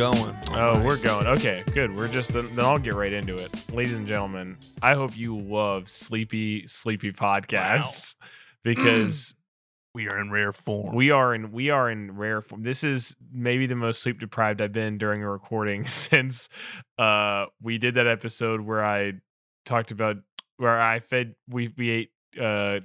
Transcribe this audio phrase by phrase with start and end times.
[0.00, 0.36] we're going.
[0.52, 1.26] Oh, we're going.
[1.26, 1.94] Okay, good.
[1.94, 3.50] We're just then, then I'll get right into it.
[3.70, 8.14] Ladies and gentlemen, I hope you love sleepy, sleepy podcasts
[8.64, 9.34] because
[9.94, 10.94] we are in rare form.
[10.94, 12.62] we are in we are in rare form.
[12.62, 16.48] This is maybe the most sleep deprived I've been during a recording since
[16.96, 19.12] uh we did that episode where I
[19.66, 20.16] talked about
[20.56, 22.10] where I fed we we ate
[22.40, 22.80] uh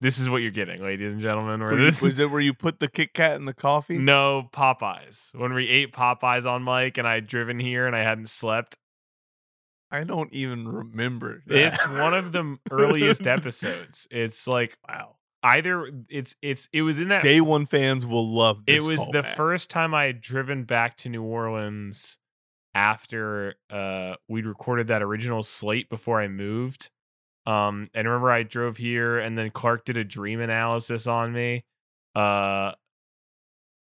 [0.00, 1.60] this is what you're getting, ladies and gentlemen.
[1.60, 3.98] Where this was it where you put the Kit Kat in the coffee?
[3.98, 5.34] no Popeyes.
[5.34, 8.76] When we ate Popeyes on Mike and I'd driven here and I hadn't slept.
[9.90, 11.42] I don't even remember.
[11.46, 11.56] That.
[11.56, 14.08] It's one of the earliest episodes.
[14.10, 15.16] It's like Wow.
[15.44, 19.22] either it's it's it was in that Day one fans will love it was the
[19.22, 22.18] first time I had driven back to New Orleans
[22.74, 26.90] after uh we'd recorded that original slate before I moved.
[27.46, 31.64] Um and remember I drove here and then Clark did a dream analysis on me.
[32.14, 32.72] Uh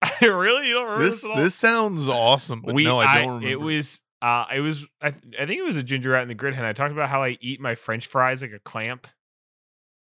[0.21, 3.35] really you don't remember this, This this sounds awesome, but we no, I don't I,
[3.35, 3.47] remember.
[3.47, 6.27] it was uh it was I, th- I think it was a ginger rat in
[6.27, 6.65] the grid hen.
[6.65, 9.07] I talked about how I eat my french fries like a clamp.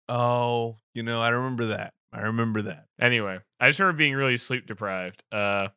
[0.09, 1.93] Oh, you know, I remember that.
[2.13, 2.85] I remember that.
[2.99, 5.23] Anyway, I just remember being really sleep deprived.
[5.31, 5.69] Uh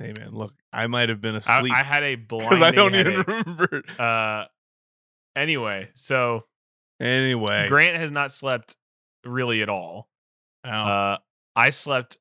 [0.00, 3.24] Hey man, look, I might have been asleep I had a because I don't even
[3.26, 3.82] remember.
[3.98, 4.44] Uh,
[5.34, 6.44] anyway, so
[7.00, 8.76] Anyway, Grant has not slept
[9.24, 10.08] really at all.
[10.64, 11.12] ow.
[11.14, 11.18] Uh,
[11.56, 12.18] I slept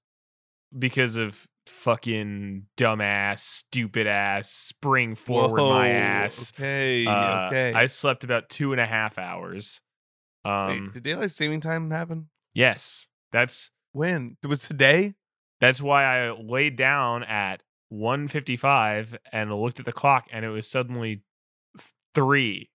[0.78, 6.54] because of fucking dumbass, stupid ass, spring forward my ass.
[6.56, 7.74] Okay, Uh, okay.
[7.74, 9.82] I slept about two and a half hours.
[10.46, 12.30] Wait, Um, did daylight saving time happen?
[12.54, 14.38] yes, that's When?
[14.44, 15.16] It was today.
[15.60, 20.68] that's why I laid down at 1:55 and looked at the clock, and it was
[20.70, 21.24] suddenly
[22.14, 22.70] three.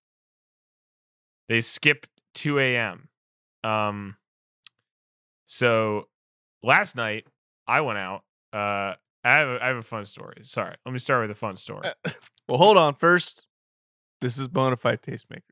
[1.49, 3.09] They skipped 2 a.m.
[3.65, 4.17] Um,
[5.45, 6.09] so
[6.63, 7.27] last night
[7.67, 8.23] I went out.
[8.53, 8.95] Uh,
[9.25, 10.39] I have a, I have a fun story.
[10.43, 11.83] Sorry, let me start with a fun story.
[12.05, 12.11] Uh,
[12.49, 12.97] Well, hold on.
[12.97, 13.47] First,
[14.21, 15.43] this is Bonafide Tastemakers.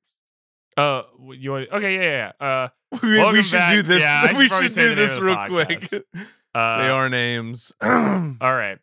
[0.77, 1.03] Uh,
[1.35, 1.69] you want?
[1.73, 2.47] Okay, yeah, yeah.
[2.47, 2.69] Uh,
[3.03, 3.77] We, we should back.
[3.77, 4.03] do this.
[4.03, 5.69] Yeah, I should we should do this real quick.
[5.69, 6.03] podcast.
[6.13, 6.21] they
[6.55, 7.73] uh, are names.
[7.83, 7.91] All
[8.41, 8.79] right.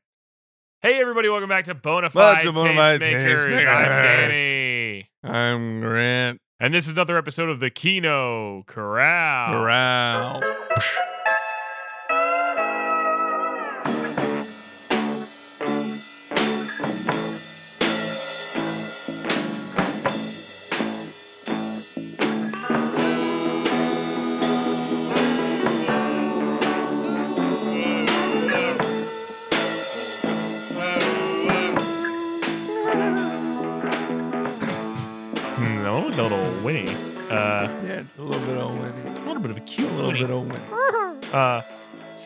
[0.81, 3.67] Hey everybody, welcome back to Bonafide Bonafide Tastemakers.
[3.67, 5.09] I'm Danny.
[5.23, 9.51] I'm Grant And this is another episode of the Kino Corral.
[9.51, 10.43] Corral.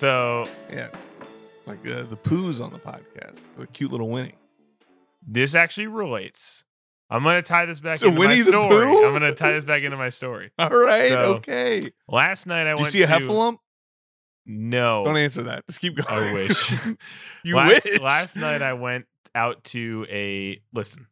[0.01, 0.87] So Yeah,
[1.67, 3.41] like uh, the poos on the podcast.
[3.57, 4.33] The cute little Winnie.
[5.27, 6.63] this actually relates.
[7.11, 8.85] I'm gonna tie this back To into Winnie my the story.
[8.85, 9.05] Pooh?
[9.05, 10.49] I'm gonna tie this back into my story.
[10.59, 11.09] All right.
[11.11, 11.91] So, okay.
[12.07, 13.57] Last night I Did you went see a heffalump?
[14.47, 15.67] No, Don't answer that.
[15.67, 16.09] Just keep going.
[16.29, 16.71] I wish.
[17.43, 17.99] you last, wish.
[18.01, 21.05] last night I went out to a listen.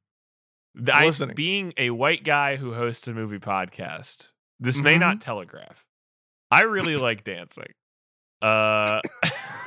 [0.92, 1.36] I, Listening.
[1.36, 5.00] being a white guy who hosts a movie podcast, this may Mm-hmm.
[5.02, 5.86] not telegraph.
[6.50, 7.66] I really like dancing.
[8.42, 9.02] Uh,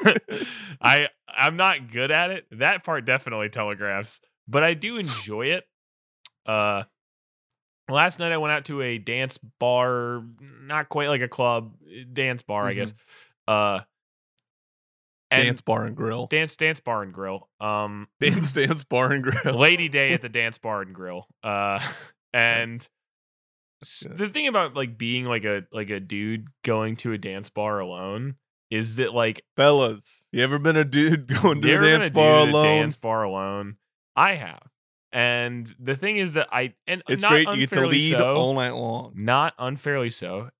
[0.80, 2.46] I I'm not good at it.
[2.52, 5.64] That part definitely telegraphs, but I do enjoy it.
[6.46, 6.82] Uh,
[7.88, 10.24] last night I went out to a dance bar,
[10.62, 12.76] not quite like a club, eh, dance bar, I Mhm.
[12.76, 12.94] guess.
[13.46, 13.80] Uh,
[15.30, 16.26] and dance bar and grill.
[16.26, 17.48] dance dance bar and grill.
[17.60, 19.56] Um, Dance dance bar and grill.
[19.58, 21.26] Lady Day at the dance bar and grill.
[21.42, 21.78] Uh,
[22.34, 22.90] and That's-
[23.82, 24.18] s- good.
[24.18, 27.78] the thing about like being like a like a dude going to a dance bar
[27.78, 28.36] alone
[28.72, 32.48] is it like Fellas, you ever been a dude going to a dance bar dude
[32.48, 32.64] at a alone?
[32.64, 33.76] dance bar alone.
[34.16, 34.62] I have,
[35.12, 37.48] and the thing is that I and it's great.
[37.48, 39.12] You get to lead so, all night long.
[39.14, 40.50] Not unfairly so.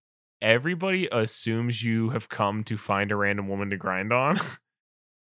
[0.40, 4.36] Everybody assumes you have come to find a random woman to grind on.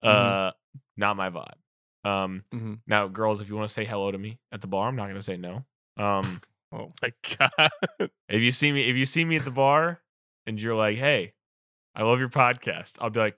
[0.01, 0.51] Uh,
[0.97, 1.53] not my vibe.
[2.03, 2.79] Um, Mhm.
[2.85, 5.03] now, girls, if you want to say hello to me at the bar, I'm not
[5.05, 5.63] going to say no.
[5.97, 6.41] Um,
[6.73, 8.09] Oh my god.
[8.27, 10.01] if you see me, if you see me at the bar
[10.47, 11.33] and you're like, "Hey,
[11.95, 13.37] I love your podcast," I'll be like,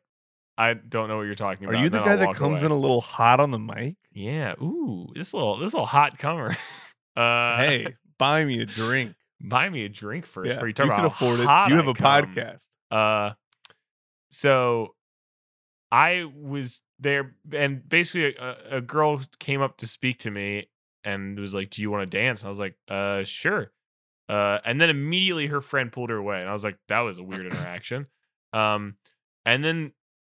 [0.57, 1.79] "I don't know what you're talking about.
[1.79, 2.67] Are you the guy that comes away.
[2.67, 3.95] in a little hot on the mic?
[4.11, 4.53] Yeah.
[4.61, 6.55] Ooh, this little this little hot comer.
[7.17, 9.15] Uh, hey, buy me a drink.
[9.39, 10.49] buy me a drink first.
[10.49, 11.43] Yeah, you you can afford it.
[11.43, 12.33] You have a I come.
[12.33, 12.67] podcast.
[12.91, 13.33] Uh,
[14.31, 14.95] so
[15.91, 20.69] I was there, and basically, a, a girl came up to speak to me
[21.05, 23.71] and was like, "Do you want to dance?" And I was like, "Uh, sure."
[24.27, 27.17] Uh, and then immediately her friend pulled her away, and I was like, "That was
[27.17, 28.07] a weird interaction."
[28.55, 28.95] Um,
[29.45, 29.91] and then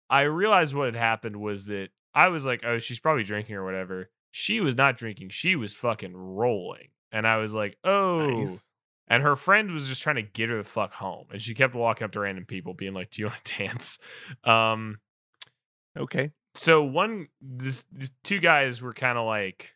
[0.10, 3.64] I realized what had happened was that I was like, oh, she's probably drinking or
[3.66, 4.10] whatever.
[4.32, 5.30] She was not drinking.
[5.30, 6.90] She was fucking rolling.
[7.12, 8.18] And I was like, oh.
[8.28, 8.72] Nice.
[9.08, 11.26] And her friend was just trying to get her the fuck home.
[11.32, 14.00] And she kept walking up to random people, being like, Do you want to dance?
[14.46, 15.00] Um,
[15.98, 16.32] Okay.
[16.56, 19.74] so one this, these two guys were kind of like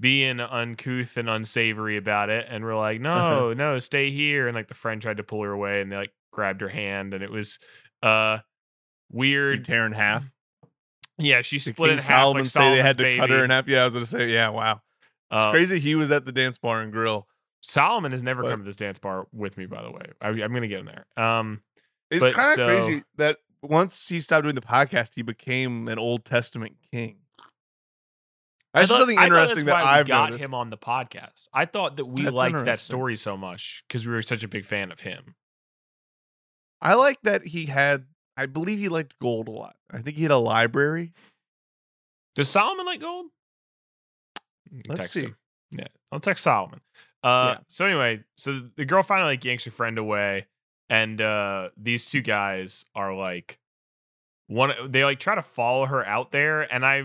[0.00, 4.68] being uncouth and unsavory about it and we're like no no stay here and like
[4.68, 7.32] the friend tried to pull her away and they like grabbed her hand and it
[7.32, 7.58] was
[8.00, 8.38] uh
[9.10, 10.24] You weird tear in half.
[11.18, 13.30] yeah she Did split King in half Solomon like say they had to Solomon's cut
[13.30, 13.66] her in half?
[13.66, 14.80] Yeah, I was gonna say, yeah, wow.
[15.32, 17.26] It's Uh, crazy he was at the dance bar and grill.
[17.60, 20.28] solomon has never But- come to this dance bar with me by the way I,
[20.28, 21.60] i'm gonna get him there um
[22.08, 25.98] It's kind of so- crazy that once he stopped doing the podcast, he became an
[25.98, 27.16] Old Testament king.
[28.72, 30.44] That's I thought- something interesting that I've got noticed.
[30.44, 34.06] him on the podcast i thought that we That's liked that story so much because
[34.06, 35.34] we were such a big fan of him
[36.80, 38.04] I like that he had.
[38.36, 39.76] I believe he liked gold a lot.
[39.90, 41.12] I think he had a library.
[42.34, 43.26] Does Solomon like gold?
[44.86, 45.22] Let's text see.
[45.22, 45.36] him.
[45.72, 46.80] Yeah, I'll text Solomon.
[47.24, 47.58] Uh, Yeah.
[47.68, 50.46] so anyway, so the girl finally like yanks her friend away,
[50.88, 53.58] and uh, these two guys are like,
[54.46, 54.72] one.
[54.86, 56.96] They like try to follow her out there, and I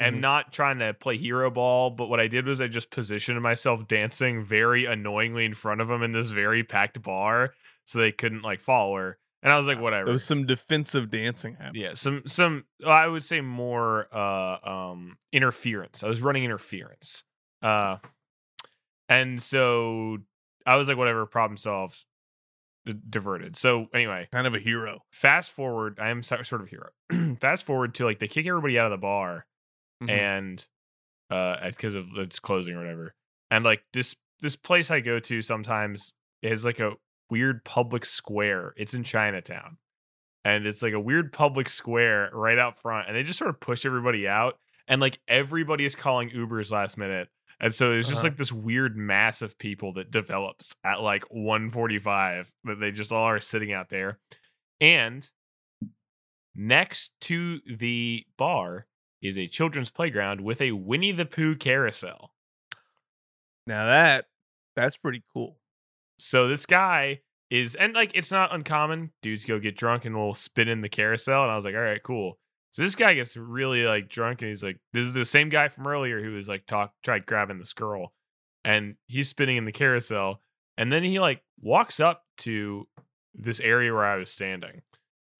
[0.00, 0.20] am Mhm.
[0.20, 3.86] not trying to play hero ball, but what I did was I just positioned myself
[3.86, 7.52] dancing very annoyingly in front of them in this very packed bar,
[7.88, 9.18] so they couldn't like follow her.
[9.42, 10.04] And I was like, whatever.
[10.06, 11.82] There was some defensive dancing happening.
[11.82, 14.58] Yeah, some some well, I would say more uh
[14.92, 16.02] um interference.
[16.02, 17.24] I was running interference.
[17.62, 17.96] Uh
[19.08, 20.18] and so
[20.66, 22.04] I was like whatever, problem solved.
[22.84, 23.56] d- diverted.
[23.56, 25.00] So anyway, Kind of a hero.
[25.12, 27.36] fast forward, I am so- sort of a hero.
[27.40, 29.46] fast forward to like they kick everybody out of the bar
[30.02, 30.10] Mhm.
[30.10, 30.66] and
[31.30, 33.14] uh because of its closing or whatever.
[33.50, 36.92] And like this this place I go to sometimes is like a
[37.30, 38.74] weird public square.
[38.76, 39.76] It's in Chinatown.
[40.44, 43.06] And it's like a weird public square right out front.
[43.08, 44.58] And they just sort of push everybody out.
[44.86, 47.28] And like everybody is calling Ubers last minute.
[47.60, 48.28] And so it's just Uh-huh.
[48.28, 53.24] like this weird mass of people that develops at like 145 that they just all
[53.24, 54.18] are sitting out there.
[54.80, 55.28] And
[56.54, 58.86] next to the bar
[59.20, 62.32] is a children's playground with a Winnie the Pooh carousel.
[63.66, 64.26] now that
[64.76, 65.58] that's pretty cool.
[66.18, 67.20] So this guy
[67.50, 69.12] is, and like it's not uncommon.
[69.22, 71.42] Dudes go get drunk and will spin in the carousel.
[71.42, 72.38] And I was like, all right, cool.
[72.70, 75.68] So this guy gets really like drunk and he's like, this is the same guy
[75.68, 78.12] from earlier who was like talk tried grabbing this girl,
[78.64, 80.42] and he's spinning in the carousel.
[80.76, 82.86] And then he like walks up to
[83.34, 84.82] this area where I was standing,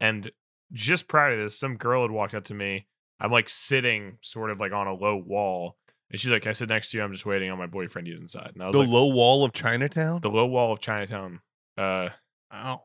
[0.00, 0.30] and
[0.72, 2.86] just prior to this, some girl had walked up to me.
[3.20, 5.76] I'm like sitting sort of like on a low wall,
[6.10, 7.05] and she's like, I sit next to you?
[7.05, 8.06] I'm just waiting on my boyfriend.
[8.08, 10.20] He's inside." And I was The like, low wall of Chinatown.
[10.20, 11.40] the low wall of Chinatown.
[11.76, 12.08] Uh,
[12.52, 12.82] wow.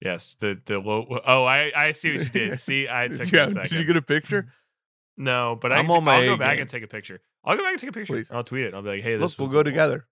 [0.00, 1.06] yes, the the low.
[1.26, 2.60] Oh, I I see what you did.
[2.60, 3.70] See, I took Did you, a have- second.
[3.70, 4.48] did you get a picture?
[5.16, 6.62] no, but I, I'm on my I'll go back game.
[6.62, 7.20] and take a picture.
[7.44, 8.14] I'll go back and take a picture.
[8.14, 8.30] Please.
[8.30, 8.74] I'll tweet it.
[8.74, 9.64] I'll be like, hey, Look, this we'll go wall.
[9.64, 10.06] together.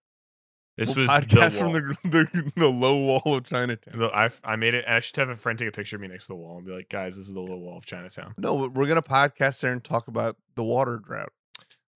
[0.78, 1.72] This We'll was podcast the from
[2.10, 3.98] the, the the low wall of Chinatown.
[3.98, 4.84] No, I I made it.
[4.86, 6.66] I should have a friend take a picture of me next to the wall and
[6.66, 8.34] be like, guys, this is the low wall of Chinatown.
[8.38, 11.32] No, we're gonna podcast there and talk about the water drought.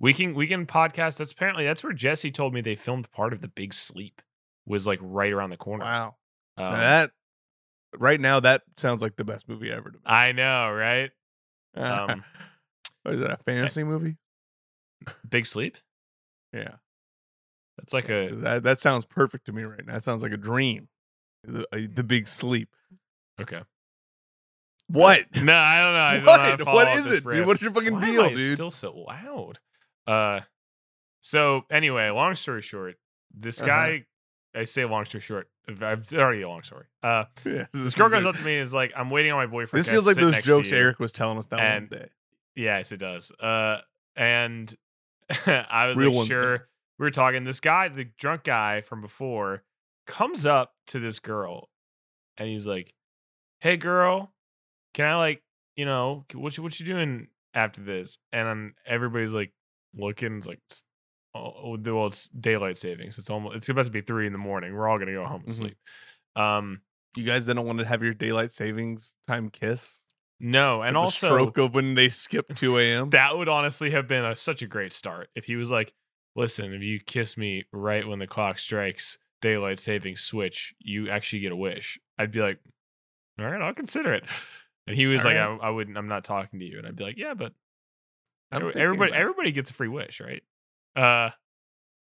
[0.01, 1.19] We can we can podcast.
[1.19, 4.21] That's apparently that's where Jesse told me they filmed part of the Big Sleep
[4.67, 5.85] was like right around the corner.
[5.85, 6.17] Wow.
[6.57, 7.11] Um, that
[7.99, 10.03] right now that sounds like the best movie ever to me.
[10.05, 11.11] I know, right?
[11.77, 12.25] Um,
[13.05, 14.17] What is that a fantasy movie?
[15.29, 15.79] Big Sleep.
[16.53, 16.75] Yeah.
[17.79, 19.93] That's like a That that sounds perfect to me right now.
[19.95, 20.89] That sounds like a dream.
[21.45, 22.69] The, uh, the big sleep.
[23.41, 23.61] okay.
[24.89, 25.25] What?
[25.37, 26.01] No, I don't know.
[26.01, 26.61] I don't know what?
[26.65, 27.47] follow What is it, dude?
[27.47, 28.55] What's your fucking Why deal, I dude?
[28.57, 29.59] Still so loud.
[30.07, 30.41] Uh,
[31.21, 32.97] so anyway, long story short,
[33.35, 33.67] this Uh-huh.
[33.69, 34.07] guy.
[34.55, 35.49] I say long story short.
[35.69, 36.87] It's already a long story.
[37.05, 39.47] Uh, Yeah, this girl goes up to me and is like, "I'm waiting on my
[39.47, 40.73] boyfriend." This feels like those jokes?
[40.73, 42.09] Eric was telling us that And- one day.
[42.57, 43.31] Yes, it does.
[43.39, 43.79] Uh,
[44.17, 44.75] and
[45.47, 46.69] I was Real like, sure.
[46.99, 47.45] We were talking.
[47.45, 49.63] This guy, the drunk guy from before,
[50.09, 51.71] comes up to this girl,
[52.37, 52.93] and he's like,
[53.61, 54.35] "Hey, girl,
[54.95, 55.43] can I like,
[55.77, 59.53] you know, what you what you doing after this?" And then everybody's like
[59.95, 60.61] looking, it's like,
[61.35, 63.19] oh, well, it's daylight savings.
[63.19, 64.75] It's almost it's about to be three in the morning.
[64.75, 65.53] We're all gonna go home and Mhm.
[65.53, 65.79] sleep.
[66.37, 66.83] Um,
[67.17, 70.07] You guys didn't want to have your daylight savings time kiss?
[70.39, 73.11] no, and also stroke of when they skip 2 a.m.
[73.11, 75.93] that would honestly have been a, such a great start if he was like,
[76.37, 81.41] "Listen, if you kiss me right when the clock strikes daylight savings switch, you actually
[81.41, 82.59] get a wish." I'd be like,
[83.39, 84.25] "All right, I'll consider it."
[84.87, 85.61] And he was All like, right.
[85.63, 85.99] I, "I wouldn't.
[85.99, 87.53] I'm not talking to you." And I'd be like, "Yeah, but
[88.53, 90.43] I'm everybody, everybody gets a free wish, right?"
[90.97, 91.31] Uh,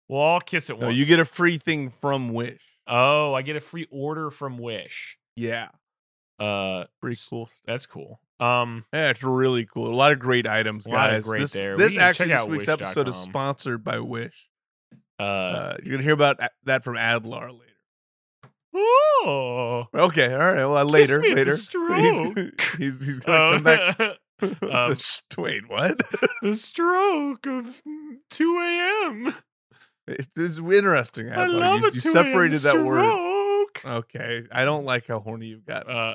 [0.09, 0.99] we'll all kiss it No, once.
[0.99, 2.63] you get a free thing from Wish.
[2.87, 5.19] oh, I get a free order from Wish.
[5.37, 5.69] Yeah,
[6.39, 7.61] Uh, pretty cool stuff.
[7.67, 8.21] That's cool.
[8.41, 9.87] Um, Yeah, it's really cool.
[9.89, 11.25] A lot of great items, guys.
[11.25, 11.77] great this there.
[11.77, 14.49] this We actually this week's episode is sponsored by Wish.
[15.19, 17.63] uh, Uh, you're gonna hear about that from Adlar later.
[18.75, 20.65] oh, Okay, all right.
[20.67, 21.53] Well, later, later.
[21.97, 22.19] He's,
[22.79, 23.97] he's, he's gonna come back.
[24.43, 26.00] um, The Wait, what?
[26.43, 27.83] the stroke of
[28.31, 29.35] 2 a.m.
[30.07, 31.31] it's, it's interesting.
[31.33, 32.25] I love you, you 2 a.m.
[32.25, 33.71] separated that word.
[33.85, 36.14] Okay, I don't like how horny you've got Uh,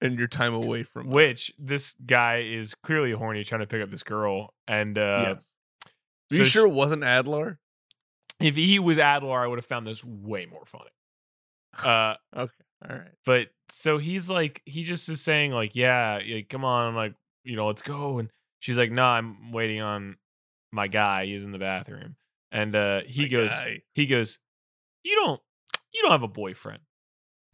[0.00, 3.90] and your time away from which this guy is clearly horny trying to pick up
[3.90, 4.54] this girl.
[4.66, 5.52] And uh, yes.
[6.32, 7.58] Are you so sure it wasn't Adlar?
[8.40, 10.90] if he was Adlar, I would have found this way more funny.
[11.84, 12.52] Uh, Okay,
[12.88, 13.08] all right.
[13.24, 17.14] but so he's like, he just is saying, like, yeah, yeah, come on, I'm like,
[17.44, 18.18] you know, let's go.
[18.18, 20.16] And she's like, nah, I'm waiting on
[20.72, 21.26] my guy.
[21.26, 22.16] He's in the bathroom.
[22.52, 23.82] And uh, he My goes, guy.
[23.94, 24.38] he goes,
[25.04, 25.40] you don't,
[25.94, 26.80] you don't have a boyfriend.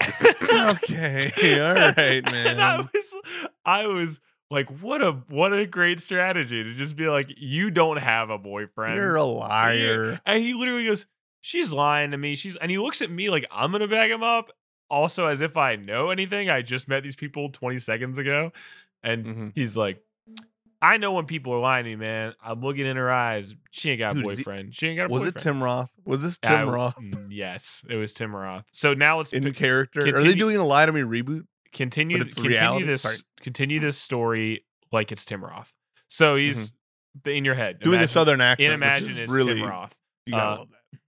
[0.52, 1.30] okay,
[1.61, 3.16] all right, And I was,
[3.64, 7.97] I was like, what a, what a great strategy to just be like, you don't
[7.99, 8.97] have a boyfriend.
[8.97, 10.21] You're a liar.
[10.25, 11.06] And he literally goes,
[11.42, 12.35] She's lying to me.
[12.35, 14.50] She's and he looks at me like I'm gonna back him up.
[14.88, 16.49] Also, as if I know anything.
[16.50, 18.52] I just met these people 20 seconds ago.
[19.02, 19.52] And Mhm.
[19.55, 20.02] he's like,
[20.83, 22.35] I know when people are lying to me, man.
[22.43, 23.55] I'm looking in her eyes.
[23.71, 24.75] She ain't got a Dude, he- boyfriend.
[24.75, 25.35] she ain't got a boyfriend.
[25.35, 25.45] Was it.
[25.45, 25.90] Tim Roth?
[26.05, 28.64] Was this I- Tim Roth mm, Yes, it was Tim Roth.
[28.73, 30.07] So now let's in p- character?
[30.07, 31.47] Are they doing a Lie to Me reboot?
[31.73, 32.87] continue continue reality?
[32.87, 33.16] this Sorry.
[33.40, 35.75] continue this story like it's Tim Roth.
[36.09, 36.73] So he's
[37.25, 37.76] in your head.
[37.76, 37.85] Mm-hmm.
[37.90, 39.99] Doing the Southern accent, in Imagine it's really Tim Roth.
[40.26, 41.00] you gotta Uh, love that.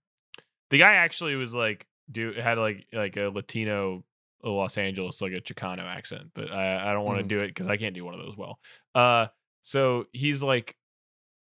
[0.70, 4.04] the guy actually was like do had like like a Latino
[4.42, 7.28] Los Angeles like a Chicano accent, but I I don't want to Mhm.
[7.28, 8.58] do it because I can't do one of those well.
[8.94, 9.26] Uh,
[9.62, 10.76] so he's like,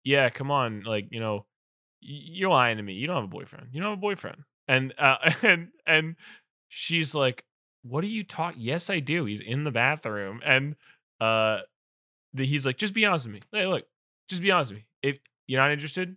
[0.04, 1.46] yeah, come on, like you know,
[2.00, 2.94] you're lying to me.
[2.94, 3.68] You don't have a boyfriend.
[3.72, 4.42] You don't have a boyfriend.
[4.68, 6.16] And uh and and
[6.68, 7.44] she's like,
[7.82, 8.60] what are you talking?
[8.60, 9.24] Yes, I do.
[9.24, 10.76] He's in the bathroom, and
[11.20, 11.60] uh,
[12.34, 13.40] the, he's like, just be honest with me.
[13.52, 13.86] Hey, look,
[14.28, 14.86] just be honest with me.
[15.02, 16.16] If you're not interested,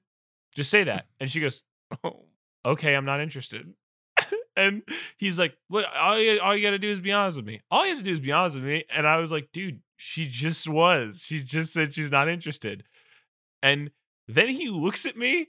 [0.56, 1.08] just say that.
[1.20, 1.64] And she goes,
[2.04, 2.26] Oh,
[2.66, 3.72] okay, I'm not interested.
[4.60, 4.84] And
[5.18, 7.62] he's like, look, all you, all you got to do is be honest with me.
[7.72, 8.84] All you have to do is be honest with me.
[8.94, 11.24] And I was like, dude, she just was.
[11.26, 12.84] She just said she's not interested.
[13.64, 13.92] And
[14.28, 15.48] then he looks at me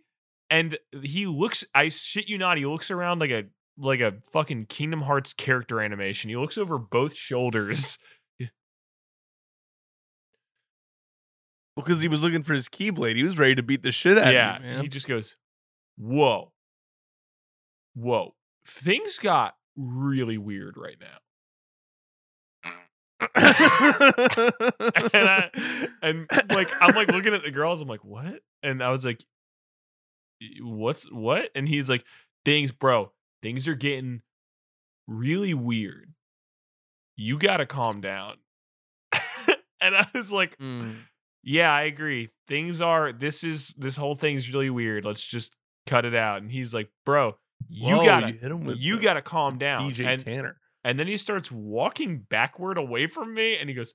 [0.48, 3.44] and he looks, I shit you not, he looks around like a
[3.78, 6.28] like a fucking Kingdom Hearts character animation.
[6.28, 7.98] He looks over both shoulders.
[11.76, 13.16] because he was looking for his keyblade.
[13.16, 14.56] He was ready to beat the shit out yeah.
[14.56, 14.82] of you, man.
[14.82, 15.36] He just goes,
[15.96, 16.52] Whoa.
[17.94, 18.34] Whoa.
[18.66, 21.18] Things got really weird right now.
[23.20, 23.30] and
[25.14, 25.50] I,
[26.02, 27.80] and like I'm like looking at the girls.
[27.80, 28.40] I'm like, what?
[28.62, 29.22] And I was like,
[30.60, 31.50] what's what?
[31.54, 32.04] And he's like,
[32.44, 33.12] things, bro.
[33.42, 34.22] Things are getting
[35.08, 36.12] really weird.
[37.16, 38.36] You gotta calm down.
[39.80, 40.94] and I was like, Mm.
[41.42, 42.30] yeah, I agree.
[42.48, 43.12] Things are.
[43.12, 45.04] This is this whole thing's really weird.
[45.04, 45.54] Let's just
[45.86, 46.40] cut it out.
[46.42, 47.36] And he's like, bro,
[47.68, 48.28] you Whoa, gotta.
[48.28, 49.80] you hit him with You the gotta calm down.
[49.90, 50.56] DJ and Tanner.
[50.84, 53.94] and then he starts walking backward away from me and he goes,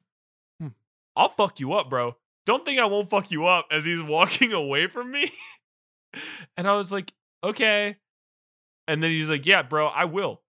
[0.60, 0.70] Hmm.
[1.16, 2.16] I'll fuck you up, bro.
[2.46, 5.32] Don't think I won't fuck you up as he's walking away from me.
[6.58, 7.12] and I was like,
[7.44, 7.96] okay.
[8.88, 10.42] And then he's like, yeah, bro, I will.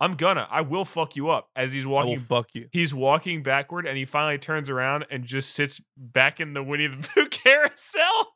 [0.00, 0.48] I'm gonna.
[0.50, 2.18] I will fuck you up as he's walking.
[2.18, 2.66] fuck you.
[2.72, 6.88] He's walking backward and he finally turns around and just sits back in the Winnie
[6.88, 8.34] the Pooh carousel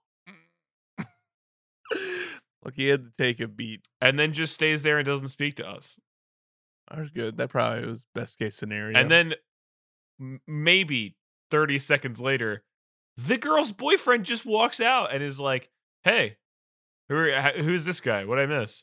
[2.67, 3.87] Look, he had to take a beat.
[4.01, 6.01] and then just stays there and doesn't speak to us.
[6.91, 7.37] That was good.
[7.37, 8.99] That probably was best case scenario.
[8.99, 9.35] And then
[10.21, 11.17] m- maybe
[11.53, 12.65] 30 seconds later,
[13.17, 15.71] the girl's boyfriend just walks out and is like,
[16.03, 16.39] "Hey,
[17.09, 18.25] who are, who's this guy?
[18.25, 18.83] What I miss?"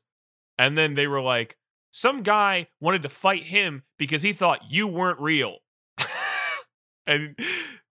[0.58, 1.58] And then they were like,
[1.92, 5.58] "Some guy wanted to fight him because he thought you weren't real."
[7.06, 7.38] and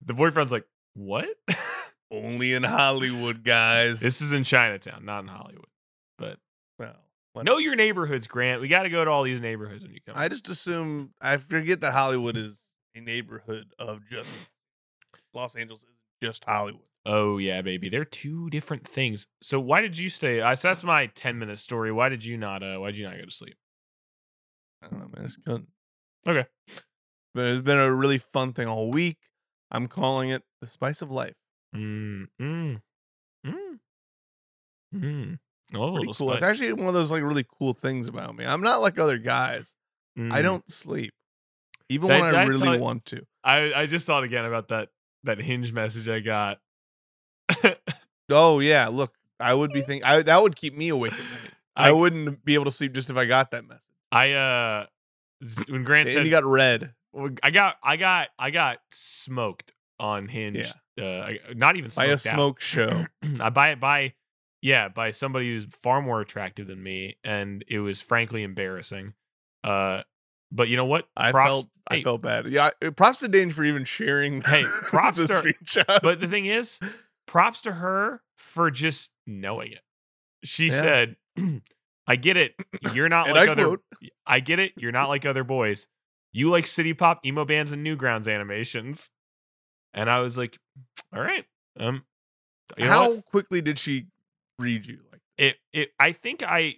[0.04, 1.28] the boyfriend's like, "What?"
[2.10, 4.00] only in Hollywood, guys.
[4.00, 5.66] this is in Chinatown, not in Hollywood.
[6.18, 6.38] But
[6.78, 6.96] well,
[7.32, 8.60] what- know your neighborhoods, Grant.
[8.60, 10.14] We got to go to all these neighborhoods when you come.
[10.16, 14.30] I just assume I forget that Hollywood is a neighborhood of just
[15.34, 16.88] Los Angeles isn't just Hollywood.
[17.04, 17.88] Oh yeah, baby.
[17.88, 19.26] They're two different things.
[19.42, 20.40] So why did you stay?
[20.40, 21.92] I so that's my ten minute story.
[21.92, 22.62] Why did you not?
[22.62, 23.54] Uh, why did you not go to sleep?
[24.82, 25.24] I don't know, man.
[25.24, 25.66] It's good.
[26.26, 26.46] Okay.
[27.34, 29.18] But it's been a really fun thing all week.
[29.70, 31.34] I'm calling it the spice of life.
[31.74, 32.80] Mm, mm,
[33.46, 33.78] mm,
[34.94, 35.38] mm.
[35.74, 36.32] Oh, a Pretty little cool.
[36.34, 38.44] It's actually one of those like really cool things about me.
[38.46, 39.74] I'm not like other guys.
[40.16, 40.42] I Mm.
[40.42, 41.12] don't sleep,
[41.88, 43.26] even I- when I I really you- want to.
[43.44, 44.88] I I just thought again about that
[45.24, 46.60] that hinge message I got.
[48.30, 51.50] Oh yeah, look, I would be thinking I, that would keep me awake at night.
[51.76, 53.82] I, I- wouldn't be able to sleep just if I got that message.
[54.12, 54.86] I uh
[55.68, 56.94] when Grant said he got red.
[57.42, 60.72] I got I got I got smoked on Hinge.
[61.00, 62.34] Uh, not even By a smoked out.
[62.34, 63.06] smoke show.
[63.40, 64.14] I buy it by
[64.66, 69.14] yeah, by somebody who's far more attractive than me, and it was frankly embarrassing.
[69.62, 70.02] Uh,
[70.50, 71.06] but you know what?
[71.16, 72.46] I Props- felt I felt bad.
[72.50, 74.40] Yeah, props to Dane for even sharing.
[74.42, 76.00] Hey, props the to- screenshot.
[76.02, 76.80] But the thing is,
[77.26, 79.82] props to her for just knowing it.
[80.42, 80.80] She Yeah.
[80.80, 81.16] said,
[82.08, 82.54] "I get it.
[82.92, 83.64] You're not like I other.
[83.66, 83.82] quote,
[84.26, 84.72] I get it.
[84.76, 85.86] You're not like other boys.
[86.32, 89.12] You like city pop, emo bands, and Newgrounds animations."
[89.94, 90.58] And I was like,
[91.14, 91.44] "All right,
[91.78, 92.04] um,
[92.76, 93.24] you know how what?
[93.26, 94.06] quickly did she
[94.58, 94.98] read you?
[95.12, 96.76] Like, it it I think I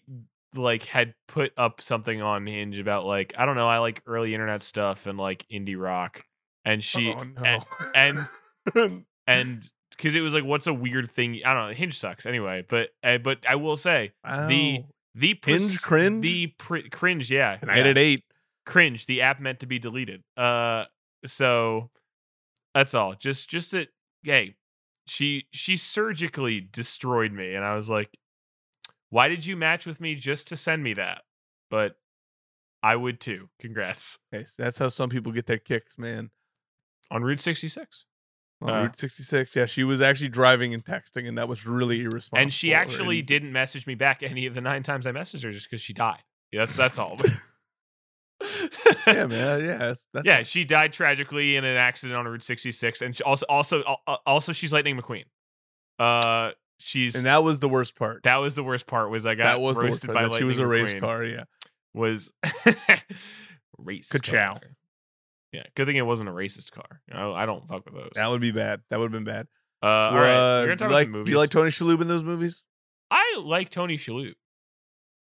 [0.54, 4.35] like had put up something on Hinge about like I don't know I like early
[4.35, 6.25] internet stuff and like indie rock
[6.64, 7.62] and she oh no.
[7.94, 8.26] and-
[9.26, 12.64] and because it was like what's a weird thing I don't know Hinge sucks anyway
[12.68, 14.88] but uh, but I will say the- Wow.
[15.14, 16.23] the Hinge cringe?
[16.23, 18.25] the pr- cringe yeah, and I at eight.
[18.66, 20.85] cringe the app meant to be deleted uh
[21.26, 21.90] so
[22.75, 23.88] that's all just just that
[24.23, 24.54] hey
[25.09, 28.17] she she surgically destroyed me and i was like
[29.11, 31.23] why did you match with me just to send me that
[31.71, 31.97] but
[32.83, 36.31] i would too congrats Okay, so that's how some people get their kicks, man.
[37.11, 38.05] on route 66
[38.61, 39.55] On Uh, Route 66.
[39.57, 42.43] Yeah, she was actually driving and texting, and that was really irresponsible.
[42.43, 45.53] and she actually didn't message me back any of the nine times i messaged her
[45.53, 46.23] just because she died
[46.53, 47.17] that's that's all
[49.06, 49.60] yeah, man.
[49.62, 53.22] Yeah, that's, that's yeah she died tragically in an accident on route 66 and she
[53.22, 53.82] also also
[54.26, 55.25] also she's lightning mcqueen
[55.98, 58.22] uh she's And that was the worst part.
[58.22, 59.10] That was the worst part.
[59.10, 60.14] Was I got that was the worst part.
[60.14, 61.00] by That she was a Lightning race McQueen.
[61.00, 61.25] car.
[61.25, 61.44] Yeah.
[61.94, 62.32] Was
[63.78, 64.54] race Ka-chow.
[64.54, 64.62] car.
[65.52, 67.00] Yeah, good thing it wasn't a racist car.
[67.10, 68.10] I, I don't fuck with those.
[68.14, 68.80] That would be bad.
[68.90, 69.46] That would have been bad.
[69.82, 72.00] uh, all right, Uh, we're gonna talk you about like, do you like Tony Shalhoub
[72.02, 72.66] in those movies?
[73.11, 74.35] I like Tony Shalhoub.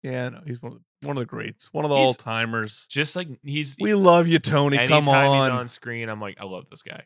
[0.05, 2.14] Yeah, no, he's one of the, one of the greats, one of the He's- all
[2.14, 2.87] timers.
[2.88, 4.79] Just like he's We love you, Tony.
[4.79, 5.40] anytime Come on.
[5.40, 7.05] he's on screen, I'm like, I love this guy.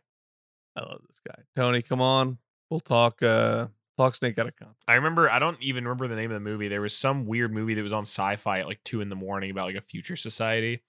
[0.76, 1.82] I love this guy, Tony.
[1.82, 2.38] Come on,
[2.70, 3.22] we'll talk.
[3.22, 4.76] uh Talk Snake out of con.
[4.86, 5.28] I remember.
[5.28, 6.68] I don't even remember the name of the movie.
[6.68, 9.50] There was some weird movie that was on Sci-Fi at like two in the morning
[9.50, 10.84] about like a future society.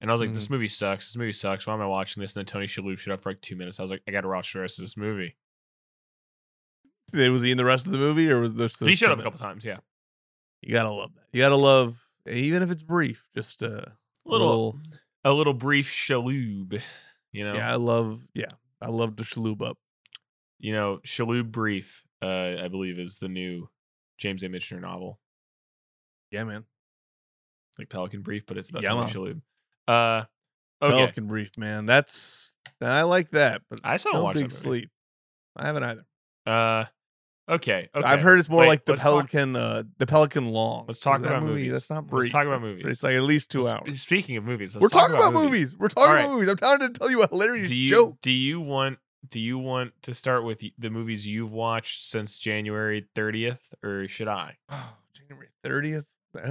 [0.00, 0.34] And I was like, Mm-hmm.
[0.36, 1.08] this movie sucks.
[1.08, 1.66] This movie sucks.
[1.66, 2.36] Why am I watching this?
[2.36, 3.80] And then Tony Shalhoub showed up for like two minutes.
[3.80, 5.34] I was like, I got to watch the rest of this movie.
[7.12, 8.78] Was he in the rest of the movie, or was this?
[8.78, 9.64] he showed up a couple times.
[9.64, 9.78] Yeah,
[10.62, 11.24] You gotta love that.
[11.32, 13.28] You gotta love, even if it's brief.
[13.34, 13.92] Just a
[14.24, 14.78] little,
[15.24, 16.80] a little brief Shalhoub.
[17.32, 18.26] You know, Yeah, I love.
[18.34, 19.78] Yeah, I love the Shalhoub up.
[20.58, 22.04] you know, Shalhoub brief.
[22.22, 23.68] Uh, I believe is the new
[24.18, 24.48] James A.
[24.48, 25.18] Michener novel,
[26.30, 26.64] Yeah, man.
[27.78, 28.90] like Pelican Brief, but it's about Yeah.
[28.92, 29.42] Shalhoub.
[29.86, 30.24] Uh,
[30.80, 31.84] okay, Pelican Brief, man.
[31.86, 34.90] That's I like that, but I still don't watch big sleep.
[35.56, 36.04] I haven't either.
[36.46, 36.84] Uh,
[37.48, 38.06] okay, okay.
[38.06, 40.84] I've heard it's more Wait, like the let's talk- Pelican, uh, the Pelican Long.
[40.86, 41.72] Let's talk That about movie, movies.
[41.72, 42.22] That's not brief.
[42.22, 42.84] Let's talk about movies.
[42.86, 44.00] It's like at least two Sp- hours.
[44.00, 45.76] Speaking of movies, let's We're talk talking about movies.
[45.76, 46.48] We're talking All about movies.
[46.48, 48.18] I'm trying to tell you a hilarious Do you joke.
[48.22, 53.06] do you want do you want to start with the movies you've watched since January
[53.16, 54.56] 30th, or should I?
[54.68, 56.04] Oh, January 30th.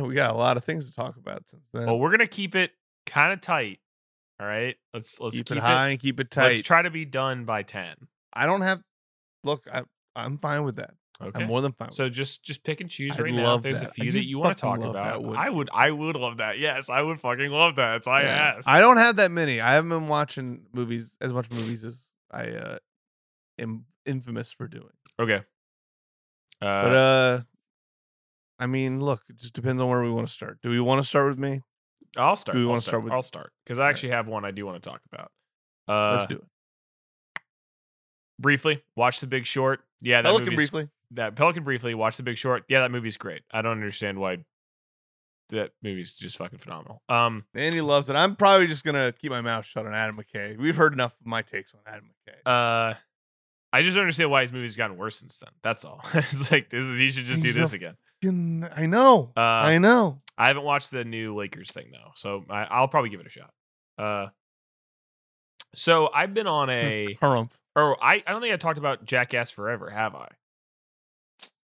[0.07, 1.85] We got a lot of things to talk about since then.
[1.85, 2.71] Well, we're gonna keep it
[3.05, 3.79] kind of tight.
[4.39, 6.43] All right, let's let's keep, keep, it high and keep it tight.
[6.45, 7.95] Let's try to be done by 10.
[8.33, 8.81] I I don't have.
[9.43, 9.83] Look, I,
[10.15, 10.91] I'm fine with that.
[11.21, 11.41] Okay.
[11.43, 11.91] I'm more than fine.
[11.91, 13.57] so just just pick and choose I'd right now.
[13.57, 13.89] there's that.
[13.91, 15.21] a few You'd that you want to talk that, about.
[15.23, 16.57] wouldn't I would I would love that.
[16.59, 17.91] Yes, I would fucking love that.
[17.93, 18.53] That's why I Yeah.
[18.57, 18.67] asked.
[18.67, 19.61] I don't have that many.
[19.61, 22.77] I haven't been watching movies as much movies as I uh,
[23.59, 24.89] am infamous for doing.
[25.19, 25.43] okay.
[26.61, 27.41] Uh, But uh,
[28.59, 30.59] I mean, look, it just depends on where we want to start.
[30.61, 31.61] Do we want to start with me?
[32.17, 32.55] I'll start.
[32.55, 34.65] do we I'll wanna start with- I'll start because I actually have one I do
[34.65, 35.31] want to talk about.
[35.87, 36.43] Uh, Let's do it.
[38.39, 39.81] Briefly watch The Big Short.
[40.01, 40.89] Yeah, that Pelican briefly.
[41.11, 42.63] That Pelican briefly watch The Big Short.
[42.67, 43.41] Yeah, that movie's great.
[43.51, 44.39] I don't understand why
[45.49, 47.01] that movie's just fucking phenomenal.
[47.09, 48.15] Um, Andy loves it.
[48.15, 50.57] I'm probably just gonna keep my mouth shut on Adam McKay.
[50.57, 52.91] We've heard enough of my takes on Adam McKay.
[52.91, 52.95] uh,
[53.71, 55.49] I just don't understand why his movie's gotten worse since then.
[55.63, 56.01] That's all.
[56.13, 57.95] it's like this is he should just He's do this again.
[58.21, 59.33] Fucking- I know.
[59.35, 60.21] Uh, I know.
[60.37, 63.29] I haven't watched the new Lakers thing though, so I, I'll probably give it a
[63.29, 63.53] shot.
[63.97, 64.27] Uh,
[65.75, 67.51] so I've been on a, Harumph.
[67.75, 70.27] Or I, I don't think I talked about Jackass Forever, have I?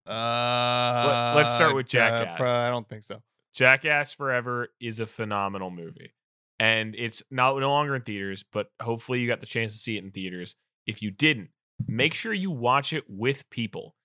[0.08, 2.38] Uh, let's start with uh, Jackass.
[2.38, 3.22] pro- I don't think so.
[3.54, 6.14] Jackass Forever is a phenomenal movie.
[6.60, 9.98] And it's not no longer in theaters, but hopefully you got the chance to see
[9.98, 10.56] it in theaters.
[10.88, 11.50] If you didn't,
[11.88, 13.96] make sure you watch it with people.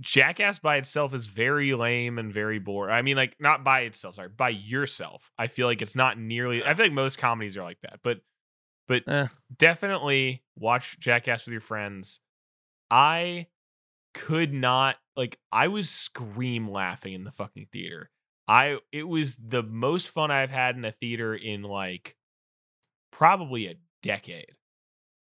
[0.00, 2.92] Jackass by itself is very lame and very boring.
[2.92, 5.30] I mean, like not by itself, sorry, by yourself.
[5.38, 8.18] I feel like it's not nearly I feel like most comedies are like that, but
[8.86, 9.26] but Eh.
[9.56, 12.20] definitely watch Jackass with your friends.
[12.90, 13.46] I
[14.14, 18.10] could not like I was scream laughing in the fucking theater.
[18.48, 22.16] I it was the most fun I've had in a theater in like
[23.10, 24.50] probably a decade.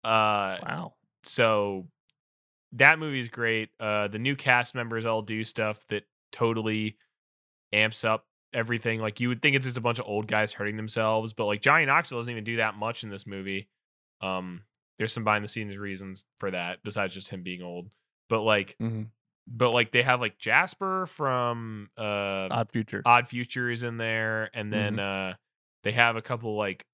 [0.05, 0.95] Uh, Wow.
[1.25, 1.89] so
[2.73, 3.71] that movie is great.
[3.79, 6.97] Uh, the new cast members all do stuff that totally
[7.73, 9.01] amps up everything.
[9.01, 11.61] Like you would think it's just a bunch of old guys hurting themselves, but like
[11.63, 13.69] Johnny Knoxville doesn't even do that much in this movie.
[14.21, 14.63] Um,
[14.99, 17.91] there's some behind the scenes reasons for that besides just him being old.
[18.29, 19.09] But like, Mhm.
[19.47, 23.03] but like they have like Jasper from uh Odd Future.
[23.05, 25.33] Odd Future is in there, and then Mm-hmm.
[25.33, 25.35] uh
[25.85, 26.85] they have a couple like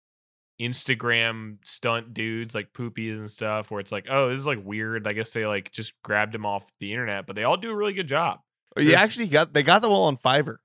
[0.60, 5.06] Instagram stunt dudes like poopies and stuff where it's like, oh, this is like weird.
[5.06, 7.76] I guess they like just grabbed them off the internet, but they all do a
[7.76, 8.40] really good job.
[8.76, 10.56] Oh, you actually got they got them all on Fiverr.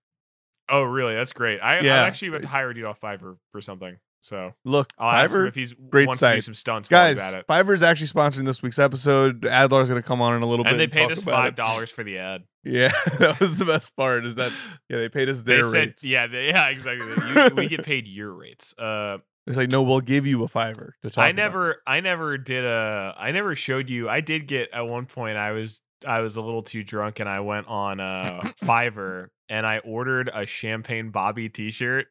[0.70, 1.14] Oh, really?
[1.16, 1.60] That's great.
[1.60, 2.04] I, Yeah.
[2.04, 3.98] Actually about to hire a dude off Fiverr for something.
[4.22, 7.18] So Look, I'll Fiverr, if he's great wants to do some stunts guys.
[7.18, 7.46] he's at it.
[7.48, 9.42] Fiverr is actually sponsoring this week's episode.
[9.46, 10.72] Adlar's going to come on in a little bit.
[10.72, 10.92] And bit.
[10.94, 12.44] they paid us five dollars for the ad.
[12.66, 14.26] Yeah, that was the best part.
[14.26, 14.54] Is that
[14.88, 16.06] yeah they paid us They their said, rates.
[16.06, 17.06] yeah, they, yeah, exactly.
[17.06, 18.74] You, we get paid your rates.
[18.78, 21.22] Uh, It's like no, we'll give you a Fiverr to talk.
[21.22, 21.36] I about.
[21.36, 25.36] never I never did a I never showed you I did get at one point
[25.36, 29.66] I was I was a little too drunk and I went on uh Fiverr and
[29.66, 32.08] I ordered a champagne Bobby t-shirt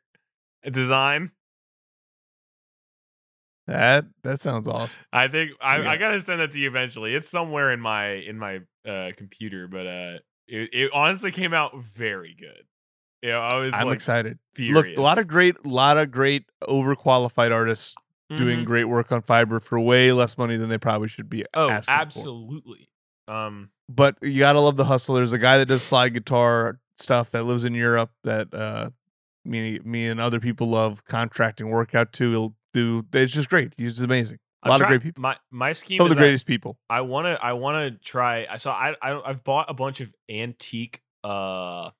[0.71, 1.33] design.
[3.67, 4.07] that.
[4.23, 5.05] That sounds awesome.
[5.13, 5.91] I think I, Yeah.
[5.91, 7.15] I gotta send that to you eventually.
[7.15, 11.81] It's somewhere in my in my uh computer, but uh it, it honestly came out
[11.81, 12.65] very good.
[13.23, 14.39] You know, I was I'm like excited.
[14.55, 14.87] furious.
[14.89, 17.95] Look, a lot of great, lot of great overqualified artists
[18.37, 18.65] doing Mhm.
[18.65, 21.45] great work on Fiverr for way less money than they probably should be.
[21.55, 22.01] Oh, asking for.
[22.01, 22.89] absolutely.
[23.29, 25.15] Um But you gotta love the hustle.
[25.17, 28.91] There's a guy that does slide guitar stuff that lives in Europe that uh
[29.45, 32.31] me me and other people love contracting work out to.
[32.31, 33.05] He'll do.
[33.13, 33.73] It's just great.
[33.77, 34.39] He's just amazing.
[34.63, 35.21] A lot of great people.
[35.21, 36.79] My my scheme Some of the I- greatest people.
[36.89, 40.01] I want to I want to try I saw I, I I've bought a bunch
[40.01, 41.91] of antique uh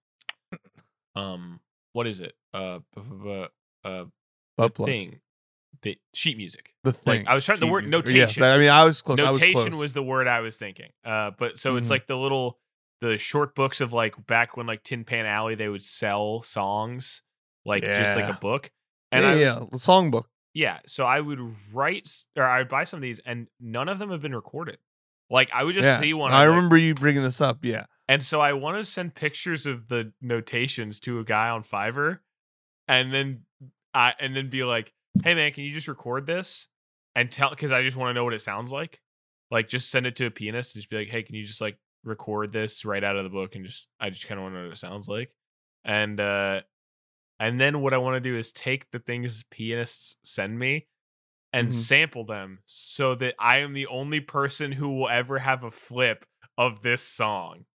[1.17, 1.61] um
[1.93, 3.47] what is it uh b-
[3.85, 4.05] uh
[4.57, 4.89] Butt plugs.
[4.89, 5.21] thing
[5.83, 7.21] the sheet music The thing.
[7.25, 8.07] like I was trying the word music.
[8.07, 9.19] notation Yes, I mean I was close.
[9.19, 9.93] Notation was, was, close.
[9.95, 11.91] the word I was thinking uh but so it's Mhm.
[11.91, 12.59] like the little
[13.01, 17.23] the short books of like back when like Tin Pan Alley they would sell songs
[17.65, 18.71] like just like a book
[19.11, 20.25] and yeah, I was, yeah, the songbook.
[20.55, 21.41] yeah, so I would
[21.73, 24.79] write or I would buy some of these, and none of them have been recorded.
[25.31, 26.01] Like I would just yeah.
[26.01, 26.33] see one.
[26.33, 27.59] I I'm like- remember you bringing this up.
[27.65, 27.85] Yeah.
[28.09, 32.21] and so I want to send pictures of the notations to a guy on Fiverr,
[32.89, 33.43] and then
[33.95, 34.93] I and then be like,
[35.23, 36.69] "Hey man, can you just record this
[37.15, 39.01] and tell?" Because I just want to know what it sounds like.
[39.51, 41.61] Like, just send it to a pianist and just be like, "Hey, can you just
[41.61, 44.55] like record this right out of the book?" And just I just kind of want
[44.55, 45.35] to know what it sounds like.
[45.85, 46.63] And uh
[47.41, 50.89] and then what I want to do is take the things pianists send me
[51.53, 51.75] and Mhm.
[51.75, 56.25] sample them so that I am the only person who will ever have a flip
[56.59, 57.67] of this song.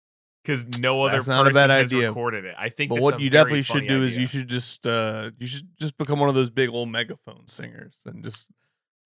[0.46, 2.08] Because no other That's not a person bad has idea.
[2.08, 2.54] recorded it.
[2.58, 5.66] I think But what you definitely should do is you should just uh you should
[5.78, 8.50] just become one of those big old megaphone singers and just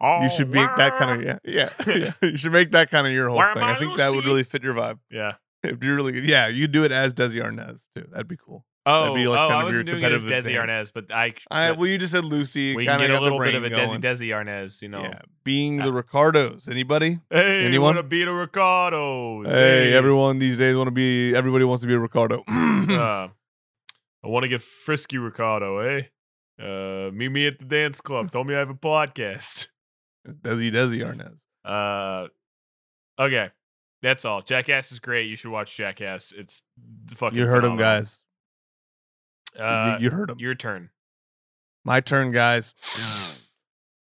[0.03, 2.13] Oh, you should make that kind of yeah yeah, yeah.
[2.23, 3.63] you should make that kind of your whole Where thing.
[3.63, 4.99] I I, think that would really fit your vibe.
[5.11, 5.33] yeah.
[5.63, 6.25] It'd be really good.
[6.25, 8.07] Yeah, you do it as Desi Arnaz too.
[8.11, 8.65] That'd be cool.
[8.91, 10.55] Oh, be, like, oh I wasn't doing it as Desi.
[10.55, 12.75] Arnaz, but I, I well, you just said Lucy.
[12.75, 14.01] we kind can of get a little bit of a Desi going.
[14.01, 15.03] Desi Arnaz, you know.
[15.03, 16.69] Yeah, being Uh, the Ricardos.
[16.69, 17.21] Anybody?
[17.31, 17.95] Hey, Anyone?
[17.95, 19.43] want to be a Ricardo?
[19.45, 21.35] Hey, everyone these days want to be.
[21.35, 22.43] Everybody wants to be a Ricardo.
[22.49, 23.29] uh,
[24.23, 25.79] I want to get frisky, Ricardo.
[25.79, 26.03] Eh?
[26.61, 28.31] Uh, meet me at the dance club.
[28.31, 29.69] Told me I have a podcast.
[30.29, 31.41] Desi Desi Arnaz.
[31.65, 32.29] Uh,
[33.23, 33.51] okay,
[34.03, 34.43] that's all.
[34.43, 35.29] Jackass is great.
[35.29, 36.33] You should watch Jackass.
[36.37, 36.63] It's
[37.07, 37.39] the fucking.
[37.39, 38.27] You heard him, guys.
[39.57, 40.39] You- Uh, you heard him.
[40.39, 40.91] your turn.
[41.85, 42.75] My turn, guys.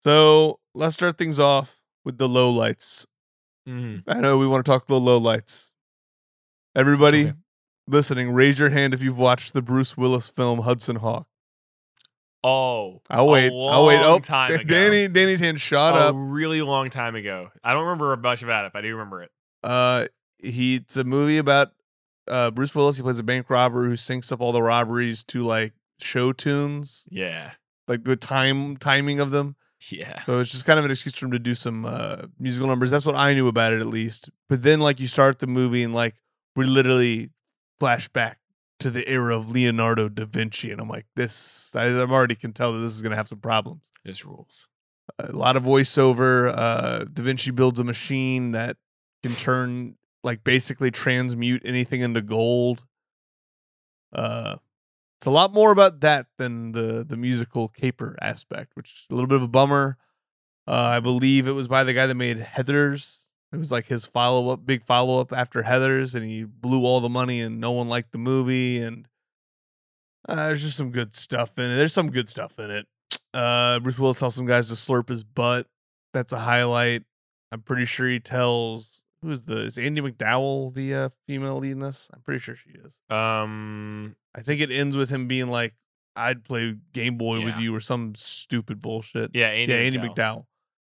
[0.04, 3.06] So let's start things off with the low lights.
[3.68, 4.04] Mhm.
[4.08, 5.74] I know we want to talk the low lights.
[6.76, 7.34] Everybody Okay.
[7.88, 11.28] listening, raise your hand if you've watched the Bruce Willis film Hudson Hawk.
[12.44, 13.52] Oh, I'll wait.
[13.52, 14.00] I'll wait.
[14.04, 14.64] Oh, time ago.
[14.64, 16.16] Danny, Danny's hand shot a up.
[16.16, 17.50] really long time ago.
[17.64, 19.32] I don't remember much about it, but I do remember it.
[19.64, 21.72] Uh, he it's a movie about
[22.28, 22.98] uh Bruce Willis.
[22.98, 27.08] He plays a bank robber who syncs up all the robberies to like show tunes,
[27.12, 27.52] Yeah,
[27.88, 29.56] like the time timing of them.
[29.92, 30.22] yeah.
[30.24, 32.92] So it's just kind of an excuse for him to do some uh, musical numbers.
[32.92, 34.30] That's what I knew about it, at least.
[34.50, 36.16] But then, like, you start the movie and like
[36.56, 37.30] we literally
[37.80, 38.40] flash back
[38.80, 41.74] to the era of Leonardo da Vinci, and I'm like, this.
[41.76, 43.92] I, I'm already can tell that this is gonna have some problems.
[44.04, 44.68] This rules.
[45.20, 46.52] A lot of voiceover.
[46.54, 48.78] Uh, da Vinci builds a machine that
[49.24, 52.84] can turn, like, basically transmute anything into gold.
[54.12, 54.58] Uh,
[55.18, 59.16] it's a lot more about that than the the musical caper aspect, which is a
[59.16, 59.98] little bit of a bummer.
[60.68, 63.30] Uh, I believe it was by the guy that made Heathers.
[63.54, 67.00] It was like his follow up, big follow up after Heathers, and he blew all
[67.00, 68.80] the money, and no one liked the movie.
[68.80, 69.08] And
[70.28, 71.76] uh, there's just some good stuff in it.
[71.78, 72.88] There's some good stuff in it.
[73.34, 75.68] Uh, Bruce Willis tells some guys to slurp his butt.
[76.14, 77.04] That's a highlight.
[77.52, 81.72] I'm pretty sure he tells who is the is Andie MacDowell the uh, female lead
[81.72, 82.10] in this?
[82.14, 83.00] I'm pretty sure she is.
[83.10, 85.74] Um, I think it ends with him being like,
[86.16, 89.32] "I'd play Game Boy with you" or some stupid bullshit.
[89.34, 90.16] yeah, Andy yeah, Andie MacDowell.
[90.16, 90.46] MacDowell.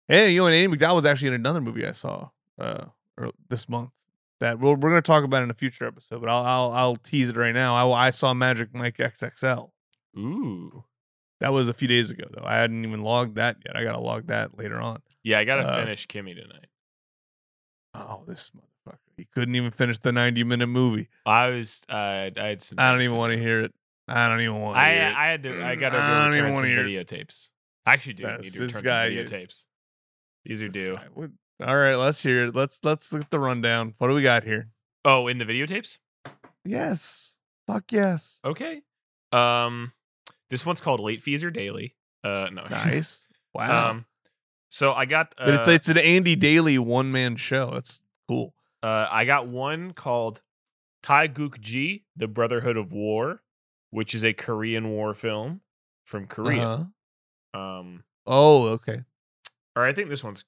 [0.09, 2.87] Hey, you know, and Andie MacDowell was actually in another movie I saw uh
[3.49, 3.91] this month
[4.41, 6.97] that we'll, we're going to talk about in a future episode, but I'll I'll, I'll
[6.97, 7.75] tease it right now.
[7.75, 9.71] I, I saw Magic Mike XXL.
[10.19, 10.85] Ooh,
[11.41, 12.45] That was a few days ago though.
[12.45, 13.77] I hadn't even logged that yet.
[13.77, 15.01] I got to log that later on.
[15.23, 16.67] yeah, I gotta Uh, finish Kimmy tonight.
[17.97, 18.99] Oh, this motherfucker!
[19.17, 21.09] He couldn't even finish the 90 minute movie.
[21.25, 22.79] I was, uh, I had some.
[22.79, 23.73] I don't even want to hear it.
[24.09, 25.15] I don't even want I, hear it.
[25.17, 25.65] I had to.
[25.67, 27.51] I gotta I go don't return some videotapes.
[27.87, 29.65] I actually do That's- need to this return guy some videotapes.
[30.45, 30.99] These are due.
[31.15, 31.31] what-
[31.65, 32.55] All right, let's hear it.
[32.55, 33.95] Let's let's look at the rundown.
[33.99, 34.69] What do we got here?
[35.05, 35.99] Oh, in the videotapes.
[36.65, 37.39] Yes.
[37.67, 38.41] Fuck yes.
[38.45, 38.83] Okay.
[39.33, 39.93] Um,
[40.51, 41.95] this one's called Late Fees or Daily.
[42.23, 42.65] Uh, no.
[42.71, 43.29] Nice.
[43.55, 43.91] Wow.
[43.91, 44.05] um,
[44.69, 45.35] so I got.
[45.39, 47.71] Uh, but it's it's an Andy Daly one man show.
[47.73, 48.55] That's cool.
[48.83, 50.43] uh, I got one called
[51.03, 53.43] Taegukgi: The Brotherhood of War,
[53.91, 55.61] which is a Korean War film
[56.05, 56.63] from Korea.
[57.55, 57.59] Uh-huh.
[57.61, 58.99] Um, Oh, okay.
[59.77, 60.45] or I think this one's.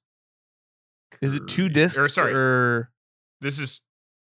[1.22, 2.90] Is it two discs Or sorry, or
[3.40, 3.80] this is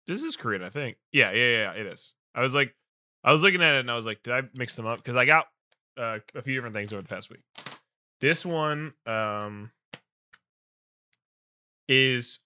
[0.06, 0.96] this is Korean, I think.
[1.12, 2.14] Yeah, yeah, yeah, it is.
[2.34, 2.74] I was like,
[3.22, 4.96] I was looking at it and I was like, did I mix them up?
[4.98, 5.46] Because I got
[5.98, 7.42] uh, a few different things over the past week.
[8.20, 9.72] This one um
[11.90, 12.38] is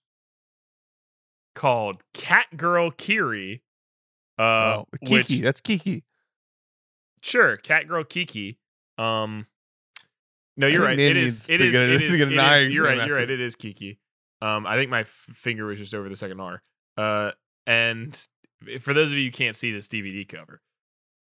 [1.55, 3.61] called Cat Girl Kiri.
[4.37, 4.41] Uh,
[4.83, 5.13] oh, Kiki?
[5.13, 6.03] which That's Kiki.
[7.21, 8.57] sure, Cat Girl Kiki.
[8.97, 9.45] Um,
[10.57, 10.99] no, you're right.
[10.99, 11.49] It is.
[11.49, 11.71] It is.
[11.71, 12.17] get It is.
[12.17, 13.07] get an it is- You're right.
[13.07, 13.29] You're right.
[13.29, 13.99] It is Kiki.
[14.41, 16.61] Um, I think my f- finger was just over the second R.
[16.97, 17.31] Uh,
[17.65, 18.27] and
[18.79, 20.61] for those of you who can't see this DVD cover,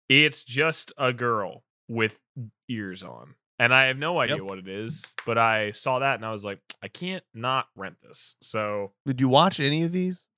[0.09, 2.21] it's just a girl with
[2.69, 4.45] ears on, and I have no idea Yep.
[4.47, 5.15] what it is.
[5.27, 8.35] But I saw that and I was like, I can't not rent this.
[8.41, 10.29] So, Did you watch any of these?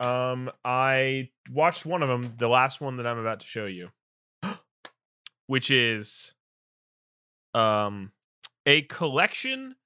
[0.00, 3.90] um, I watched one of them, the last one that I'm about to show you,
[5.46, 6.34] which is,
[7.54, 8.12] um,
[8.66, 9.76] a collection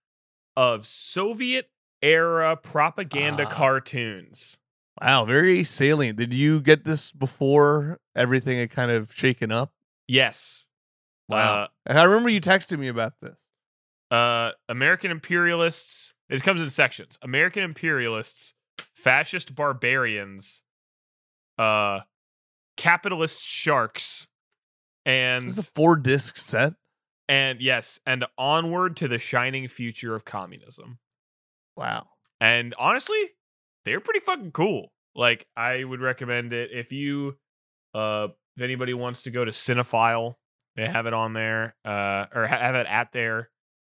[0.57, 1.71] of Soviet
[2.03, 3.51] era propaganda Ah.
[3.51, 4.59] cartoons.
[5.01, 6.19] Wow, very salient.
[6.19, 9.73] Did you get this before everything had kind of shaken up?
[10.09, 10.67] Yes.
[11.31, 11.69] Wow.
[11.87, 13.49] I remember you texted me about this.
[14.11, 16.15] Uh, uh, American imperialists.
[16.29, 17.19] It comes in sections.
[17.23, 18.55] American imperialists,
[18.95, 20.63] fascist barbarians,
[21.59, 22.01] uh,
[22.77, 24.27] capitalist sharks,
[25.07, 26.73] and This is a four disc set.
[27.29, 30.99] and yes, and onward to the shining future of communism.
[31.77, 32.09] Wow.
[32.41, 33.31] And honestly,
[33.85, 34.93] they're pretty fucking cool.
[35.15, 37.37] Like I would recommend it if you
[37.95, 40.35] uh if anybody wants to go to Cinephile,
[40.77, 43.51] they have it on there uh or have it at there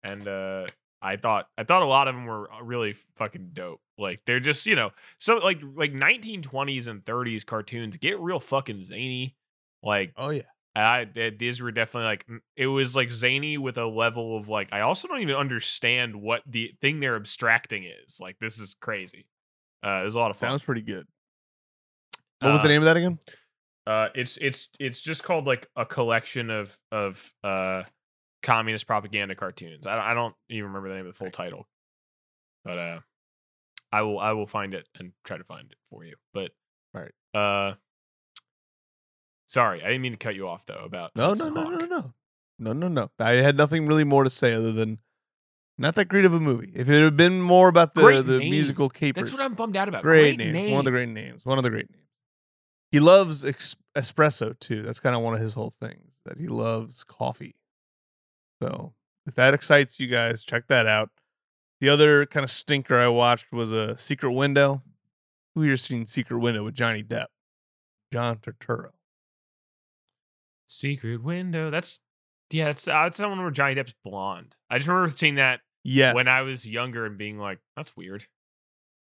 [0.02, 0.66] and uh
[1.04, 3.80] I thought I thought a lot of them were really fucking dope.
[3.98, 8.84] Like they're just, you know, so like like 1920s and 30s cartoons get real fucking
[8.84, 9.36] zany.
[9.82, 10.42] Like Oh yeah.
[10.76, 14.68] I th- these were definitely like it was like zany with a level of like
[14.72, 18.20] I also don't even understand what the thing they're abstracting is.
[18.20, 19.26] Like this is crazy.
[19.84, 20.50] Uh, it was a lot of fun.
[20.50, 21.06] Sounds pretty good.
[22.40, 23.18] What was the Uh, name of that again?
[23.86, 27.82] Uh, it's it's it's just called like a collection of of uh
[28.42, 29.86] communist propaganda cartoons.
[29.86, 31.34] I don't, I don't even remember the name of the full Nice.
[31.34, 31.66] title,
[32.64, 33.00] but uh,
[33.90, 36.14] I will I will find it and try to find it for you.
[36.32, 36.52] But
[36.94, 37.10] Right.
[37.34, 37.74] uh,
[39.46, 40.82] sorry, I didn't mean to cut you off though.
[40.84, 41.80] About No, no, no, Hawk.
[41.80, 42.14] no, no.
[42.58, 43.10] No, no, no.
[43.18, 44.98] I had nothing really more to say other than
[45.78, 46.70] not that great of a movie.
[46.74, 48.50] If it had been more about the, Great the name.
[48.50, 49.24] musical capers.
[49.24, 50.02] That's what I'm bummed out about.
[50.02, 50.52] great, Great, names.
[50.52, 50.70] name.
[50.70, 51.44] One of the great names.
[51.44, 52.02] One of the great names.
[52.92, 54.82] He loves ex- espresso too.
[54.82, 57.56] That's kind of one of his whole things that he loves coffee.
[58.62, 58.92] So
[59.26, 61.10] if that excites you guys, check that out.
[61.80, 64.82] The other kind of stinker I watched was a Secret Window.
[65.56, 67.26] Who here seen Secret Window with Johnny Depp?
[68.12, 68.90] John Turturro.
[70.66, 71.70] Secret Window.
[71.70, 72.00] That's
[72.50, 72.66] yeah.
[72.66, 74.56] That's uh, that's the one where Johnny Depp's blonde.
[74.70, 76.14] I just remember seeing that Yes.
[76.14, 78.24] when I was younger and being like, "That's weird."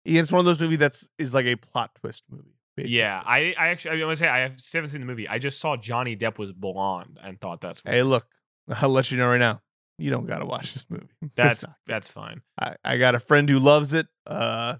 [0.04, 2.58] Yeah, it's one of those movies that's is like a plot twist movie.
[2.76, 2.98] Basically.
[2.98, 5.28] Yeah, I I actually I want to say I haven't seen the movie.
[5.30, 7.96] I just saw Johnny Depp was blonde and thought that's weird.
[7.96, 8.26] Hey, look,
[8.82, 9.62] I'll let you know right now.
[9.98, 11.08] You don't gotta watch this movie.
[11.38, 12.42] That's that's fine.
[12.60, 14.08] I, I got a friend who loves it.
[14.28, 14.76] Uh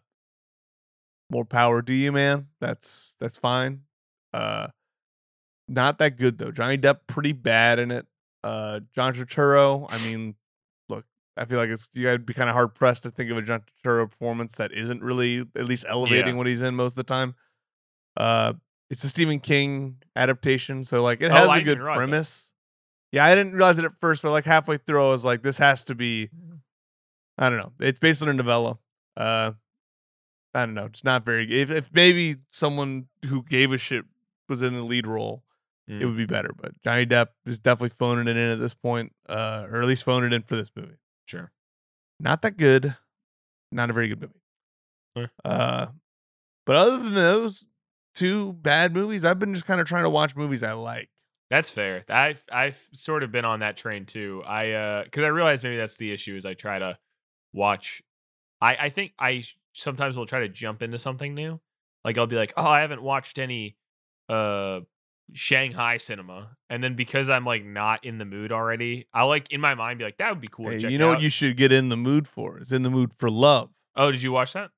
[1.32, 2.48] more power to you, man.
[2.60, 3.84] That's that's fine.
[4.34, 4.68] Uh
[5.70, 6.52] not that good though.
[6.52, 8.06] Johnny Depp pretty bad in it.
[8.44, 10.36] Uh John Turturro, I mean,
[10.90, 11.06] look,
[11.38, 13.42] I feel like it's you gotta be kind of hard pressed to think of a
[13.42, 16.38] John Turturro performance that isn't really at least elevating Yeah.
[16.38, 17.36] what he's in most of the time.
[18.18, 18.54] Uh
[18.90, 22.00] it's a Stephen King adaptation, so like it Oh, has I a good even realize
[22.02, 22.08] that.
[22.10, 22.54] premise.
[23.12, 25.58] Yeah, I didn't realize it at first, but like halfway through, I was like, this
[25.58, 26.30] has to be.
[27.38, 27.72] I don't know.
[27.80, 28.78] It's based on a novella.
[29.18, 29.54] Uh,
[30.54, 30.86] I don't know.
[30.86, 31.62] It's not very.
[31.62, 34.06] If, if maybe someone who gave a shit
[34.48, 35.44] was in the lead role,
[35.88, 36.06] it Mm.
[36.06, 36.52] would be better.
[36.56, 40.04] But Johnny Depp is definitely phoning it in at this point, uh, or at least
[40.04, 40.98] phoning it in for this movie.
[41.26, 41.52] Sure.
[42.20, 42.96] Not that good.
[43.72, 45.30] Not a very good movie.
[45.44, 45.88] Uh,
[46.66, 47.66] but other than those
[48.16, 51.10] two bad movies, I've been just kind of trying to watch movies I like.
[51.50, 52.04] That's fair.
[52.10, 54.42] I've I've sort of been on that train too.
[54.46, 56.98] I uh because I realize maybe that's the issue is I try to
[57.54, 58.02] watch.
[58.62, 61.60] I I think I sometimes will try to jump into something new.
[62.04, 63.78] Like I'll be like, oh, I haven't watched any
[64.28, 64.80] uh
[65.34, 69.62] Shanghai cinema, and then because I'm like not in the mood already, I like in
[69.62, 70.70] my mind be like that would be cool.
[70.70, 72.60] Hey, you know what you should get in the mood for?
[72.60, 73.70] Is in the mood for love.
[73.96, 74.72] Oh, did you watch that?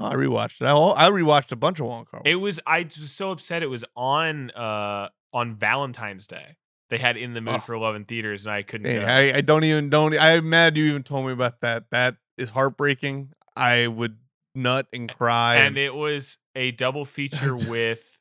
[0.00, 0.64] Oh, I rewatched it.
[0.66, 2.22] I, I rewatched a bunch of Wong Kar.
[2.24, 3.62] It was I was so upset.
[3.62, 6.56] It was on uh on Valentine's Day.
[6.90, 7.60] They had in the mood Oh.
[7.60, 8.86] for love in theaters, and I couldn't.
[8.90, 9.32] Hey.
[9.32, 10.18] I, I don't even don't.
[10.18, 11.84] I'm mad you even told me about that.
[11.90, 13.32] That is heartbreaking.
[13.56, 14.16] I would
[14.54, 15.56] nut and cry.
[15.56, 18.18] and it was a double feature with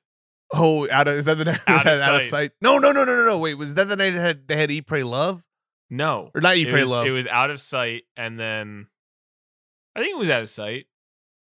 [0.53, 2.29] oh, out of is that the night Out of had out of Sight.
[2.29, 2.51] sight?
[2.61, 3.37] No, no, no, no, no, no.
[3.39, 5.45] Wait, was that the night it had they had Eat Pray Love
[5.89, 6.31] no.
[6.35, 7.07] or not Eat Pray was, Love?
[7.07, 8.87] it was out of sight, and then
[9.95, 10.87] I think it was out of sight.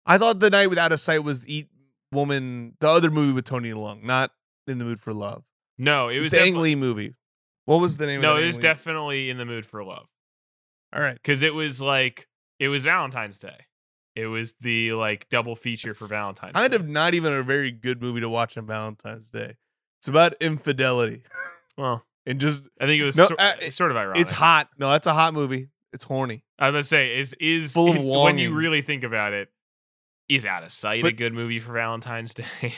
[0.06, 1.70] I thought the night Without a Sight was Eat
[2.12, 4.32] Woman, the other movie with Tony Leung, not
[4.68, 5.44] In the Mood for Love.
[5.78, 7.16] No, it was the Ang Lee movie.
[7.66, 8.22] What was the name?
[8.22, 10.08] no, it was Lee- definitely in the mood for love
[10.94, 11.14] All right.
[11.16, 12.28] because it was like
[12.60, 13.66] it was Valentine's Day.
[14.16, 16.54] It was the like double feature for That's Valentine's.
[16.54, 16.76] Kind Day.
[16.76, 19.56] of not even a very good movie to watch on Valentine's Day.
[20.00, 21.24] It's about infidelity
[21.78, 24.22] Well, and just I think it was No, sor- uh, it's sort of ironic.
[24.22, 24.68] it's hot.
[24.78, 25.70] No, that's a hot movie.
[25.94, 26.44] It's horny.
[26.60, 29.50] I was gonna say is is Full of when you really think about it,
[30.36, 32.74] is out of sight a good movie for Valentine's Day?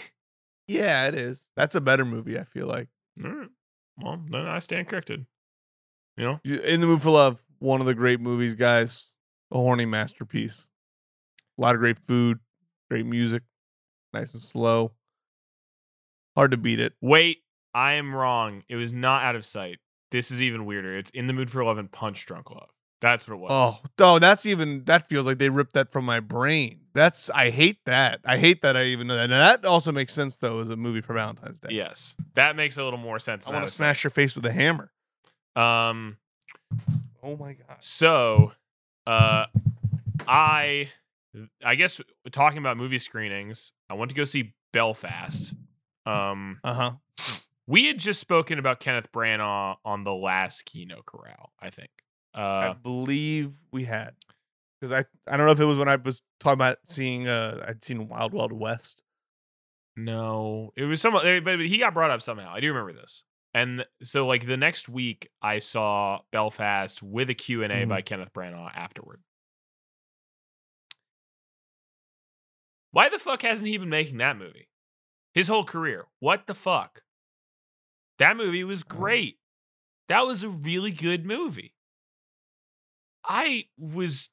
[0.67, 1.49] Yeah, it is.
[1.55, 2.37] That's a better movie.
[2.39, 2.87] I feel like.
[3.17, 5.25] Well, then I stand corrected.
[6.17, 9.07] You know, In the Mood for Love, one of the great movies, guys.
[9.51, 10.69] A horny masterpiece.
[11.57, 12.39] A lot of great food,
[12.89, 13.43] great music,
[14.13, 14.93] nice and slow.
[16.35, 16.93] Hard to beat it.
[17.01, 17.39] wait,
[17.75, 18.63] I am wrong.
[18.67, 19.77] It was not out of sight.
[20.11, 20.97] This is even weirder.
[20.97, 22.69] It's in the mood for love and punch drunk love.
[23.03, 23.51] That's what it was.
[23.51, 26.79] Oh, no, that's even that feels like they ripped that from my brain.
[26.93, 28.21] That's I hate that.
[28.23, 29.23] I hate that I even know that.
[29.23, 31.69] And that also makes sense though as a movie for Valentine's Day.
[31.71, 33.45] yes, that makes a little more sense.
[33.47, 34.91] I want to smash your face with a hammer.
[35.55, 36.17] Um.
[37.21, 37.77] Oh my gosh.
[37.79, 38.53] So,
[39.05, 39.45] uh,
[40.27, 40.89] I,
[41.63, 41.99] I guess
[42.31, 45.53] talking about movie screenings, I went to go see Belfast.
[46.05, 46.91] Um, Uh-huh.
[47.67, 51.91] we had just spoken about Kenneth Branagh on the last Kino Corral, I think.
[52.33, 54.15] I Uh, believe we had.
[54.79, 57.63] Because I I don't know if it was when I was talking about seeing uh
[57.67, 59.01] I'd seen Wild Wild West.
[59.95, 62.51] no, it was some, eh, but he got brought up somehow.
[62.53, 63.23] I do remember this.
[63.53, 67.89] And so, like the next week, I saw Belfast with a Q and A Mhm.
[67.89, 69.21] by Kenneth Branagh afterward.
[72.91, 74.69] Why the fuck hasn't he been making that movie?
[75.33, 76.07] His whole career.
[76.19, 77.03] What the fuck?
[78.19, 78.87] That movie was Oh.
[78.95, 79.39] great.
[80.07, 81.75] That was a really good movie.
[83.25, 84.29] I was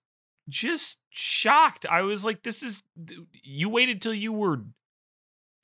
[0.49, 1.87] just shocked.
[1.89, 2.83] I was like, this is,
[3.43, 4.63] you waited till you were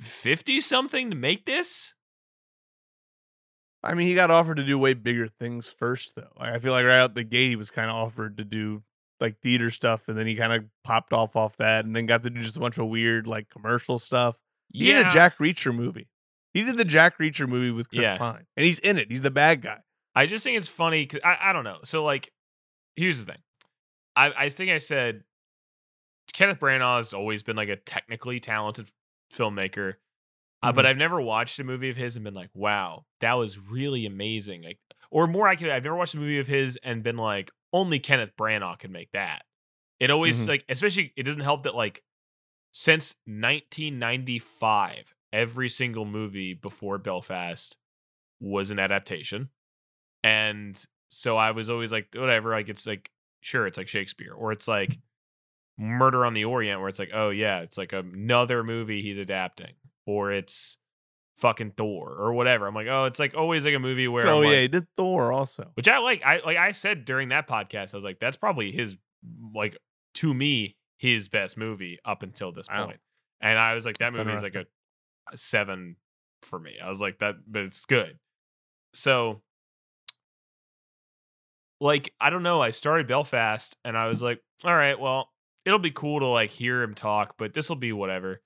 [0.01, 1.95] 50 something to make this?
[3.83, 6.33] I mean, he got offered to do way bigger things first, though.
[6.39, 8.83] Like, I feel like right out the gate, he was kind of offered to do
[9.21, 12.23] like theater stuff, and then he kind of popped off off that, and then got
[12.25, 14.37] to do just a bunch of weird like commercial stuff.
[14.73, 16.09] He did a Jack Reacher movie.
[16.53, 18.19] He did the Jack Reacher movie with Chris Yeah.
[18.19, 19.11] Pine, and he's in it.
[19.11, 19.81] He's the bad guy.
[20.15, 21.79] I just think it's funny because I, I don't know.
[21.85, 22.33] So like,
[22.97, 23.43] here's the thing.
[24.17, 25.25] I I think I said
[26.33, 28.89] Kenneth Branagh has always been like a technically talented
[29.33, 29.95] filmmaker,
[30.63, 33.59] uh, but I've never watched a movie of his and been like, wow, that was
[33.59, 34.63] really amazing.
[34.63, 34.79] Like,
[35.11, 38.33] or more accurately, I've never watched a movie of his and been like, only Kenneth
[38.39, 39.45] Branagh can make that.
[40.01, 40.49] It always Mhm.
[40.49, 42.03] like, especially it doesn't help that like
[42.73, 47.77] since 1995, every single movie before Belfast
[48.41, 49.51] was an adaptation.
[50.25, 50.83] And
[51.17, 53.11] so I was always like, whatever, like it's like,
[53.41, 54.99] sure, it's like Shakespeare, or it's like
[55.79, 59.75] Murder on the Orient, where it's like, oh yeah, it's like another movie he's adapting,
[60.07, 60.79] or it's
[61.37, 62.67] fucking Thor, or whatever.
[62.67, 64.69] I'm like, oh, it's like always like a movie where, oh I'm yeah, like- he
[64.69, 65.71] did Thor also.
[65.75, 66.23] which I like.
[66.25, 68.97] I like I said during that podcast, I was like, that's probably his
[69.55, 69.77] like
[70.15, 72.87] to me his best movie up until this Wow.
[72.87, 73.01] point.
[73.43, 74.65] And I was like, that movie is like a,
[75.31, 75.97] a seven
[76.43, 76.77] for me.
[76.83, 78.19] I was like that, but it's good.
[78.95, 79.43] So,
[81.81, 82.61] like, I don't know.
[82.63, 85.29] I started Belfast, and I was like, all right, well,
[85.65, 88.41] it'll be cool to like hear him talk, but this will be whatever.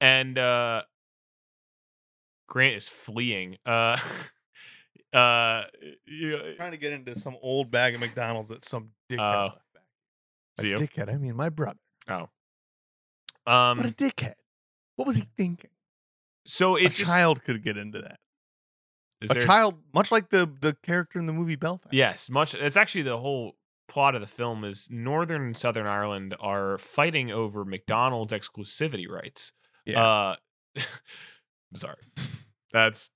[0.00, 0.82] And uh
[2.48, 3.56] Grant is fleeing.
[3.64, 3.96] Uh
[5.12, 5.62] Uh,
[6.06, 9.42] you- trying to get into some old bag of McDonald's that some dickhead Oh.
[9.44, 9.82] left back.
[10.56, 10.74] By you.
[10.74, 11.78] dickhead, I mean my brother.
[12.08, 12.28] Oh.
[13.46, 14.34] Um, What a dickhead!
[14.96, 15.70] What was he thinking?
[16.46, 18.18] so it a just, child could get into that.
[19.24, 21.92] Is a there- child, much like the the character in the movie Belfast.
[21.92, 22.54] Yes, much.
[22.54, 23.56] It's actually the whole
[23.88, 29.52] plot of the film is Northern and Southern Ireland are fighting over McDonald's exclusivity rights.
[29.84, 30.02] Yeah.
[30.02, 30.36] Uh,
[30.76, 31.96] I'm sorry.
[32.72, 33.10] That's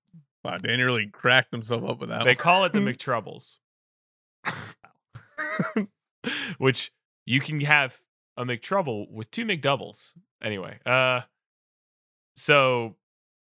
[0.45, 2.25] Wow, Danny really cracked himself up with that.
[2.25, 2.37] they one.
[2.37, 3.59] call it the McTroubles,
[6.59, 6.93] which
[7.27, 7.99] you can have
[8.37, 10.13] a McTrouble with two McDoubles.
[10.43, 11.23] Anyway, uh,
[12.37, 12.95] so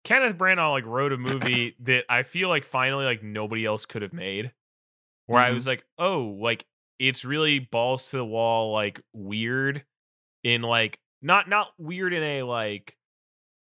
[0.06, 4.02] Kenneth Branagh like wrote a movie that I feel like finally like nobody else could
[4.02, 4.52] have made.
[5.26, 5.54] Where I Mhm.
[5.54, 6.64] was like, oh, like
[7.00, 9.84] it's really balls to the wall, like weird
[10.44, 12.96] in like not not weird in a like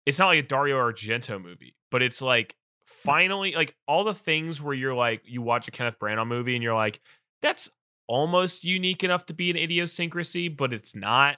[0.05, 2.55] it's not like a Dario Argento movie, but it's like
[2.85, 6.63] finally like all the things where you're like you watch a Kenneth Branagh movie and
[6.63, 7.01] you're like
[7.41, 7.69] that's
[8.07, 11.37] almost unique enough to be an idiosyncrasy, but it's not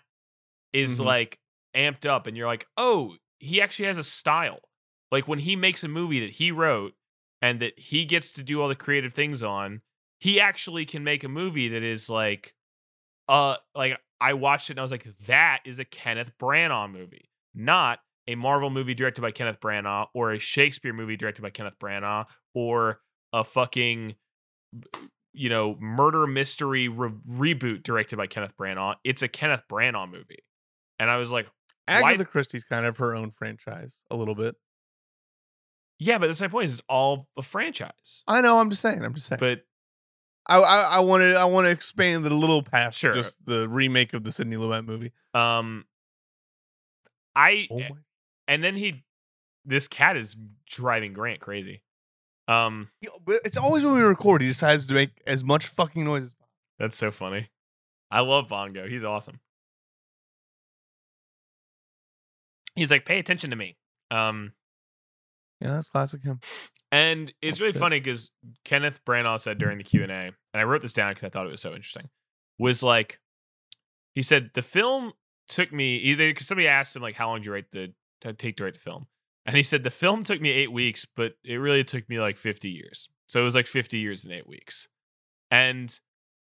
[0.73, 1.05] is Mhm.
[1.05, 1.39] like
[1.75, 4.59] amped up and you're like, "Oh, he actually has a style."
[5.13, 6.93] Like when he makes a movie that he wrote
[7.39, 9.81] and that he gets to do all the creative things on,
[10.19, 12.55] he actually can make a movie that is like
[13.29, 17.29] uh like I watched it and I was like that is a Kenneth Branagh movie,
[17.53, 21.77] not a Marvel movie directed by Kenneth Branagh or a Shakespeare movie directed by Kenneth
[21.79, 22.99] Branagh or
[23.31, 24.15] a fucking
[25.31, 28.95] you know murder mystery re- reboot directed by Kenneth Branagh.
[29.03, 30.43] It's a Kenneth Branagh movie.
[30.97, 31.45] And I was like,
[31.87, 34.55] Agatha Christie's kind of her own franchise a little bit.
[35.99, 36.65] Yeah, but that's my point.
[36.65, 38.23] Is it's all a franchise.
[38.27, 38.59] I know.
[38.59, 39.03] I'm just saying.
[39.03, 39.39] I'm just saying.
[39.39, 39.61] But
[40.47, 43.13] I I, I want to I want to expand it a little past Sure.
[43.13, 45.11] just the remake of the Sidney Lumet movie.
[45.33, 45.85] um
[47.35, 47.89] I Oh my!
[48.47, 49.03] and then he
[49.65, 50.35] this cat is
[50.67, 51.81] driving Grant crazy.
[52.47, 56.03] Um He- But it's always when we record, he decides to make as much fucking
[56.03, 56.49] noise as possible.
[56.79, 57.49] That's so funny.
[58.11, 58.87] I love Bongo.
[58.87, 59.39] He's awesome.
[62.75, 63.77] He's like, pay attention to me.
[64.11, 64.53] Um,
[65.61, 66.39] Yeah, that's classic him.
[66.91, 67.79] and it's Oh, really shit.
[67.79, 68.31] funny because
[68.65, 71.29] Kenneth Branagh said during the Q and A, and I wrote this down because I
[71.29, 72.09] thought it was so interesting.
[72.59, 73.19] Was like,
[74.15, 75.13] he said the film
[75.49, 77.93] took me either because somebody asked him like, how long did you write the
[78.37, 79.07] take to write the film,
[79.45, 82.37] and he said the film took me eight weeks, but it really took me like
[82.37, 83.09] fifty years.
[83.27, 84.87] So it was like fifty years in eight weeks,
[85.51, 85.97] and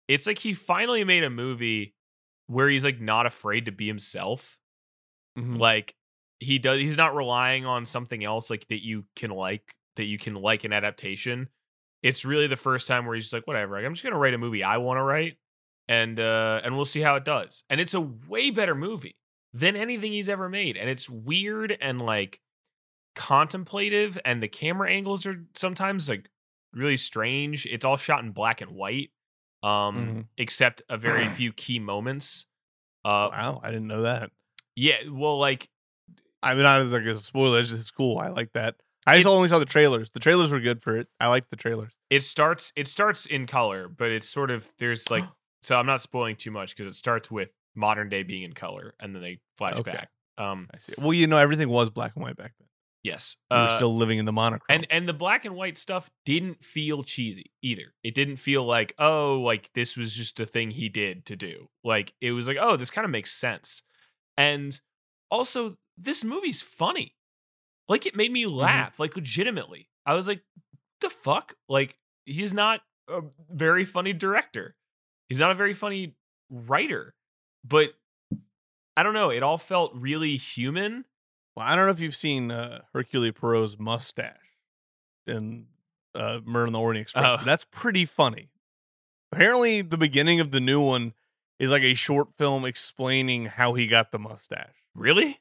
[0.08, 1.94] it's like he finally made a movie
[2.48, 4.58] where he's like not afraid to be himself
[5.38, 5.58] Mhm.
[5.58, 5.94] like
[6.42, 10.18] he does he's not relying on something else like that you can like that you
[10.18, 11.48] can like an adaptation
[12.02, 14.38] it's really the first time where he's just like whatever i'm just gonna write a
[14.38, 15.36] movie i want to write
[15.88, 19.16] and uh and we'll see how it does and it's a way better movie
[19.54, 22.40] than anything he's ever made and it's weird and like
[23.14, 26.28] contemplative and the camera angles are sometimes like
[26.72, 29.10] really strange it's all shot in black and white
[29.62, 30.26] um Mhm.
[30.38, 32.46] except a very few key moments
[33.04, 34.30] uh wow, I didn't know that.
[34.76, 35.68] yeah well like
[36.42, 37.60] I mean, not as like a spoiler.
[37.60, 38.18] It's just cool.
[38.18, 38.76] I like that.
[39.06, 40.10] I just only saw the trailers.
[40.12, 41.08] The trailers were good for it.
[41.20, 41.92] I liked the trailers.
[42.10, 45.24] it starts it starts in color but it's sort of there's like
[45.62, 48.94] so i'm not spoiling too much because it starts with modern day being in color
[49.00, 49.92] and then they flash Okay.
[49.92, 50.92] back um I see.
[50.98, 52.68] Well, you know, everything was black and white back then.
[53.02, 54.66] yes We were uh, still living in the monochrome.
[54.76, 58.94] and and the black and white stuff didn't feel cheesy either it didn't feel like
[58.98, 62.58] oh like this was just a thing he did to do like it was like
[62.60, 63.82] oh this kind of makes sense
[64.36, 64.80] and
[65.30, 67.14] also this movie's funny
[67.88, 70.42] like it made me laugh like legitimately i was like
[71.00, 74.74] the fuck like he's not a very funny director
[75.28, 76.14] he's not a very funny
[76.50, 77.14] writer
[77.64, 77.90] but
[78.96, 81.04] i don't know it all felt really human
[81.56, 84.36] well, I don't know if you've seen uh, Hercule Poirot's mustache
[85.26, 85.66] in
[86.14, 87.40] uh, Murder on the Orient Express.
[87.40, 87.44] Oh.
[87.44, 88.48] That's pretty funny.
[89.30, 91.14] Apparently, the beginning of the new one
[91.58, 94.74] is like a short film explaining how he got the mustache.
[94.94, 95.40] really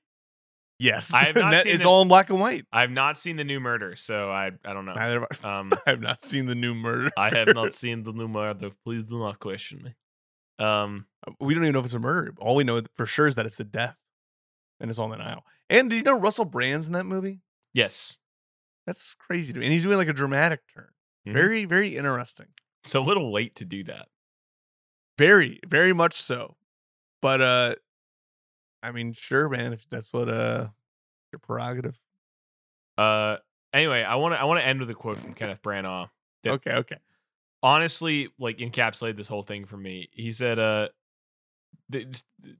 [0.81, 2.65] Yes, I have not that- seen It's the- all in black and white.
[2.73, 5.59] i've not seen the new murder so i i don't know Neither have I.
[5.59, 7.09] um I have not seen the new murder.
[7.17, 8.71] I have not seen the new murder.
[8.83, 9.95] Please do not question me.
[10.65, 11.05] Um,
[11.39, 12.33] We don't even know if it's a murder.
[12.39, 13.97] All we know for sure is that it's a death,
[14.79, 15.43] and it's on the Nile.
[15.69, 17.39] And do you know Russell Brand's in that movie?
[17.73, 18.17] yes,
[18.85, 19.65] That's crazy to me.
[19.65, 20.89] And he's doing like a dramatic turn.
[21.27, 21.33] Mhm.
[21.33, 22.47] Very, very interesting.
[22.83, 24.07] it's a little late to do that.
[25.17, 26.55] Very, very much so.
[27.21, 27.75] But uh
[28.83, 30.67] I mean, sure, man, if that's what uh
[31.31, 31.99] your prerogative.
[32.97, 33.37] Uh,
[33.73, 36.09] anyway, I want to I want to end with a quote from Kenneth Branagh.
[36.43, 36.53] Yeah.
[36.53, 36.97] Okay, okay.
[37.63, 40.09] Honestly, like encapsulate this whole thing for me.
[40.11, 40.89] He said, "Uh,
[41.91, 42.55] th- th-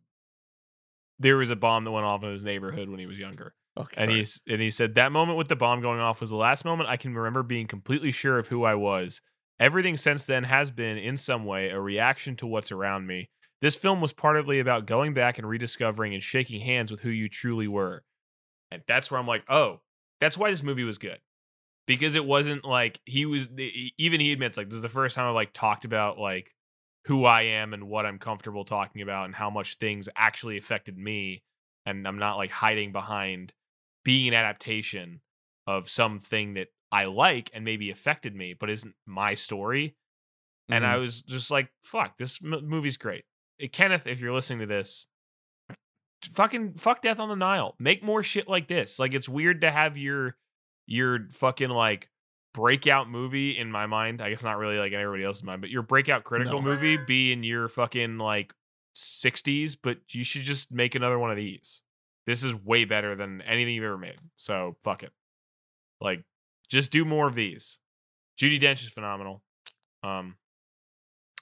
[1.19, 4.01] there was a bomb that went off in his neighborhood when he was younger, Okay.
[4.01, 4.19] and sorry.
[4.19, 6.89] he's and he said that moment with the bomb going off was the last moment
[6.89, 9.21] I can remember being completely sure of who I was.
[9.59, 13.29] Everything since then has been, in some way, a reaction to what's around me.
[13.61, 17.29] This film was partly about going back and rediscovering and shaking hands with who you
[17.29, 18.03] truly were.
[18.71, 19.81] And that's where I'm like, oh,
[20.21, 21.19] that's why this movie was good.
[21.87, 23.49] Because it wasn't like he was
[23.97, 26.53] even he admits like this is the first time I like talked about like
[27.05, 30.97] who I am and what I'm comfortable talking about and how much things actually affected
[30.97, 31.43] me.
[31.85, 33.53] And I'm not like hiding behind
[34.05, 35.21] being an adaptation
[35.67, 39.95] of something that I like and maybe affected me, but isn't my story.
[40.71, 40.97] And I Mhm.
[40.97, 43.25] was just like, fuck, this m- movie's great.
[43.61, 45.07] Eh, Kenneth, if you're listening to this,
[46.33, 47.75] fucking fuck Death on the Nile.
[47.79, 48.99] Make more shit like this.
[48.99, 50.35] Like it's weird to have your
[50.87, 52.09] your fucking like
[52.53, 54.21] breakout movie in my mind.
[54.21, 56.67] I guess not really like everybody else's mind, but your breakout critical No.
[56.67, 58.53] movie be in your fucking like
[58.95, 61.81] 60s, but you should just make another one of these.
[62.25, 64.17] This is way better than anything you've ever made.
[64.35, 65.11] So fuck it.
[66.01, 66.23] Like
[66.69, 67.79] just do more of these.
[68.39, 69.41] Judi Dench is phenomenal.
[70.03, 70.35] Um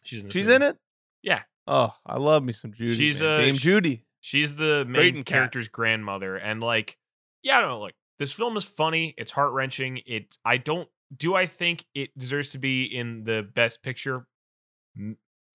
[0.03, 0.55] she's in She's movie.
[0.57, 0.77] in it.
[1.23, 1.41] Yeah.
[1.71, 2.95] Oh, I love me some Judi.
[2.97, 3.31] She's, man.
[3.31, 4.01] uh, Dame Judi.
[4.21, 6.97] She's the main character's grandmother, and like,
[7.43, 7.79] yeah, I don't know.
[7.79, 9.13] Like, this film is funny.
[9.17, 10.01] It's heart wrenching.
[10.05, 10.35] It.
[10.43, 10.89] I don't.
[11.15, 14.25] Do I think it deserves to be in the best picture?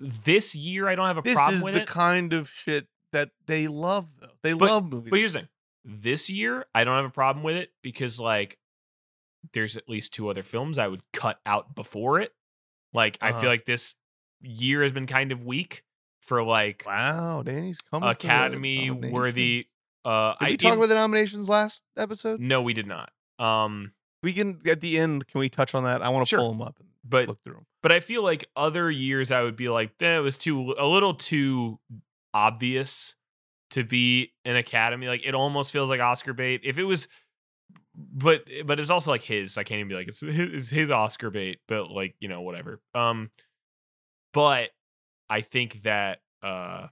[0.00, 3.30] This year, I don't have a This problem is with the kind of shit that
[3.46, 4.28] they love, though.
[4.42, 5.10] They But- love movies.
[5.10, 5.48] But here's the thing:
[5.84, 8.58] this year, I don't have a problem with it because like,
[9.52, 12.32] there's at least two other films I would cut out before it.
[12.92, 13.40] Like, I Uh-huh.
[13.42, 13.94] feel like this
[14.40, 15.84] year has been kind of weak
[16.26, 18.08] for like wow, Danny's coming.
[18.08, 19.66] Academy worthy.
[20.04, 22.38] Uh, Did I we talk about the nominations last episode?
[22.40, 23.10] No, we did not.
[23.38, 25.26] Um, We can at the end.
[25.26, 26.02] Can we touch on that?
[26.02, 26.40] I want to Sure.
[26.40, 27.66] pull them up and but look through them.
[27.82, 31.14] but I feel like other years I would be like, that was too a little
[31.14, 31.78] too
[32.32, 33.14] obvious
[33.70, 35.08] to be an academy.
[35.08, 36.60] Like it almost feels like Oscar bait.
[36.64, 37.08] If it was
[37.96, 39.56] but but it's also like his.
[39.56, 42.40] I can't even be like it's his, it's his Oscar bait, but like, you know,
[42.42, 42.80] whatever.
[42.94, 43.30] Um
[44.32, 44.70] but
[45.28, 46.88] I think that uh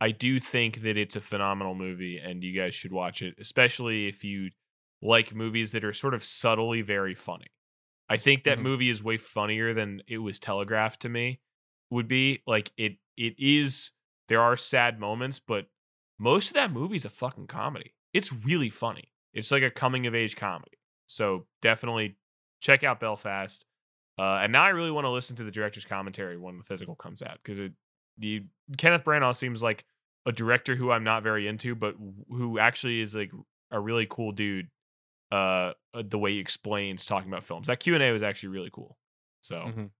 [0.00, 4.08] I do think that it's a phenomenal movie and you guys should watch it, especially
[4.08, 4.50] if you
[5.02, 7.48] like movies that are sort of subtly very funny.
[8.08, 8.62] I think that Mhm.
[8.62, 11.40] movie is way funnier than it was telegraphed to me
[11.90, 12.42] would be.
[12.46, 13.92] Like it it is
[14.28, 15.68] there are sad moments, but
[16.18, 17.94] most of that movie is a fucking comedy.
[18.12, 19.12] It's really funny.
[19.34, 20.78] It's like a coming of age comedy.
[21.06, 22.16] So definitely
[22.60, 23.64] check out Belfast.
[24.20, 26.94] Uh, and now I really want to listen to the director's commentary when the physical
[26.94, 27.72] comes out because it
[28.18, 28.42] the
[28.76, 29.86] Kenneth Branagh seems like
[30.26, 31.94] a director who I'm not very into, but
[32.28, 33.30] who actually is like
[33.70, 34.68] a really cool dude.
[35.32, 37.68] Uh, uh, the way he explains talking about films.
[37.68, 38.98] That Q and A was actually really cool.
[39.40, 39.90] So Mhm.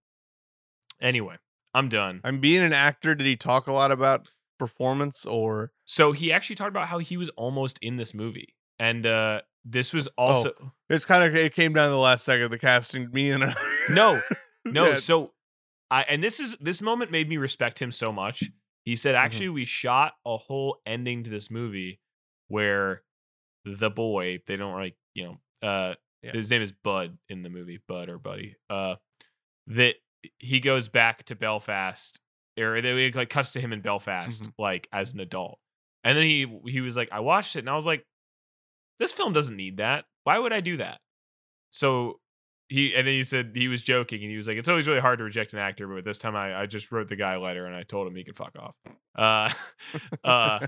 [1.00, 1.36] anyway,
[1.72, 2.20] I'm done.
[2.24, 3.14] I'm being an actor.
[3.14, 5.72] Did he talk a lot about performance or?
[5.84, 9.92] So he actually talked about how he was almost in this movie, and uh, this
[9.92, 10.52] was also
[10.88, 12.50] It's kind of it came down to the last second.
[12.50, 13.54] The casting, me and
[13.90, 14.20] no,
[14.64, 14.90] no.
[14.90, 14.96] Yeah.
[14.96, 15.32] So
[15.90, 18.44] I and this is this moment made me respect him so much.
[18.84, 22.00] He said, actually, we shot a whole ending to this movie
[22.48, 23.02] where
[23.64, 25.24] the boy, they don't like, you
[25.62, 26.32] know, uh Yeah.
[26.32, 28.56] his name is Bud in the movie, Bud or Buddy.
[28.70, 28.96] Uh
[29.66, 29.96] that
[30.38, 32.20] he goes back to Belfast
[32.58, 34.52] or they like cuts to him in Belfast Mhm.
[34.58, 35.58] like as an adult.
[36.02, 38.04] And then he he was like, I watched it and I was like,
[39.00, 40.04] this film doesn't need that.
[40.22, 41.00] Why would I do that?
[41.72, 42.20] So
[42.68, 45.00] he and then he said he was joking and he was like, it's always really
[45.00, 47.40] hard to reject an actor, but this time I, I just wrote the guy a
[47.40, 48.76] letter and I told him he could fuck off.
[49.16, 49.50] Uh,
[50.24, 50.66] uh,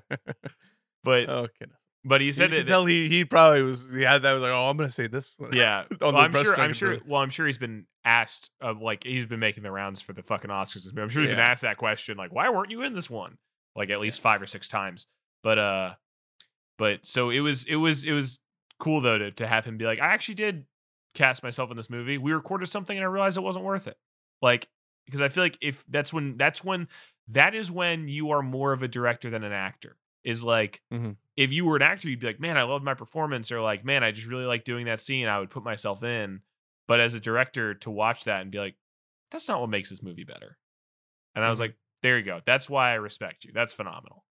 [1.04, 1.66] but okay.
[2.04, 2.66] but he You said can it.
[2.66, 5.34] tell he he probably was he had that was like oh I'm gonna say this
[5.38, 6.58] one Yeah, well, I'm sure.
[6.60, 6.98] I'm sure.
[7.06, 8.50] Well, I'm sure he's been asked.
[8.60, 10.86] Uh, like he's been making the rounds for the fucking Oscars.
[10.98, 12.16] I'm sure he's been asked that question.
[12.16, 13.36] Like, why weren't you in this one?
[13.76, 15.06] Like at least five or six times.
[15.42, 15.90] But uh,
[16.82, 17.64] but so it was.
[17.64, 18.04] It was.
[18.04, 18.40] It was
[18.80, 20.66] cool though to to have him be like, I actually did
[21.14, 22.18] cast myself in this movie.
[22.18, 23.96] We recorded something and I realized it wasn't worth it.
[24.42, 24.68] Like
[25.06, 26.88] because I feel like if that's when that's when
[27.28, 29.96] that is when you are more of a director than an actor.
[30.24, 31.16] Is like Mhm.
[31.36, 33.84] if you were an actor, you'd be like, man, I loved my performance, or like,
[33.84, 35.26] man, I just really like doing that scene.
[35.28, 36.42] I would put myself in.
[36.88, 38.76] But as a director, to watch that and be like,
[39.30, 40.58] that's not what makes this movie better.
[41.34, 41.62] And I was Mhm.
[41.62, 42.40] like, there you go.
[42.46, 43.52] That's why I respect you.
[43.52, 44.24] That's phenomenal.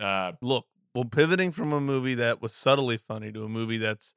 [0.00, 4.14] Uh, look well pivoting from a movie that was subtly funny to a movie that's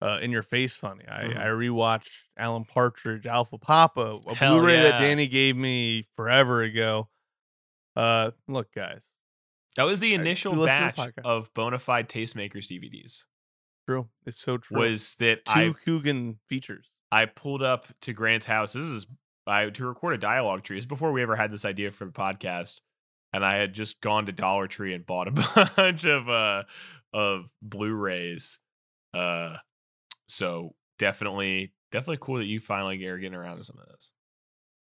[0.00, 1.04] uh, in your face funny.
[1.08, 1.36] I, Mhm.
[1.36, 5.00] I rewatched Alan Partridge, Alpha Papa, a Hell Blu-ray that.
[5.00, 7.08] Danny gave me forever ago.
[7.96, 9.14] Uh, look, guys,
[9.76, 13.24] that was the initial the batch of bona fide tastemakers DVDs.
[13.88, 14.08] true.
[14.24, 14.78] It's so true.
[14.80, 16.94] Was that two I Coogan features?
[17.10, 18.74] I pulled up to Grant's house.
[18.74, 19.06] This is
[19.48, 20.78] I to record a dialogue tree.
[20.78, 22.82] Is before we ever had this idea for the podcast.
[23.32, 25.30] And I had just gone to Dollar Tree and bought a
[25.76, 26.64] bunch of uh
[27.12, 28.58] of Blu-rays.
[29.14, 29.56] Uh,
[30.28, 34.12] so definitely, definitely cool that you finally are getting around to some of this.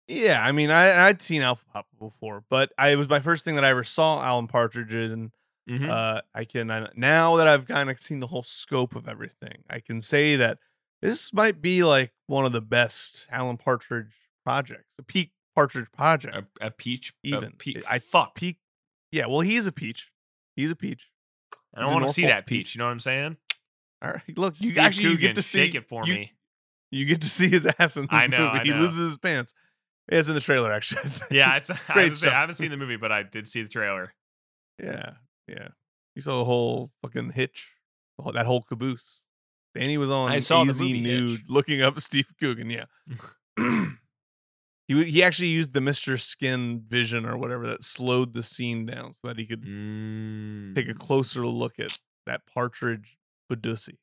[0.06, 3.44] Yeah, I mean, I I'd seen Alpha Pop before, but I it was my first
[3.44, 5.32] thing that I ever saw Alan Partridge in.
[5.68, 5.88] Mhm.
[5.88, 9.64] Uh, I can I, now that I've kind of seen the whole scope of everything,
[9.70, 10.58] I can say that
[11.00, 14.14] this might be like one of the best Alan Partridge
[14.44, 16.36] projects, the peak Partridge project.
[16.60, 17.44] a, a peach, even.
[17.44, 18.34] A pe- I- fuck.
[18.34, 18.58] peak,
[19.12, 19.26] yeah.
[19.26, 20.10] Well, he's a peach.
[20.56, 21.10] He's a peach.
[21.74, 22.74] I don't want to see that peach.
[22.74, 23.36] You know what I'm saying?
[24.02, 26.32] All right, look, you Steve actually you get to see it for you, me.
[26.90, 28.60] You get to see his ass in this I know, movie.
[28.60, 29.54] I He loses his pants.
[30.08, 31.10] It's in the trailer, actually.
[31.30, 32.32] Yeah, it's, I, Great haven't seen, stuff.
[32.34, 34.12] I haven't seen the movie, but I did see the trailer.
[34.82, 35.12] Yeah,
[35.48, 35.68] yeah.
[36.14, 37.72] You saw the whole fucking hitch,
[38.34, 39.24] that whole caboose.
[39.74, 41.48] Danny was on I saw the movie nude Hitch.
[41.48, 42.70] looking up Steve Coogan.
[42.70, 42.84] Yeah.
[44.86, 49.12] He he actually used the Mister Skin vision or whatever that slowed the scene down
[49.12, 50.98] so that he could take a Mm.
[50.98, 53.18] closer look at that partridge
[53.50, 53.96] Badussy.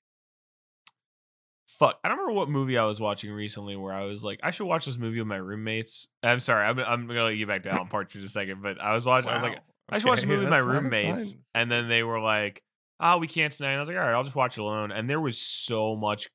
[1.68, 4.52] Fuck, I don't remember what movie I was watching recently where I was like, I
[4.52, 6.08] should watch this movie with my roommates.
[6.22, 8.94] I'm sorry, I'm, I'm gonna let you back down Partridge in a second, but I
[8.94, 9.30] was watching.
[9.32, 9.60] I was like,
[9.90, 11.42] I should watch a movie with my that's fine, that's roommates, fine.
[11.56, 12.62] and then they were like,
[13.00, 14.92] "Oh, we can't tonight." And I was like, "All right, I'll just watch it alone."
[14.92, 16.30] And there was so much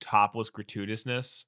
[0.00, 1.46] topless gratuitousness,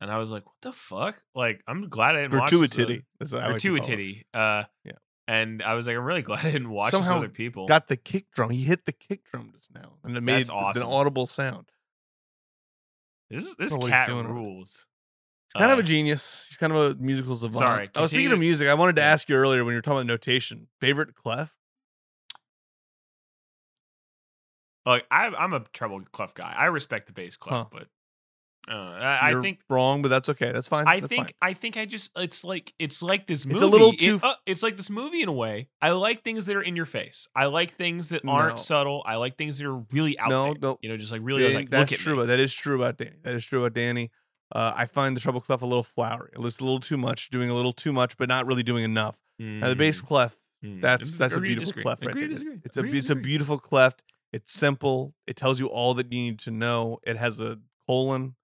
[0.00, 3.02] and I was like, "What the fuck?" Like, I'm glad I didn't watch this Gratuitity.
[3.18, 3.82] That's what I like to call it.
[3.82, 4.22] gratuitity.
[4.34, 4.92] Uh, Yeah.
[5.28, 7.66] And I was like, I'm really glad I didn't watch Somehow other people.
[7.66, 8.50] Got the kick drum.
[8.50, 10.82] He hit the kick drum just now, and it made That's awesome.
[10.82, 11.70] an audible sound.
[13.30, 14.86] this this what cat doing rules.
[15.54, 16.46] He's kind of Uh, a genius.
[16.48, 17.54] He's kind of a musical savant.
[17.54, 19.82] Sorry, I was speaking of music, I wanted to ask you earlier when you were
[19.82, 20.68] talking about notation.
[20.80, 21.56] Favorite clef?
[24.84, 26.54] Like I, I'm a treble clef guy.
[26.56, 27.64] I respect the bass clef, Huh.
[27.72, 27.88] but
[28.68, 30.50] uh, I, I think wrong, but that's okay.
[30.52, 30.86] That's fine.
[30.88, 31.50] I That's think fine.
[31.50, 33.54] I think I just it's like it's like this movie.
[33.56, 35.68] It's a little It- too- uh, it's like this movie in a way.
[35.80, 37.28] I like things that are in your face.
[37.36, 38.62] I like things that aren't No.
[38.62, 39.02] subtle.
[39.06, 40.54] I like things that are really out No, there.
[40.60, 40.78] no.
[40.82, 42.16] You know, just like really Dan- like that's look at true.
[42.16, 43.16] But that is true about Danny.
[43.22, 44.10] That is true about Danny.
[44.52, 46.30] Uh, I find the treble clef a little flowery.
[46.32, 48.84] It looks a little too much, doing a little too much, but not really doing
[48.84, 49.18] enough.
[49.38, 50.80] Now the bass Mm, clef, mm.
[50.80, 52.28] that's that's a Agree beautiful clef right there.
[52.28, 52.58] disagree.
[52.64, 53.94] It's a Agree it's a beautiful clef.
[54.32, 55.14] It's simple.
[55.26, 56.98] It tells you all that you need to know.
[57.04, 57.58] It has a
[57.88, 58.34] colon.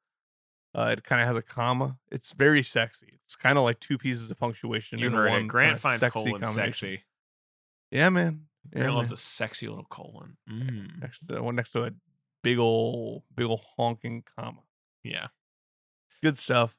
[0.75, 1.99] Uh, it kind of has a comma.
[2.11, 3.21] It's very sexy.
[3.25, 4.99] It's kind of like two pieces of punctuation.
[4.99, 5.49] You in heard one it.
[5.49, 7.03] Grant finds sexy colon sexy.
[7.91, 8.47] Yeah, man.
[8.67, 8.97] Yeah, Grant man.
[8.97, 10.37] loves a sexy little colon.
[10.51, 11.01] Mm.
[11.01, 11.91] next to the one next to a
[12.43, 14.63] big old, big ol' honking comma.
[15.05, 15.29] Yeah.
[16.23, 16.75] Good stuff.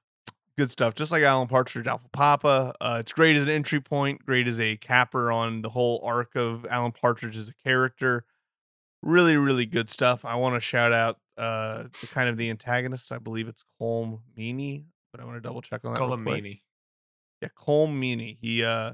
[0.57, 0.93] Good stuff.
[0.93, 2.73] Just like Alan Partridge, Alpha Papa.
[2.79, 4.25] Uh, it's great as an entry point.
[4.25, 8.25] Great as a capper on the whole arc of Alan Partridge as a character.
[9.01, 10.23] Really, really good stuff.
[10.23, 13.11] I want to shout out uh, the kind of the antagonists.
[13.11, 15.99] I believe it's Colm Meaney, but I want to double check on that.
[15.99, 16.09] quick.
[16.09, 16.61] Colm Meaney.
[17.41, 18.37] Yeah, Colm Meaney.
[18.39, 18.93] He uh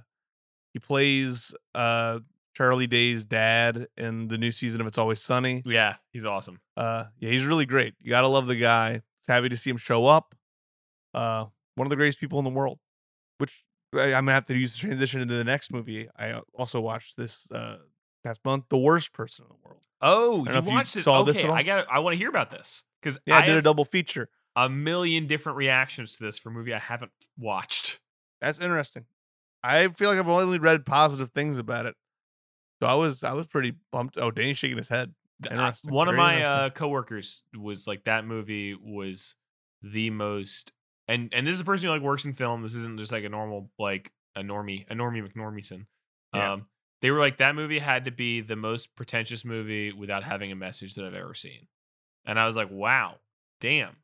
[0.73, 2.19] he plays uh
[2.55, 5.63] Charlie Day's dad in the new season of It's Always Sunny.
[5.65, 6.59] Yeah, he's awesome.
[6.75, 7.93] Uh yeah, he's really great.
[7.99, 9.01] You gotta love the guy.
[9.19, 10.33] It's happy to see him show up.
[11.13, 12.79] Uh one of the greatest people in the world.
[13.37, 13.63] Which
[13.93, 16.09] I, I'm gonna have to use the transition into the next movie.
[16.17, 17.77] I uh, also watched this uh
[18.23, 19.81] past month, The Worst Person in the World.
[20.01, 21.01] Oh, you if you watched it?
[21.01, 21.45] saw okay, this.
[21.45, 21.87] I got.
[21.91, 24.29] I want to hear about this because Yeah, I, I, did a double feature.
[24.55, 27.99] a million different reactions to this for a movie I haven't watched.
[28.41, 29.05] That's interesting.
[29.63, 31.95] I feel like I've only read positive things about it.
[32.81, 34.17] So I was I was pretty bumped.
[34.17, 35.13] Oh, Danny's shaking his head.
[35.49, 39.35] Interesting, One of my uh, coworkers was like that movie was
[39.81, 40.73] the most,
[41.07, 42.61] and and this is a person who like works in film.
[42.61, 45.85] This isn't just like a normal like a normie, a normie McNormieson.
[46.33, 46.53] Yeah.
[46.53, 46.67] Um,
[47.01, 50.55] they were like that movie had to be the most pretentious movie without having a
[50.55, 51.67] message that I've ever seen,
[52.25, 53.15] and I was like, wow,
[53.61, 53.97] damn.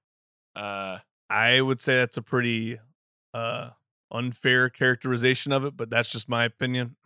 [0.55, 2.79] Uh, I would say that's a pretty
[3.33, 3.71] uh
[4.11, 6.95] unfair characterization of it, but that's just my opinion.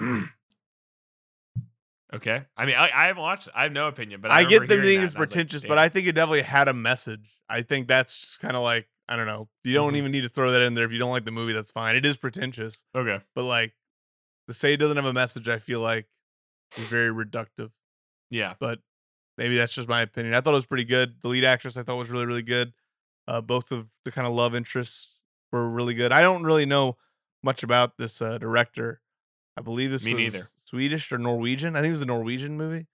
[2.13, 2.43] okay.
[2.57, 3.49] I mean, I, I haven't watched.
[3.55, 5.19] I have no opinion, but I, I get the them hearing being that, it's and
[5.19, 5.77] I was like, pretentious, but.
[5.77, 7.41] I think it definitely had a message.
[7.49, 9.49] I think that's just kind of like I don't know.
[9.63, 9.97] You don't Mhm.
[9.97, 11.53] even need to throw that in there if you don't like the movie.
[11.53, 11.95] That's fine.
[11.95, 13.21] It is pretentious, okay.
[13.33, 13.73] but like
[14.49, 16.07] to say it doesn't have a message, I feel like
[16.75, 17.71] is very reductive.
[18.29, 18.53] Yeah.
[18.59, 18.79] but
[19.37, 20.33] maybe that's just my opinion.
[20.33, 21.15] I thought it was pretty good.
[21.21, 22.73] The lead actress I thought was really, really good.
[23.27, 25.21] Uh, both of the kind of love interests
[25.51, 26.11] were really good.
[26.11, 26.97] I don't really know
[27.43, 29.01] much about this uh, director.
[29.55, 30.45] I believe this Me was neither.
[30.65, 31.75] Swedish or Norwegian.
[31.75, 32.87] I think it's a Norwegian movie.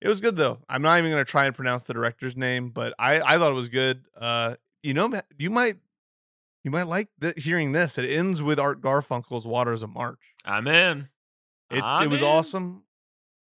[0.00, 0.60] It was good though.
[0.68, 3.56] I'm not even gonna try and pronounce the director's name, but I I thought it
[3.56, 4.04] was good.
[4.16, 5.76] Uh, you know, you might
[6.64, 7.98] you might like th- hearing this.
[7.98, 11.08] It ends with Art Garfunkel's "Waters of March." I'm in.
[11.70, 12.26] It's I'm it was in.
[12.28, 12.82] awesome.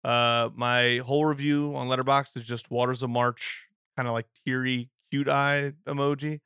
[0.05, 3.67] Uh, my whole review on Letterboxd is just Waters of March,
[3.97, 6.41] kind of like teary, cute eye emoji.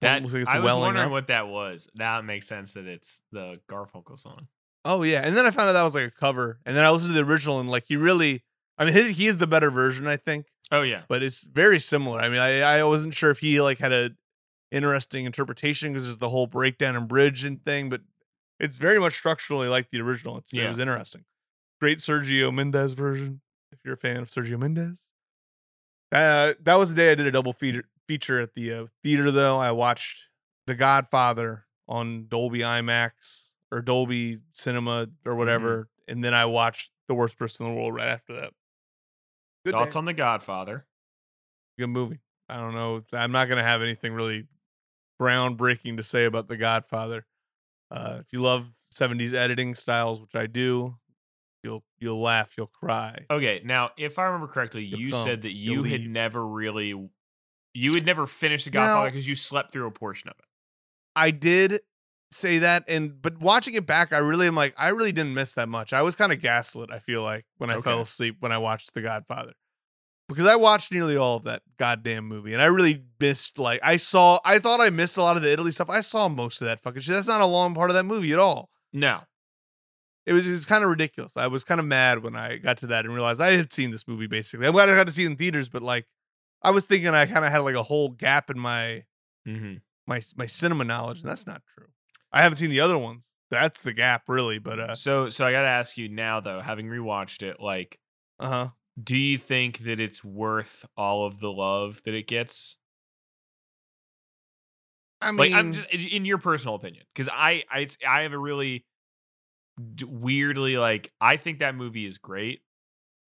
[0.00, 1.10] That like it's I was wondering up.
[1.10, 1.88] what that was.
[1.96, 4.46] That makes sense that it's the Garfunkel song.
[4.84, 6.90] Oh yeah, and then I found out that was like a cover, and then I
[6.90, 8.44] listened to the original, and like he really,
[8.78, 11.02] I mean, his, he is the better version, I think, Oh yeah.
[11.08, 12.20] but it's very similar.
[12.20, 14.10] I mean, I I wasn't sure if he like had a
[14.70, 18.02] interesting interpretation because there's the whole breakdown and bridge and thing, but
[18.60, 20.36] it's very much structurally like the original.
[20.38, 21.24] It's, It was interesting.
[21.80, 23.40] Great Sergio Mendes version.
[23.70, 25.10] If you're a fan of Sergio Mendes,
[26.10, 29.30] uh, that was the day I did a double feature feature at the uh, theater.
[29.30, 30.28] Though I watched
[30.66, 37.14] The Godfather on Dolby IMAX or Dolby Cinema or whatever, and then I watched The
[37.14, 38.52] Worst Person in the World right after that.
[39.64, 40.86] Good day Thoughts on The Godfather?
[41.78, 42.20] good movie.
[42.48, 43.02] I don't know.
[43.12, 44.46] I'm not gonna have anything really
[45.20, 47.26] groundbreaking to say about The Godfather.
[47.90, 50.96] Uh, if you love 70s editing styles, which I do,
[51.62, 53.26] you'll you'll laugh, you'll cry.
[53.30, 56.10] Okay, now if I remember correctly, You'll you come, said that you'll had leave.
[56.10, 56.94] never really,
[57.74, 60.44] you had never finished The Godfather because you slept through a portion of it.
[61.16, 61.80] I did
[62.30, 65.54] say that, and but watching it back, I really am like, I really didn't miss
[65.54, 65.92] that much.
[65.92, 66.90] I was kind of gaslit.
[66.92, 69.52] I feel like when I fell asleep when I watched The Godfather.
[70.28, 73.58] Because I watched nearly all of that goddamn movie, and I really missed.
[73.58, 75.88] Like, I saw, I thought I missed a lot of the Italy stuff.
[75.88, 77.14] I saw most of that fucking shit.
[77.14, 78.68] That's not a long part of that movie at all.
[78.92, 79.22] No,
[80.28, 81.38] it was it's kind of ridiculous.
[81.38, 83.90] I was kind of mad when I got to that and realized I had seen
[83.90, 84.66] this movie basically.
[84.66, 86.06] I'm glad I got to see it in theaters, but like
[86.62, 89.04] I was thinking I kind of had like a whole gap in my
[89.46, 89.76] hmm
[90.06, 91.86] my my cinema knowledge, and that's not true.
[92.30, 93.30] I haven't seen the other ones.
[93.50, 94.58] That's the gap, really.
[94.58, 97.98] But uh, so so I got to ask you now though, having rewatched it, like,
[98.38, 98.68] uh huh.
[99.02, 102.78] Do you think that it's worth all of the love that it gets?
[105.20, 108.32] I mean, Like, I'm just in your personal opinion, because I I it's- I have
[108.32, 108.86] a really
[109.94, 112.62] d- weirdly like I think that movie is great.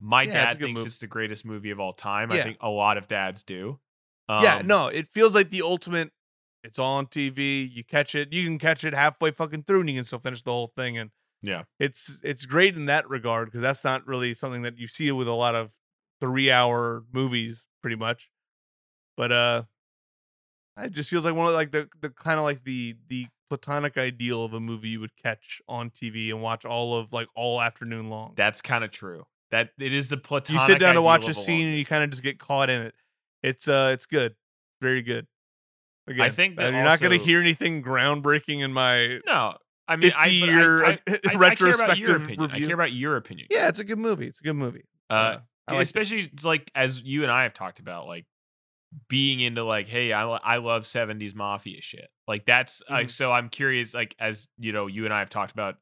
[0.01, 0.89] My Yeah, dad good thinks movie.
[0.89, 2.33] it's the greatest movie of all time.
[2.33, 3.81] I think a lot of dads do.
[4.39, 6.13] yeah, Um, no, it feels like the ultimate.
[6.63, 7.63] It's all on TV.
[7.63, 8.33] You catch it.
[8.33, 10.99] You can catch it halfway fucking through, and you can still finish the whole thing.
[10.99, 11.11] And
[11.43, 11.63] Yeah.
[11.79, 15.29] it's it's great in that regard because that's not really something that you see with
[15.29, 15.73] a lot of
[16.21, 18.31] three hour movies, pretty much.
[19.17, 19.63] But uh,
[20.79, 23.99] it just feels like one of like the the kind of like the the platonic
[23.99, 27.61] ideal of a movie you would catch on TV and watch all of like all
[27.61, 28.33] afternoon long.
[28.37, 29.25] That's kind of true.
[29.51, 30.61] That it is the platonic.
[30.61, 32.83] you sit down to watch a scene and you kind of just get caught in
[32.83, 32.95] it.
[33.43, 34.37] It's uh, it's good,
[34.81, 35.27] very good.
[36.07, 39.19] Again, I think uh, that you're not going to hear anything groundbreaking in my.
[39.27, 39.57] No,
[39.91, 42.23] I mean, I, 50 but year, I, I, uh, I, I care about your retrospective
[42.23, 42.41] opinion.
[42.51, 42.67] I review.
[42.69, 43.49] care about your opinion.
[43.51, 44.27] Yeah, it's a good movie.
[44.27, 44.85] It's a good movie.
[45.11, 45.39] Uh, Uh,
[45.69, 45.83] I like it.
[45.83, 48.27] especially it's like as you and I have talked about, like
[49.09, 52.09] being into like, hey, I I love '70s mafia shit.
[52.27, 53.11] Like that's like Mhm.
[53.11, 53.31] so.
[53.33, 55.77] I'm curious, like as you know, you and I have talked about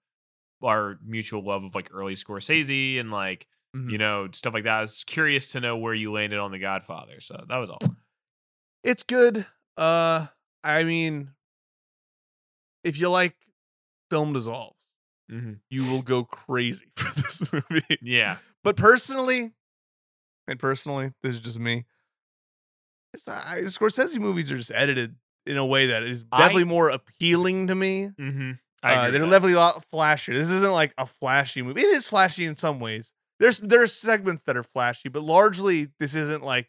[0.63, 3.47] our mutual love of like early Scorsese and like
[3.77, 3.91] Mhm.
[3.93, 4.75] you know stuff like that.
[4.79, 7.21] I was curious to know where you landed on The Godfather.
[7.21, 7.79] So that was all.
[8.85, 9.47] It's good.
[9.77, 10.27] Uh,
[10.65, 11.31] I mean,
[12.85, 13.37] if you like
[14.11, 14.81] film dissolves,
[15.31, 17.99] hmm you will go crazy for this movie.
[18.03, 19.53] Yeah, But personally,
[20.47, 21.85] and personally, this is just me.
[23.15, 26.89] It's I, Scorsese movies are just edited in a way that is I- definitely more
[26.91, 28.11] appealing to me.
[28.19, 28.53] hmm
[28.83, 30.35] Uh, they're definitely a lot flashier.
[30.35, 31.81] This isn't like a flashy movie.
[31.81, 33.13] It is flashy in some ways.
[33.41, 36.69] There's there's segments that are flashy, but largely this isn't like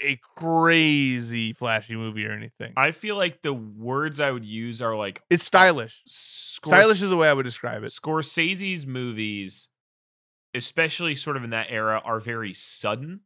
[0.00, 2.72] a crazy flashy movie or anything.
[2.76, 6.02] I feel like the words I would use are like it's stylish.
[6.08, 7.90] Scors- Stylish is the way I would describe it.
[7.90, 9.68] Scorsese's movies,
[10.54, 13.20] especially sort of in that era, are very sudden.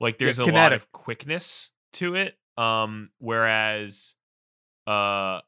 [0.00, 2.36] Like there's a lot of quickness to it.
[2.56, 4.14] Um, whereas,
[4.86, 5.40] uh,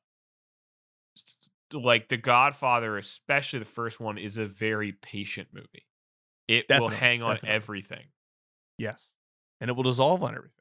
[1.72, 5.86] like The Godfather, especially the first one, is a very patient movie.
[6.48, 7.54] It will hang on definitely.
[7.54, 8.04] everything.
[8.78, 9.12] Yes,
[9.60, 10.55] and it will dissolve on everything.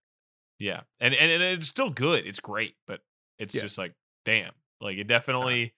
[0.60, 2.26] Yeah, and and, and it's still good.
[2.26, 3.02] It's great, but
[3.40, 3.62] it's Yeah.
[3.62, 3.94] just like
[4.24, 4.52] damn.
[4.82, 5.08] Like it uh-huh.
[5.08, 5.74] definitely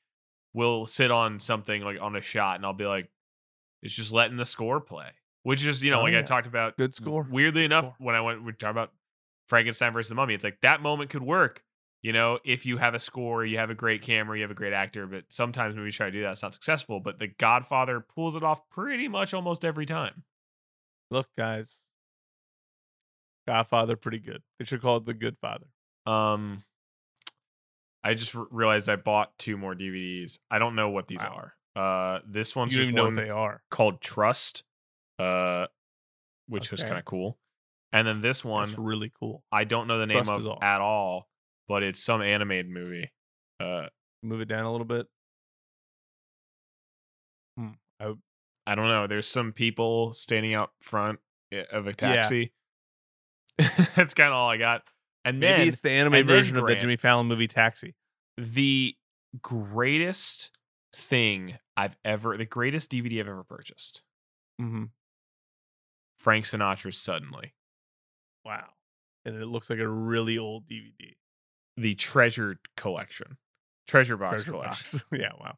[0.53, 3.09] will sit on something like on a shot, and I'll be like,
[3.83, 5.09] it's just letting the score play.
[5.43, 6.77] Which is you know Oh, like I talked about.
[6.77, 7.27] Good score.
[7.29, 7.95] Weirdly Good enough, score.
[7.99, 8.91] when I went we talked about
[9.47, 11.63] Frankenstein versus the Mummy, it's like that moment could work.
[12.03, 14.55] You know, if you have a score, you have a great camera, you have a
[14.55, 16.99] great actor, but sometimes when we try to do that, it's not successful.
[16.99, 20.23] But The Godfather pulls it off pretty much almost every time.
[21.09, 21.86] Look, guys,
[23.47, 24.41] Godfather, pretty good.
[24.59, 25.67] They should call it The Good Father.
[26.05, 26.63] Um,
[28.03, 30.39] I just r- realized I bought two more DVDs.
[30.51, 31.51] I don't know what these Wow.
[31.75, 32.15] are.
[32.15, 33.61] Uh, this one's you just know one what they are.
[33.69, 34.63] called Trust,
[35.19, 35.67] uh,
[36.47, 37.37] which was kind of cool.
[37.93, 39.43] And then this one, That's really cool.
[39.51, 40.59] I don't know the name Trust of all.
[40.63, 41.27] at all,
[41.67, 43.11] but it's some animated movie.
[43.59, 43.87] Uh,
[44.23, 45.07] Move it down a little bit.
[47.57, 47.69] Hmm.
[47.99, 48.13] I,
[48.65, 49.07] I don't know.
[49.07, 51.19] There's some people standing out front
[51.71, 52.51] of a taxi.
[53.95, 54.83] That's kind of all I got.
[55.25, 57.95] And maybe then it's the anime version of the Jimmy Fallon movie Taxi.
[58.37, 58.95] the
[59.41, 60.51] greatest
[60.93, 64.03] thing I've ever the greatest DVD I've ever purchased.
[64.61, 64.85] Mm-hmm.
[66.19, 67.53] Frank Sinatra's Suddenly.
[68.45, 68.69] Wow.
[69.25, 71.15] And it looks like a really old DVD.
[71.75, 73.37] The Treasured Collection.
[73.87, 74.99] Treasure Box Treasure Collection.
[74.99, 75.05] box.
[75.19, 75.55] yeah, wow.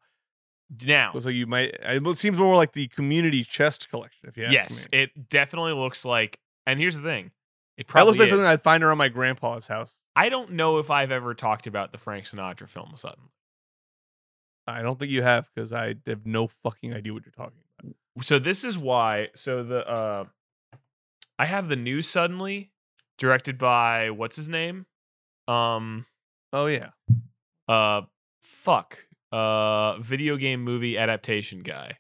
[0.86, 1.76] Now, Looks like you might.
[1.82, 5.00] It seems more like the community chest collection, if you ask yes, me.
[5.00, 7.32] it definitely looks like and here's the thing.
[7.80, 8.30] It That probably looks like is.
[8.32, 10.04] something I'd find around my grandpa's house.
[10.16, 13.30] I don't know if I've ever talked about the Frank Sinatra film Suddenly.
[14.68, 17.96] I don't think you have because I have no fucking idea what you're talking about.
[18.26, 20.26] so this is why so the uh
[21.40, 22.70] i have the news suddenly
[23.18, 24.86] directed by what's his name
[25.48, 26.06] um
[26.52, 26.90] Oh yeah,
[27.70, 28.02] uh
[28.44, 31.98] fuck uh video game movie adaptation guy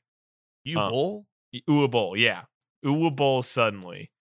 [0.65, 1.25] you Uh, Boll.
[1.67, 2.41] Uwe yeah
[2.85, 4.11] Uwe Boll suddenly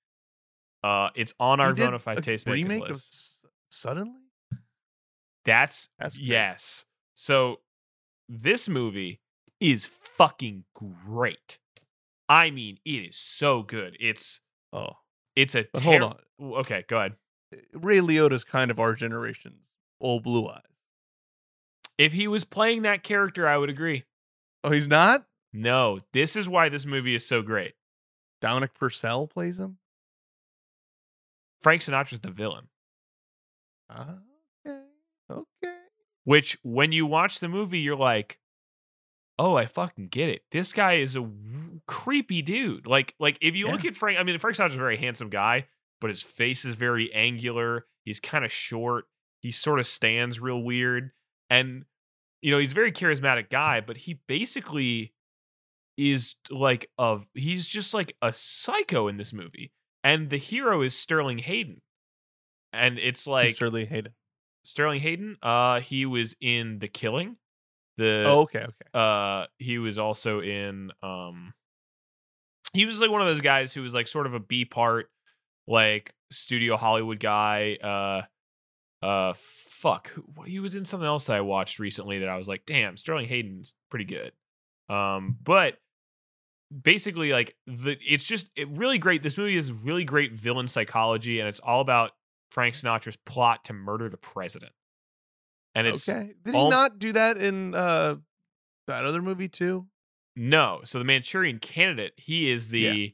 [0.84, 4.20] uh it's on our He did bona fide a tastemakers remake list S- suddenly.
[5.44, 6.26] that's, That's great.
[6.26, 7.60] yes so
[8.28, 9.20] this movie
[9.60, 11.58] is fucking great
[12.28, 14.40] i mean it is so good it's
[14.72, 14.90] Oh,
[15.34, 16.16] it's a but hold on.
[16.60, 17.14] okay go ahead
[17.72, 19.70] Ray Liotta's kind of our generation's
[20.02, 20.60] old blue eyes.
[21.96, 24.04] If he was playing that character, I would agree.
[24.62, 25.24] Oh, he's not.
[25.54, 27.72] No, this is why this movie is so great.
[28.42, 29.78] Dominic Purcell plays him.
[31.60, 32.68] Frank Sinatra's the villain,
[33.90, 34.80] okay,
[35.30, 35.74] okay.
[36.24, 38.38] which when you watch the movie, you're like,
[39.38, 40.42] oh, I fucking get it.
[40.50, 42.86] This guy is a w- creepy dude.
[42.86, 45.66] Like, like if you look at Frank, I mean, Frank Sinatra's a very handsome guy,
[46.00, 47.86] but his face is very angular.
[48.04, 49.04] He's kind of short.
[49.40, 51.12] He sort of stands real weird.
[51.50, 51.84] And,
[52.42, 55.12] you know, he's a very charismatic guy, but he basically
[55.96, 59.72] is like a he's just like a psycho in this movie.
[60.04, 61.80] And the hero is Sterling Hayden.
[62.72, 64.12] And it's like Sterling Hayden.
[64.64, 67.36] Sterling Hayden, uh, he was in The Killing.
[67.96, 68.86] The Oh, okay, okay.
[68.94, 71.52] uh he was also in um
[72.72, 75.10] he was like one of those guys who was like sort of a B part
[75.66, 80.12] like studio Hollywood guy uh uh fuck
[80.46, 83.26] he was in something else that I watched recently that I was like damn Sterling
[83.26, 84.30] Hayden's pretty good
[84.88, 85.78] um but
[86.82, 91.40] basically like the it's just it really great this movie is really great villain psychology
[91.40, 92.12] and it's all about
[92.50, 94.72] Frank Sinatra's plot to murder the president
[95.74, 96.32] and it's okay.
[96.44, 98.16] Did all- he not do that in uh
[98.86, 99.86] that other movie too?
[100.36, 100.80] No.
[100.84, 103.06] So the Manchurian candidate, he is the Yeah.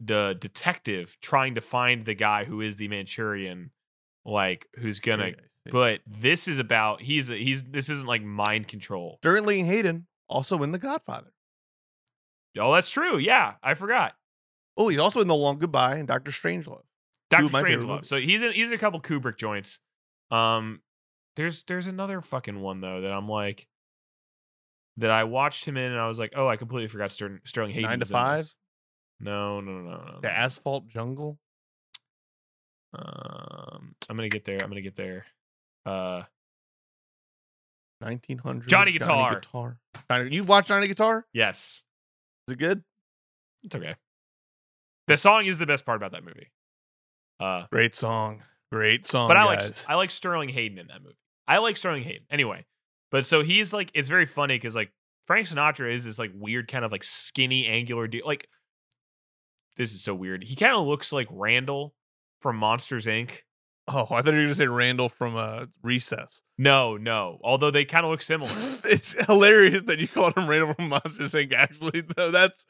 [0.00, 3.70] the detective trying to find the guy who is the Manchurian,
[4.24, 5.28] like who's gonna.
[5.28, 5.34] Yeah.
[5.72, 9.18] But this is about he's a, he's this isn't like mind control.
[9.22, 11.32] Sterling Hayden also in The Godfather.
[12.58, 13.18] Oh, that's true.
[13.18, 14.14] Yeah, I forgot.
[14.76, 16.82] Oh, he's also in The Long Goodbye and Doctor Strangelove.
[17.28, 18.04] Doctor Strangelove.
[18.04, 19.78] So he's in he's in a couple Kubrick joints.
[20.30, 20.80] Um,
[21.36, 23.66] there's there's another fucking one though that I'm like
[24.96, 27.70] that I watched him in and I was like, oh, I completely forgot Sterling, Sterling
[27.72, 27.88] Hayden.
[27.88, 28.50] Nine to was in this.
[28.50, 28.54] Five?
[29.20, 30.18] No, no, no, no, no.
[30.22, 30.30] The.
[30.30, 31.38] Asphalt Jungle.
[32.92, 34.58] Um, I'm gonna get there.
[34.62, 35.26] I'm gonna get there.
[35.86, 36.22] Uh,
[38.00, 38.68] 1900.
[38.68, 39.34] Johnny Guitar.
[39.36, 39.78] Guitar.
[40.10, 41.26] Johnny, you've watched Johnny Guitar?
[41.32, 41.84] yes,
[42.48, 42.82] Is it good?
[43.64, 43.94] it's okay.
[45.06, 46.50] The song is the best part about that movie.
[47.38, 48.42] Uh, Great song.
[48.72, 49.28] Great song.
[49.28, 49.60] but I like.
[49.88, 51.16] I like Sterling Hayden in that movie.
[51.48, 52.64] I like Sterling Hayden anyway.
[53.10, 54.92] But so he's like, it's very funny because like
[55.26, 58.24] Frank Sinatra is this like weird kind of like skinny, angular dude.
[58.24, 58.48] Like
[59.76, 60.44] this is so weird.
[60.44, 61.94] He kind of looks like Randall
[62.40, 63.42] from Monsters Inc.
[63.92, 66.42] Oh, I thought you were going to say Randall from uh, Recess.
[66.58, 67.38] No, no.
[67.42, 68.50] Although they kind of look similar.
[68.84, 71.52] it's hilarious that you called him Randall from Monsters Inc.
[71.52, 72.66] Actually, though, that's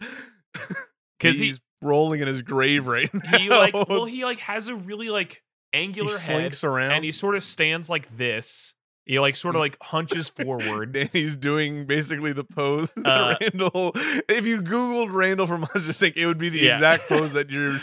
[1.18, 3.38] because he's rolling in his grave right now.
[3.38, 5.42] He like, well, he like has a really like
[5.72, 8.74] he angular head, slinks around and he sort of stands like this.
[9.06, 10.94] He like sort of like hunches forward.
[10.96, 13.92] and he's doing basically the pose that Uh, Randall.
[14.28, 16.74] If you Googled Randall from Monsters Inc., it would be the Yeah.
[16.74, 17.78] exact pose that you're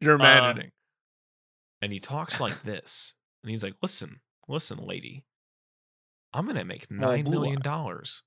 [0.00, 0.70] you're Uh, imagining.
[1.82, 3.14] And he talks like this.
[3.42, 5.24] And he's like, "Listen, listen, lady,
[6.32, 7.62] I'm gonna make nine blue million eyes.
[7.64, 8.22] dollars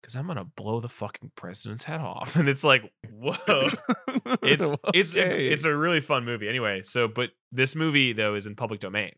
[0.00, 3.34] because I'm gonna blow the fucking president's head off." And it's like, whoa,
[4.42, 5.48] it's it's a, Okay.
[5.48, 6.48] it's a really fun movie.
[6.48, 9.12] Anyway, so but this movie though is in public domain,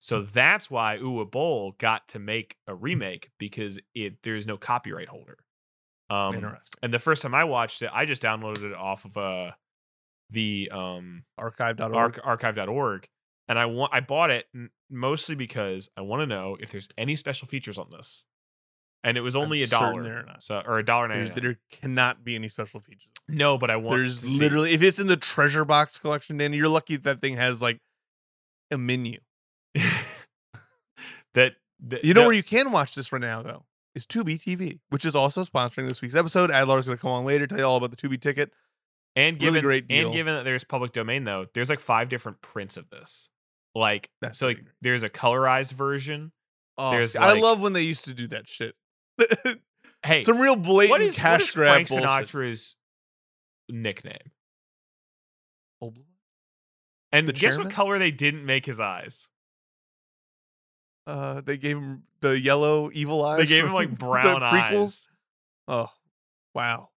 [0.00, 5.08] so that's why Uwe Boll got to make a remake because it there's no copyright
[5.08, 5.38] holder.
[6.08, 6.78] Um, interesting.
[6.84, 9.50] and the first time I watched it, I just downloaded it off of uh
[10.30, 11.94] the um Archive.org.
[11.94, 13.08] arch- archive.org
[13.48, 14.46] and I want I bought it
[14.90, 18.24] mostly because I want to know if there's any special features on this.
[19.04, 20.02] And it was only a dollar.
[20.02, 20.42] there are not.
[20.42, 21.40] So or a dollar ninety.
[21.40, 23.06] there cannot be any special features.
[23.28, 24.38] No, but I want There's to see.
[24.40, 27.78] literally if it's in the treasure box collection, Danny, you're lucky that thing has like
[28.72, 29.20] a menu.
[31.34, 31.54] that,
[31.84, 33.64] that You know that- where you can watch this right now though
[33.94, 36.50] is Tubi TV, which is also sponsoring this week's episode.
[36.50, 38.52] Adlar's going to come on later, tell you all about the Tubi ticket.
[39.16, 40.06] And Really given great deal.
[40.08, 43.30] and given that there's public domain though, there's like five different prints of this.
[43.74, 44.68] Like That's so like great.
[44.82, 46.32] there's a colorized version.
[46.78, 48.74] Oh, There's, I like- love when they used to do that shit.
[50.04, 52.06] Hey, Some real blatant what is, cash is grab Frank bullshit.
[52.06, 52.76] Sinatra's
[53.68, 54.18] nickname?
[55.82, 55.94] Oh.
[57.10, 57.66] And The guess chairman?
[57.68, 59.28] what color they didn't make his eyes?
[61.06, 63.40] Uh, they gave him the yellow evil eyes.
[63.40, 65.08] They gave him like brown eyes.
[65.66, 65.88] Oh,
[66.54, 66.90] wow.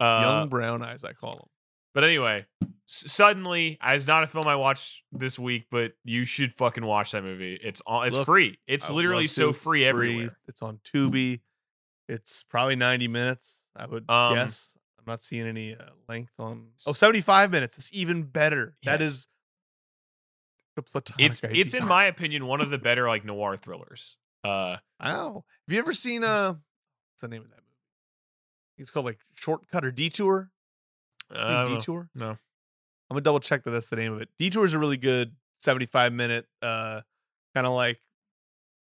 [0.00, 1.48] Uh, Young brown eyes, I call them.
[1.94, 6.52] But anyway, s- suddenly, it's not a film I watched this week, but you should
[6.52, 7.54] fucking watch that movie.
[7.54, 8.06] It's on.
[8.06, 8.58] It's Look, free.
[8.66, 9.52] It's I literally so to.
[9.52, 10.36] free everywhere.
[10.48, 11.40] It's on Tubi.
[12.08, 14.76] It's probably 90 minutes, I would Um, guess.
[14.98, 16.68] I'm not seeing any uh, length on.
[16.86, 17.76] Oh, 75 minutes.
[17.78, 18.76] It's even better.
[18.84, 19.08] That Yes.
[19.10, 19.26] is
[20.76, 21.60] the platonic It's idea.
[21.62, 24.18] it's in my opinion one of the better like noir thrillers.
[24.42, 25.44] Uh, Wow.
[25.68, 27.64] Have you ever seen uh what's the name of that movie?
[28.78, 30.50] It's called like Shortcut or Detour.
[31.36, 31.76] I think know.
[31.76, 32.08] Detour.
[32.14, 32.28] No.
[32.30, 32.38] I'm
[33.10, 34.28] gonna double check that that's the name of it.
[34.38, 37.00] Detour is a really good 75 minute uh
[37.54, 38.00] kind of like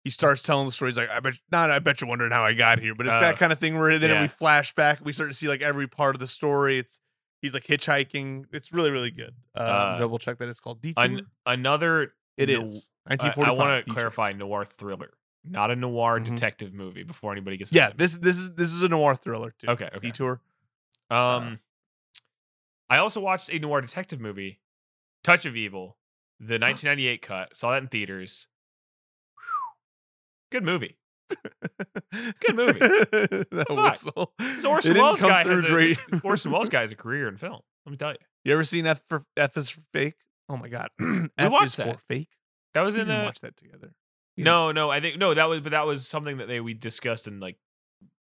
[0.04, 2.54] he starts telling the stories like I bet not I bet you're wondering how I
[2.54, 4.22] got here, but it's Uh, that kind of thing where then yeah.
[4.22, 6.78] we flash back, we start to see like every part of the story.
[6.80, 7.00] It's
[7.42, 8.46] he's like hitchhiking.
[8.52, 9.36] It's really really good.
[9.56, 11.04] Uh, Uh, double check that it's called Detour.
[11.04, 13.58] An- another it no- is I, 1945.
[13.58, 15.12] want to clarify noir thriller,
[15.44, 16.26] not a noir Mhm.
[16.26, 17.04] detective movie.
[17.04, 17.98] Before anybody gets Yeah, mad.
[17.98, 19.68] this this is this is a noir thriller too.
[19.70, 20.00] okay okay.
[20.00, 20.40] Detour.
[21.10, 21.60] Um,
[22.92, 24.60] I also watched a noir detective movie,
[25.24, 25.98] Touch of Evil,
[26.42, 27.56] the 1998 cut.
[27.56, 28.48] Saw that in theaters.
[30.52, 30.98] Good movie.
[32.12, 32.80] Good movie.
[32.80, 33.78] that fuck?
[33.78, 34.34] whistle.
[34.40, 35.98] It Orson Welles guy has a, great.
[36.26, 37.62] Orson Welles guy has a career in film.
[37.86, 38.18] Let me tell you.
[38.44, 40.16] You ever seen F for F is for fake?
[40.50, 40.90] Oh my god,
[41.38, 41.94] F watched is that.
[41.94, 42.30] for fake.
[42.74, 43.94] That was We in a uh, watch that together.
[44.36, 44.90] We no, no.
[44.90, 45.34] I think no.
[45.34, 47.58] That was but that was something that they we discussed and like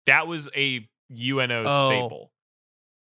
[0.07, 1.91] that was a UNO Oh.
[1.91, 2.33] staple.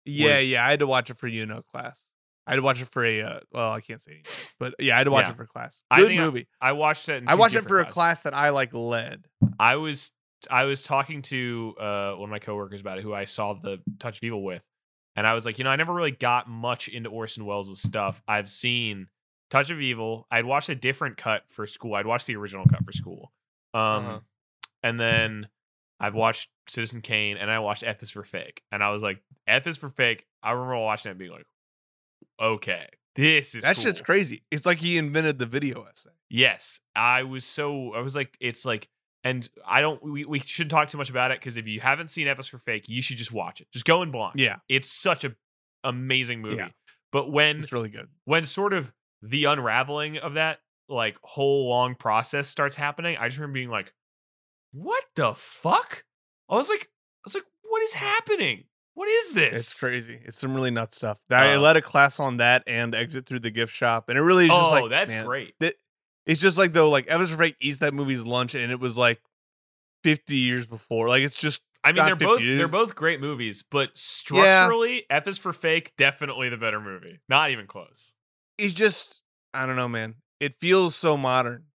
[0.06, 0.66] Yeah, was- yeah.
[0.66, 2.10] I had to watch it for UNO class.
[2.48, 3.22] I had to watch it for a.
[3.22, 5.32] Uh, well, I can't say anything, but yeah, I had to watch Yeah.
[5.32, 5.84] it for class.
[5.96, 6.48] Good I- movie.
[6.60, 7.24] I watched it.
[7.28, 9.26] I, watched it for different a class that I like led.
[9.60, 10.12] I was
[10.50, 13.80] I was talking to uh, one of my coworkers about it, who I saw the
[14.00, 14.66] Touch of Evil with,
[15.16, 18.24] and I was like, you know, I never really got much into Orson Welles' stuff.
[18.28, 19.08] I've seen
[19.52, 20.26] Touch of Evil.
[20.32, 21.94] I'd watched a different cut for school.
[21.94, 23.32] I'd watched the original cut for school,
[23.76, 24.20] um, Uh-huh.
[24.82, 25.48] and then
[26.02, 29.22] I've watched Citizen Kane, and I watched F is for Fake, and I was like,
[29.48, 30.26] F is for Fake.
[30.42, 31.46] I remember watching that and being like,
[32.42, 33.84] okay, this is That cool.
[33.84, 34.44] shit's crazy.
[34.52, 36.10] It's like he invented the video essay.
[36.30, 38.88] Yes, I was so I was like, it's like,
[39.24, 40.02] and I don't.
[40.02, 42.48] We, we shouldn't talk too much about it because if you haven't seen F is
[42.48, 43.68] for Fake, you should just watch it.
[43.72, 44.40] Just go in blind.
[44.40, 45.36] Yeah, it's such a
[45.84, 46.56] amazing movie.
[46.58, 46.70] Yeah.
[47.12, 48.08] But when it's really good.
[48.26, 48.92] when sort of
[49.22, 53.94] the unraveling of that like whole long process starts happening, I just remember being like,
[54.72, 56.04] what the fuck?
[56.50, 58.66] I was like, I was like, what is happening?
[58.94, 59.60] What is this?
[59.62, 60.20] It's crazy.
[60.26, 61.20] It's some really nuts stuff.
[61.30, 64.22] I Uh, led a class on that and exit through the gift shop, and it
[64.22, 65.54] really is just oh, like that's man, great.
[65.60, 65.76] that-
[66.26, 68.80] it's just like though, like F is for Fake eats that movie's lunch, and it
[68.80, 69.22] was like
[70.04, 71.08] fifty years before.
[71.10, 75.04] Like it's just I mean, they're both 50, it they're both great movies, but structurally,
[75.10, 77.20] F is for Fake, definitely the better movie.
[77.28, 78.14] Not even close.
[78.58, 79.22] it's just
[79.54, 80.16] I don't know, man.
[80.40, 81.66] It feels so modern.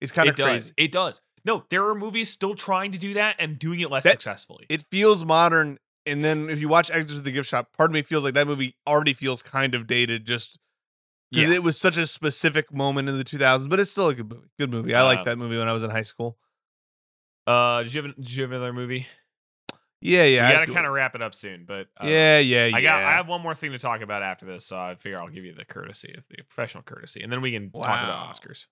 [0.00, 0.46] It's kind it of does.
[0.48, 0.72] crazy.
[0.76, 1.20] It does.
[1.44, 4.66] No, there are movies still trying to do that and doing it less That- successfully.
[4.68, 7.94] It feels modern, and then if you watch Exit Through the Gift Shop, part of
[7.94, 10.58] me feels like that movie already feels kind of dated, just
[11.30, 11.56] because yeah.
[11.56, 13.68] it was such a specific moment in the 2000s.
[13.68, 14.48] But it's still a good movie.
[14.58, 14.94] Good movie.
[14.94, 16.38] I liked Uh, that movie when I was in high school.
[17.46, 19.06] Uh, did you have did you have another movie?
[20.00, 20.48] Yeah, yeah.
[20.48, 22.76] we gotta kind of wrap it up soon, but uh, yeah, yeah, yeah.
[22.76, 25.18] I got I have one more thing to talk about after this, so I figure
[25.18, 28.34] I'll give you the courtesy of the professional courtesy, and then we can talk about
[28.34, 28.66] Oscars.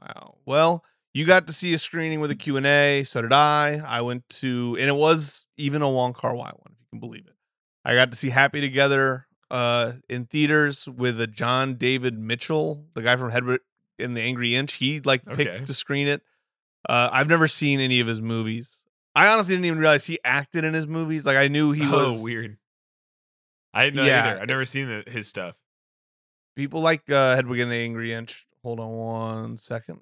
[0.00, 0.38] Wow.
[0.46, 0.82] Well,
[1.16, 3.02] you got to see a screening with a Q&A.
[3.04, 3.80] So did I.
[3.86, 7.00] I went to, and it was even a Wong Kar Wai one, if you can
[7.00, 7.32] believe it.
[7.86, 13.00] I got to see Happy Together uh, in theaters with a John David Mitchell, the
[13.00, 13.60] guy from Hedwig
[13.98, 14.74] and The Angry Inch.
[14.74, 15.64] He like picked Okay.
[15.64, 16.20] to screen it.
[16.86, 18.84] Uh, I've never seen any of his movies.
[19.14, 21.24] I honestly didn't even realize he acted in his movies.
[21.24, 22.58] Like I knew he oh, was weird.
[23.72, 24.28] I didn't know Yeah.
[24.32, 24.42] either.
[24.42, 25.56] I've never seen the, his stuff.
[26.56, 28.46] People like uh, Hedwig and the Angry Inch.
[28.62, 30.00] Hold on one second.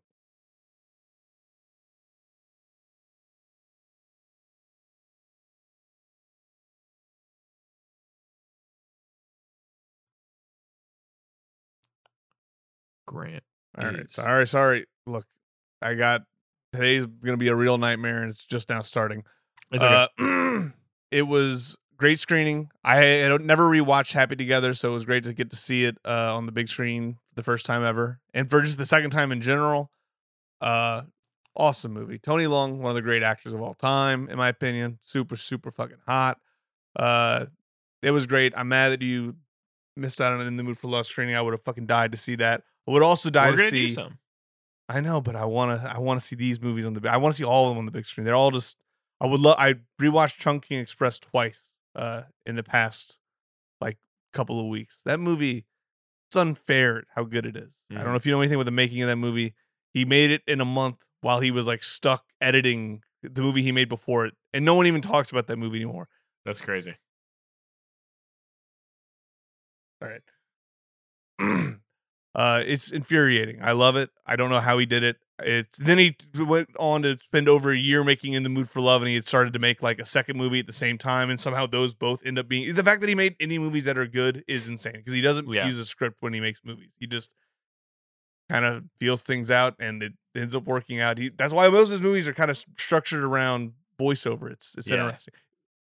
[13.14, 13.42] Grant.
[13.78, 14.10] All right.
[14.10, 14.86] Sorry, sorry.
[15.06, 15.26] Look,
[15.80, 16.22] I got
[16.72, 19.24] today's gonna be a real nightmare and it's just now starting.
[19.72, 20.08] It's okay.
[20.18, 20.68] Uh,
[21.10, 22.70] it was great screening.
[22.82, 25.96] I had never rewatched Happy Together, so it was great to get to see it
[26.04, 29.32] uh, on the big screen the first time ever, and for just the second time
[29.32, 29.90] in general.
[30.60, 31.02] Uh,
[31.56, 32.18] Awesome movie.
[32.18, 34.98] Tony Leung, one of the great actors of all time, in my opinion.
[35.02, 36.40] Super, super fucking hot.
[36.96, 37.46] Uh,
[38.02, 38.52] it was great.
[38.56, 39.36] I'm mad that you
[39.96, 41.36] missed out on it In the Mood for Love screening.
[41.36, 42.64] I would have fucking died to see that.
[42.86, 43.86] I would also die We're to see.
[43.86, 44.18] do some.
[44.88, 45.90] I know, but I want to.
[45.90, 47.10] I want to see these movies on the.
[47.10, 48.24] I want to see all of them on the big screen.
[48.24, 48.76] They're all just.
[49.20, 49.56] I would love.
[49.58, 51.70] I rewatched Chungking Express twice.
[51.96, 53.18] Uh, in the past,
[53.80, 53.98] like
[54.32, 55.00] couple of weeks.
[55.04, 55.64] That movie.
[56.28, 57.84] It's unfair how good it is.
[57.90, 58.08] I don't Mhm.
[58.08, 59.54] know if you know anything about the making of that movie.
[59.92, 63.70] He made it in a month while he was like stuck editing the movie he
[63.72, 66.08] made before it, and no one even talks about that movie anymore.
[66.44, 66.96] That's crazy.
[70.02, 70.22] All right.
[72.34, 73.60] uh, it's infuriating.
[73.62, 74.10] I love it.
[74.26, 75.16] I don't know how he did it.
[75.40, 78.80] It's then he went on to spend over a year making In the Mood for
[78.80, 81.28] Love, and he had started to make like a second movie at the same time,
[81.28, 83.98] and somehow those both end up being the fact that he made any movies that
[83.98, 85.66] are good is insane because he doesn't Yeah.
[85.66, 86.94] use a script when he makes movies.
[87.00, 87.34] He just
[88.48, 91.18] kind of feels things out, and it ends up working out.
[91.18, 94.50] He that's why most of his movies are kind of structured around voiceover.
[94.52, 95.04] It's it's Yeah.
[95.06, 95.34] interesting.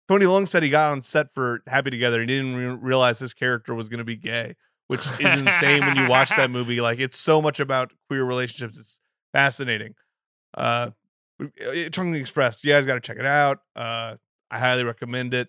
[0.07, 2.19] Tony Leung said he got on set for Happy Together.
[2.21, 4.55] He didn't re- realize his character was going to be gay,
[4.91, 6.81] which is insane when you watch that movie.
[6.81, 8.77] Like it's so much about queer relationships.
[8.77, 8.99] It's
[9.31, 9.95] fascinating.
[10.53, 10.91] Uh,
[11.91, 12.61] Chungking Express.
[12.65, 13.59] You guys got to check it out.
[13.73, 14.17] Uh,
[14.51, 15.47] I highly recommend it.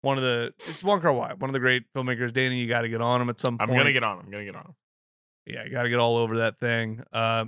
[0.00, 2.32] One of the it's Wong Kar Wai, one of the great filmmakers.
[2.32, 3.70] Danny, you got to get on him at some point.
[3.70, 4.18] I'm gonna get on.
[4.18, 4.24] Him.
[4.24, 4.74] I'm gonna get on.
[5.46, 7.04] yeah, you got to get all over that thing.
[7.12, 7.44] Uh,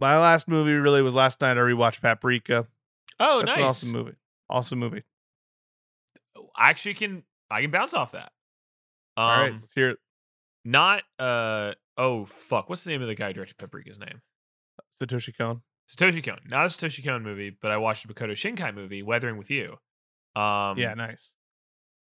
[0.00, 1.58] my last movie really was last night.
[1.58, 2.66] I rewatched Paprika.
[3.20, 3.58] Oh, That's nice.
[3.58, 4.16] an awesome movie.
[4.48, 5.02] Awesome movie.
[6.56, 8.32] I actually can I can bounce off that.
[9.18, 9.98] Um, All right, let's hear it.
[10.64, 14.20] Not uh oh fuck, what's the name of the guy who directed Paprika's name?
[15.00, 15.62] Satoshi Kon.
[15.90, 16.38] Satoshi Kon.
[16.48, 19.76] Not a Satoshi Kon movie, but I watched a Makoto Shinkai movie, Weathering with You.
[20.34, 21.34] Um yeah, nice.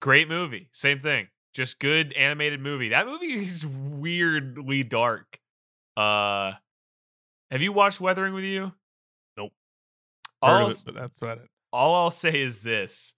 [0.02, 0.70] great movie.
[0.74, 1.28] Same thing.
[1.54, 2.90] Just good animated movie.
[2.90, 5.40] That movie is weirdly dark.
[5.96, 6.54] Uh
[7.52, 8.74] have you watched Weathering with You?
[9.38, 9.52] Nope.
[10.42, 11.48] All Heard of it, but that's about it.
[11.72, 13.14] all I'll say is this.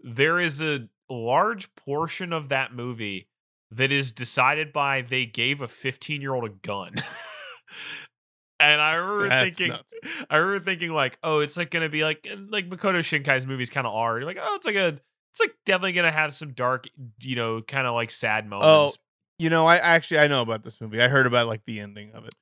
[0.00, 3.28] There is a large portion of that movie
[3.72, 6.94] that is decided by they gave a 15 year old a gun.
[8.60, 9.92] and I remember That's thinking, nuts.
[10.30, 13.86] I remember thinking like, oh, it's like gonna be like like Makoto Shinkai's movies kind
[13.86, 14.18] of are.
[14.18, 16.86] You're like, oh, it's like a, it's like definitely gonna have some dark,
[17.20, 18.66] you know, kind of like sad moments.
[18.66, 18.98] Oh, moments.
[19.38, 21.00] you know, I actually I know about this movie.
[21.00, 22.34] I heard about like the ending of it.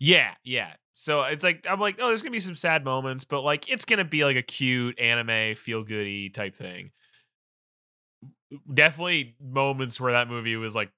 [0.00, 0.72] Yeah, yeah.
[0.92, 3.84] So it's like I'm like, oh, there's gonna be some sad moments, but like it's
[3.84, 6.92] gonna be like a cute anime, feel goody type thing.
[8.72, 10.90] Definitely moments where that movie was like,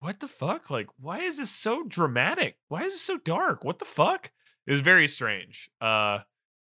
[0.00, 0.70] what the fuck?
[0.70, 2.56] Like, why is this so dramatic?
[2.68, 3.64] Why is it so dark?
[3.64, 4.30] What the fuck?
[4.66, 5.70] It was very strange.
[5.80, 6.20] Uh,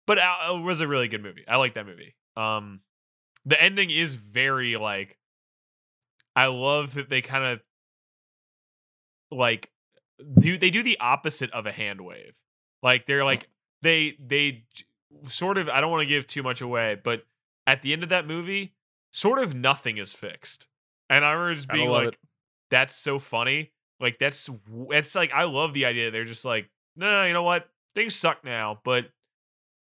[0.08, 1.44] but uh, it was a really good movie.
[1.48, 2.16] I like that movie.
[2.38, 2.82] Um,
[3.46, 5.18] the ending is very like,
[6.36, 7.64] I love that they kind of
[9.32, 9.72] like
[10.40, 12.40] do they do the opposite of a hand wave.
[12.84, 13.48] Like they're like
[13.82, 14.66] they they
[15.24, 17.24] sort of I don't want to give too much away, but
[17.68, 18.75] at the end of that movie,
[19.16, 20.68] sort of nothing is fixed.
[21.10, 22.16] And I remember just being like, it.
[22.70, 23.72] that's so funny.
[24.00, 24.50] Like that's
[24.92, 26.12] it's like I love the idea.
[26.12, 27.68] They're just like, no, no, you know what?
[27.96, 29.06] Things suck now, but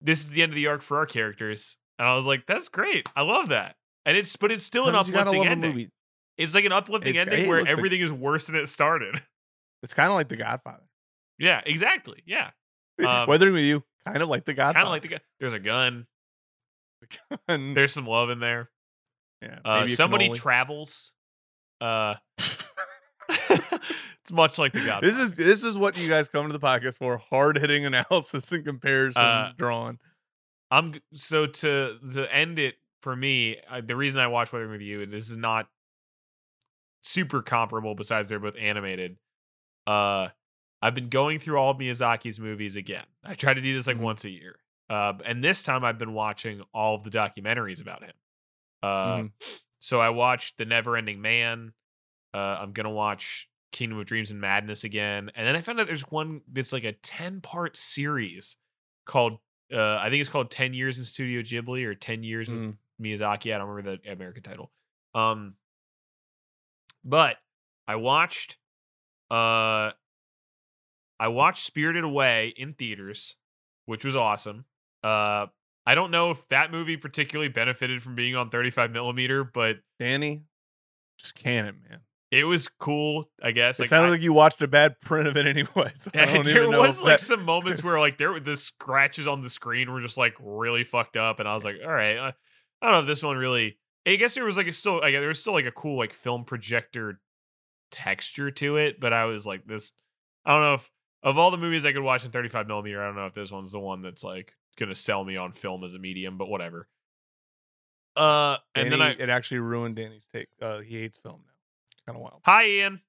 [0.00, 1.76] this is the end of the arc for our characters.
[1.98, 3.08] And I was like, that's great.
[3.16, 3.74] I love that.
[4.04, 5.70] And it's but it's still an Sometimes gotta uplifting ending.
[5.72, 5.90] movie.
[6.38, 9.20] It's like an uplifting It's- ending where look, the- everything is worse than it started.
[9.82, 10.82] It's kind of like The Godfather.
[11.38, 12.22] yeah, exactly.
[12.26, 12.50] Yeah.
[13.06, 14.74] Um, Weathering with you, kind of like The Godfather.
[14.74, 15.20] Kind of like the guy.
[15.38, 16.06] There's a gun.
[17.48, 18.70] the There's some love in there.
[19.42, 20.34] Yeah, Uh, somebody cannoli.
[20.36, 21.12] travels.
[21.80, 22.14] Uh,
[23.28, 25.02] it's much like the God.
[25.02, 28.50] this is this is what you guys come to the podcast for: hard hitting analysis
[28.52, 29.98] and comparisons Uh, drawn.
[30.70, 33.56] I'm so to to end it for me.
[33.70, 35.68] Uh, the reason I watch Weathering with You, and this is not
[37.02, 37.94] super comparable.
[37.94, 39.16] Besides, they're both animated.
[39.86, 40.28] Uh,
[40.82, 43.04] I've been going through all of Miyazaki's movies again.
[43.24, 44.00] I try to do this like Mhm.
[44.00, 44.56] once a year.
[44.90, 48.12] Uh, and this time I've been watching all of the documentaries about him.
[48.82, 49.32] Uh, Mhm.
[49.78, 51.72] so I watched The Never Ending Man.
[52.34, 55.86] Uh, I'm gonna watch Kingdom of Dreams and Madness again, and then I found out
[55.86, 58.56] there's one that's like a ten part series
[59.04, 59.38] called
[59.72, 62.78] uh, I think it's called Ten Years in Studio Ghibli or Ten Years with Mm.
[63.02, 63.52] Miyazaki.
[63.52, 64.70] I don't remember the American title.
[65.12, 65.56] Um,
[67.04, 67.38] but
[67.88, 68.58] I watched,
[69.30, 69.90] uh,
[71.18, 73.36] I watched Spirited Away in theaters,
[73.86, 74.66] which was awesome.
[75.02, 75.46] Uh,
[75.86, 80.42] I don't know if that movie particularly benefited from being on 35 millimeter, but Danny,
[81.18, 82.00] just can it, man.
[82.32, 83.30] it was cool.
[83.42, 83.78] I guess.
[83.78, 85.92] It Like, sounded I- like you watched a bad print of it anyway.
[85.94, 88.40] So I don't there even know was like that- some moments where like there were
[88.40, 91.76] the scratches on the screen were just like really fucked up, and I was like,
[91.84, 93.78] all right, I, I don't know if this one really.
[94.08, 96.12] I guess there was like a still, like there was still like a cool like
[96.14, 97.20] film projector
[97.90, 99.92] texture to it, but I was like this.
[100.44, 100.90] I don't know if
[101.22, 103.50] of all the movies I could watch in 35 millimeter, I don't know if this
[103.50, 106.88] one's the one that's like gonna sell me on film as a medium, but whatever.
[108.16, 110.48] Uh, and then I it actually ruined Danny's take.
[110.60, 111.52] Uh, he hates film now.
[112.06, 112.40] Kind of wild.
[112.44, 113.00] hi Ian.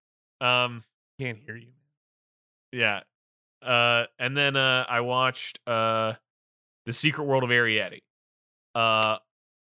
[0.42, 0.84] Um,
[1.20, 1.72] Can't hear you.
[2.72, 3.02] yeah.
[3.66, 6.14] Uh, and then uh, I watched uh,
[6.86, 8.02] the Secret World of Arrietty.
[8.76, 9.18] Uh,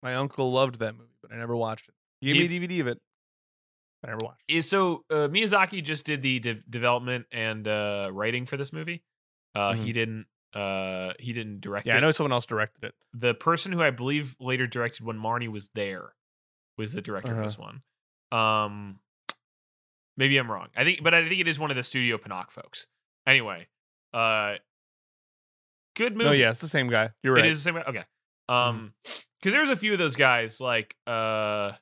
[0.03, 1.95] My uncle loved that movie, but I never watched it.
[2.20, 2.99] He gave me a DVD of it.
[4.05, 4.43] I never watched.
[4.49, 9.03] is so uh, Miyazaki just did the de- development and uh, writing for this movie.
[9.55, 10.27] Uh, He didn't.
[10.55, 11.91] Uh, he didn't direct it.
[11.91, 11.95] Mm-hmm.
[11.95, 12.05] Yeah, it.
[12.05, 12.95] I know someone else directed it.
[13.12, 16.15] the person who I believe later directed when Marnie was there
[16.79, 17.41] was the director Uh-huh.
[17.41, 17.83] of this one.
[18.33, 19.01] Um,
[20.16, 20.69] maybe I'm wrong.
[20.77, 22.87] I think, but I think it is one of the Studio Ponoc folks.
[23.27, 23.69] Anyway,
[24.15, 24.55] uh,
[25.97, 26.25] good movie.
[26.31, 27.11] No, yeah, it's the same guy.
[27.23, 27.45] You're right.
[27.45, 27.75] It is the same.
[27.75, 27.83] guy.
[27.87, 28.05] Okay.
[28.51, 28.55] Mm-hmm.
[28.55, 28.95] Um,
[29.41, 31.73] because there's a few of those guys like uh,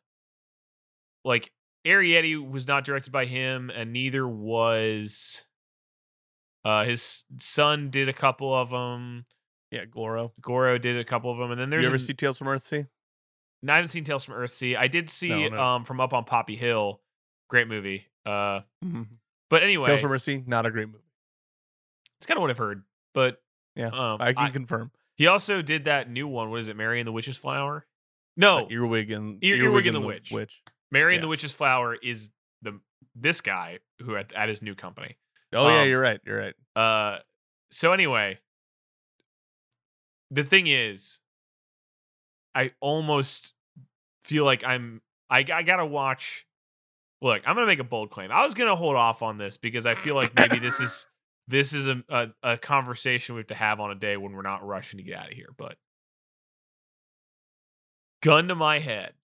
[1.24, 1.52] like
[1.86, 5.44] Arrietty was not directed by him, and neither was.
[6.66, 9.24] Uh, his son did a couple of them.
[9.70, 10.32] Yeah, Goro.
[10.40, 12.48] Goro did a couple of them, and then there's you ever an- see Tales from
[12.48, 12.88] Earthsea?
[13.62, 14.76] no, I haven't seen Tales from Earthsea.
[14.76, 15.60] I did see No, no.
[15.62, 17.00] um from Up on Poppy Hill.
[17.48, 18.06] Great movie.
[18.24, 19.02] Uh, Mm-hmm.
[19.50, 21.04] but anyway, Tales from Earthsea, not a great movie.
[22.18, 22.82] it's kind of what I've heard.
[23.14, 23.40] But
[23.76, 24.90] Yeah, um, I can I- confirm.
[25.16, 26.50] he also did that new one.
[26.50, 26.76] What is it?
[26.76, 27.86] Mary and the Witch's Flower.
[28.36, 30.30] No, Like Earwig and Ear- Earwig and the Witch.
[30.32, 30.62] Witch.
[30.90, 32.30] Mary and the Witch's Flower is
[32.62, 32.80] the
[33.14, 35.16] this guy who at, at his new company.
[35.56, 36.20] Oh yeah, Um, you're right.
[36.24, 36.54] You're right.
[36.74, 37.18] Uh,
[37.70, 38.38] so anyway,
[40.30, 41.20] the thing is,
[42.54, 43.52] I almost
[44.22, 45.00] feel like I'm.
[45.28, 46.46] I, I gotta watch.
[47.22, 48.30] Look, I'm gonna make a bold claim.
[48.30, 51.06] I was gonna hold off on this because I feel like maybe this is
[51.48, 54.42] this is a, a a conversation we have to have on a day when we're
[54.42, 55.48] not rushing to get out of here.
[55.56, 55.76] But
[58.22, 59.14] gun to my head,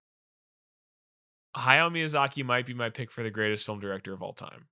[1.56, 4.66] Hayao Miyazaki might be my pick for the greatest film director of all time.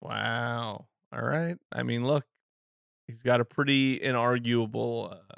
[0.00, 0.86] Wow.
[1.12, 1.56] All right.
[1.72, 2.26] I mean, look,
[3.06, 5.36] he's got a pretty inarguable uh,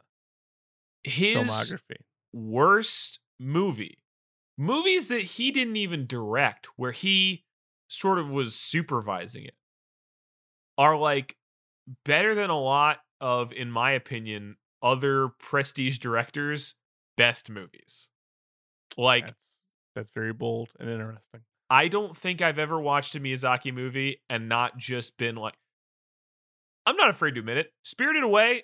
[1.05, 1.97] His filmography.
[2.33, 4.05] worst movie
[4.57, 7.45] movies that he didn't even direct where he
[7.89, 9.57] sort of was supervising it
[10.77, 11.37] are like
[12.05, 16.77] better than a lot of in my opinion other prestige directors
[17.17, 18.11] best movies
[18.99, 19.61] like that's
[19.95, 21.43] that's very bold and interesting.
[21.71, 25.55] I don't think i've ever watched a miyazaki movie and not just been like
[26.87, 28.63] i'm not afraid to admit it spirited away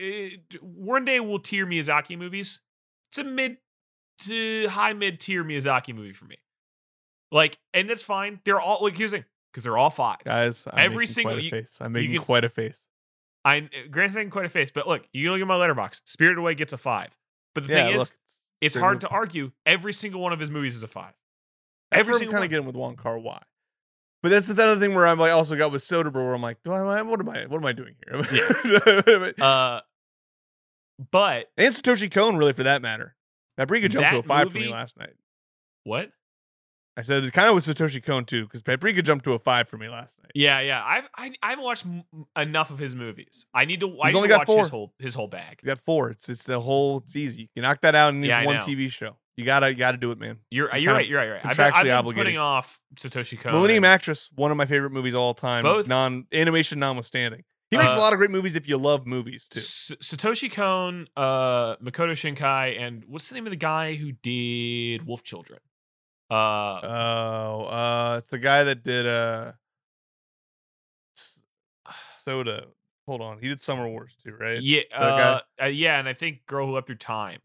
[0.00, 2.60] eh, one day we'll tier miyazaki movies
[3.10, 3.56] it's a mid
[4.18, 6.36] to high mid tier Miyazaki movie for me.
[7.32, 8.38] Like, and that's fine.
[8.44, 10.22] They're all like here's the thing, because they're all fives.
[10.24, 11.78] Guys, I'm Every making single- quite a you- face.
[11.80, 12.86] I'm making can- quite a face.
[13.44, 16.02] I Grant's making quite a face, but look, you look at my Letterboxd.
[16.06, 17.16] Spirited Away gets a five.
[17.56, 18.10] But the yeah, thing is, look,
[18.60, 19.50] it's very hard to argue.
[19.66, 21.14] Every single one of his movies is a five.
[21.94, 23.40] Every single kind of getting with Wong Kar Wai.
[24.22, 26.58] But that's the other thing where I'm like also got with Soderbergh where I'm like,
[26.64, 29.32] do I what am I what am I doing here?
[29.40, 29.80] Uh,
[31.10, 33.16] but and Satoshi Kon, really, for that matter.
[33.56, 35.14] Paprika jumped to a five for me last night.
[35.84, 36.10] what?
[36.96, 39.68] I said it kind of with Satoshi Kon too, because Paprika jumped to a five
[39.68, 40.30] for me last night.
[40.34, 40.80] Yeah, yeah.
[40.84, 42.04] I've I, I haven't watched m-
[42.36, 43.46] enough of his movies.
[43.52, 43.88] I need to.
[44.00, 44.78] I He's need only to got watch his four.
[44.78, 45.58] whole his whole bag.
[45.62, 46.10] You got four.
[46.10, 46.98] It's it's the whole.
[46.98, 47.50] It's easy.
[47.56, 48.60] You knock that out in Yeah, one know.
[48.60, 49.16] TV show.
[49.36, 50.38] You gotta you gotta do it, man.
[50.50, 51.08] You're I'm you're right.
[51.08, 51.24] You're right.
[51.26, 51.46] You're right.
[51.46, 52.24] I've been, I've been obligated.
[52.26, 53.52] putting off Satoshi Kon.
[53.52, 55.64] Millennium Actress, one of my favorite movies of all time.
[55.64, 57.42] Both- non animation notwithstanding.
[57.70, 59.58] He makes a Uh, lot of great movies if you love movies too.
[59.58, 65.04] S- Satoshi Kon, uh, Makoto Shinkai, and what's the name of the guy who did
[65.04, 65.58] Wolf Children?
[66.30, 66.34] Uh,
[66.84, 69.52] Oh, uh, it's the guy that did uh,
[72.18, 72.66] Soda.
[73.06, 74.62] Hold on, he did Summer Wars too, right?
[74.62, 77.40] yeah, uh, uh, yeah, and I think Girl Who Leapt Through Time.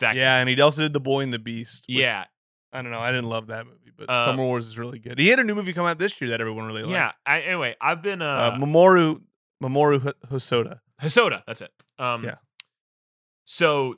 [0.00, 0.12] Guy.
[0.14, 1.84] Yeah, and he also did The Boy and the Beast.
[1.88, 2.24] which- yeah,
[2.72, 3.00] I don't know.
[3.00, 5.18] I didn't love that movie, but Uh, Summer Wars is really good.
[5.18, 6.92] He had a new movie come out this year that everyone really liked.
[6.92, 7.12] yeah.
[7.26, 9.22] I, anyway, I've been uh, uh, Mamoru
[9.62, 10.80] Mamoru H- Hosoda.
[11.00, 11.42] Hosoda.
[11.46, 11.70] That's it.
[11.98, 12.36] Um, Yeah.
[13.44, 13.96] So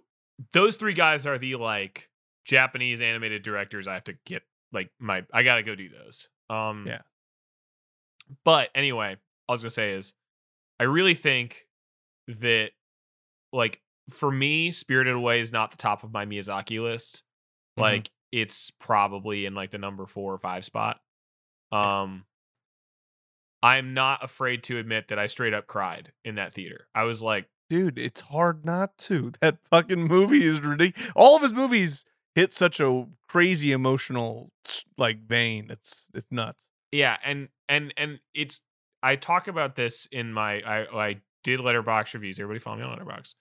[0.53, 2.11] those three guys are the like
[2.45, 3.87] Japanese animated directors.
[3.87, 4.43] I have to get
[4.73, 5.25] like my.
[5.33, 6.29] I gotta go do those.
[6.51, 6.87] Um.
[6.89, 7.03] Yeah.
[8.45, 9.17] But anyway,
[9.49, 10.15] I was gonna say is,
[10.81, 11.67] I really think
[12.27, 12.71] that
[13.53, 17.23] like for me, Spirited Away is not the top of my Miyazaki list.
[17.79, 17.83] Mhm.
[17.83, 21.01] Like it's probably in like the number four or five spot.
[21.73, 22.25] Um.
[23.63, 26.87] I'm not afraid to admit that I straight up cried in that theater.
[26.95, 29.33] I was like, Dude, it's hard not to.
[29.41, 31.11] That fucking movie is ridiculous.
[31.17, 32.05] All of his movies
[32.35, 34.53] hit such a crazy emotional
[34.99, 35.69] like vein.
[35.71, 36.69] It's it's nuts.
[36.93, 38.61] yeah, and and and it's
[39.03, 42.39] I talk about this in my I I did Letterboxd reviews.
[42.39, 43.35] Everybody follow me on Letterboxd.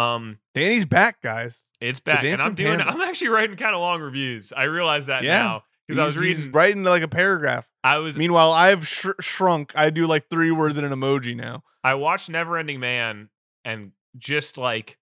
[0.00, 1.68] Um, Danny's back, guys.
[1.80, 2.78] it's back, and I'm doing.
[2.78, 2.92] Panda.
[2.92, 4.52] I'm actually writing kind of long reviews.
[4.52, 5.38] I realize that Yeah.
[5.38, 6.52] now because I was reading.
[6.52, 7.68] writing like a paragraph.
[7.82, 9.72] I was Meanwhile, I've sh- shrunk.
[9.76, 11.62] I do like three words in an emoji now.
[11.82, 13.30] I watched Neverending Man
[13.64, 14.98] and just like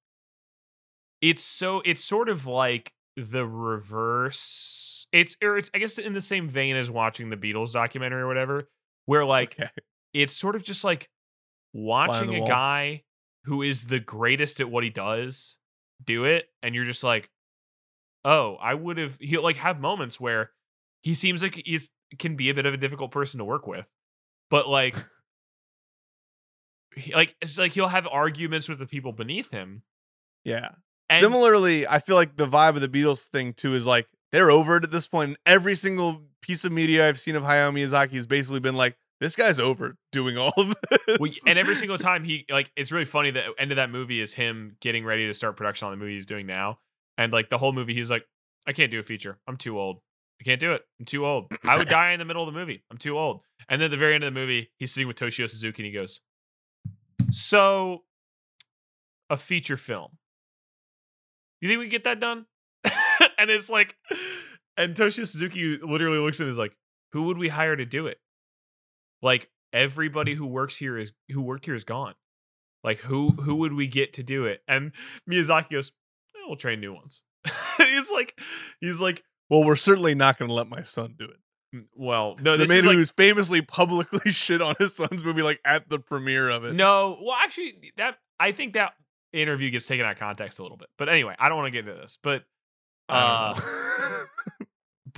[1.21, 5.07] it's so it's sort of like the reverse.
[5.13, 8.27] It's or it's I guess in the same vein as watching the Beatles documentary or
[8.29, 8.69] whatever,
[9.07, 9.71] where like Okay.
[10.15, 11.09] it's sort of just like
[11.73, 12.49] watching a wall.
[12.49, 13.03] guy
[13.49, 15.59] who is the greatest at what he does
[16.05, 17.31] do it, and you're just like,
[18.25, 19.17] oh, I would have.
[19.21, 20.51] He'll like have moments where
[21.03, 23.87] he seems like he's can be a bit of a difficult person to work with,
[24.51, 24.97] but like,
[26.97, 29.83] he- like it's like he'll have arguments with the people beneath him.
[30.45, 30.71] Yeah.
[31.11, 34.51] And Similarly, I feel like the vibe of the Beatles thing too is like they're
[34.51, 35.39] over it at this point.
[35.47, 39.37] Every single piece of media I've seen of Hayao Miyazaki has basically been like, this
[39.37, 41.19] guy's over doing all of this.
[41.19, 44.21] Well, and every single time he like it's really funny the end of that movie
[44.21, 46.79] is him getting ready to start production on the movie he's doing now
[47.17, 48.25] and like the whole movie he's like
[48.67, 49.39] i can't do a feature.
[49.47, 50.01] I'm too old.
[50.41, 50.83] I can't do it.
[51.01, 51.53] I'm too old.
[51.65, 52.85] I would die in the middle of the movie.
[52.93, 53.41] I'm too old.
[53.69, 55.87] And then at the very end of the movie he's sitting with toshio suzuki and
[55.87, 56.21] he goes
[57.31, 58.05] so
[59.31, 60.13] a feature film.
[61.61, 62.47] You think we can get that done?
[63.41, 63.97] And it's like
[64.77, 66.77] and toshio suzuki literally looks at him and is like
[67.13, 68.19] who would we hire to do it
[69.23, 72.15] like everybody who works here is who worked here is gone.
[72.85, 74.63] Like who who would we get to do it?
[74.69, 74.93] And
[75.31, 75.93] Miyazaki goes,
[76.37, 77.23] "Eh, "We'll train new ones."
[77.79, 78.39] he's like,
[78.81, 81.77] he's like, well, we're certainly not going to let my son do it.
[81.77, 85.25] "Mm, well, no, the this man is like, who's famously publicly shit on his son's
[85.25, 86.75] movie, like at the premiere of it.
[86.75, 87.19] no.
[87.23, 88.95] Well, actually, that I think that
[89.33, 90.89] interview gets taken out of context a little bit.
[90.97, 92.19] But anyway, I don't want to get into this.
[92.23, 92.45] But
[93.09, 93.59] uh.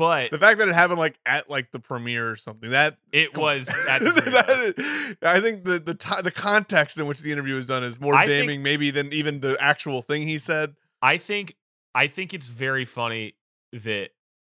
[0.01, 3.37] but the fact that it happened like at like the premiere or something that it
[3.37, 4.11] was at the.
[4.11, 8.01] That- I think the the ti the context in which the interview was done is
[8.01, 10.75] more I think- damning maybe than even the actual thing he said.
[11.03, 11.57] I think
[11.95, 13.35] I think it's very funny
[13.75, 14.11] that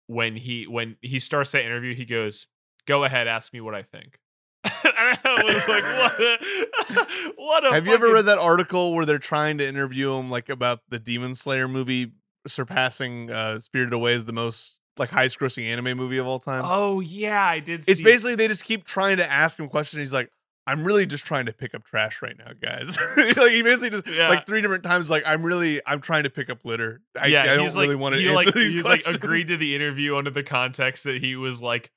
[0.07, 2.47] when he when he starts that interview, he goes,
[2.87, 4.19] "Go ahead, ask me what I think."
[4.63, 4.93] and
[5.25, 6.21] I was like, "What?
[6.21, 10.31] a- what a Have you ever read that article where they're trying to interview him
[10.31, 12.13] like about the Demon Slayer movie
[12.47, 16.63] surpassing uh Spirited Away as the most like highest grossing anime movie of all time?
[16.65, 17.83] Oh yeah, I did.
[17.87, 19.99] it's basically they just keep trying to ask him questions.
[19.99, 20.29] He's like,
[20.65, 22.97] I'm really just trying to pick up trash right now, guys.
[23.17, 24.29] like he basically just Yeah.
[24.29, 27.01] like three different times, like I'm really I'm trying to pick up litter.
[27.19, 29.07] I, yeah, I don't like, really want to answer like, these he's questions.
[29.07, 31.91] like agreed to the interview under the context that he was like.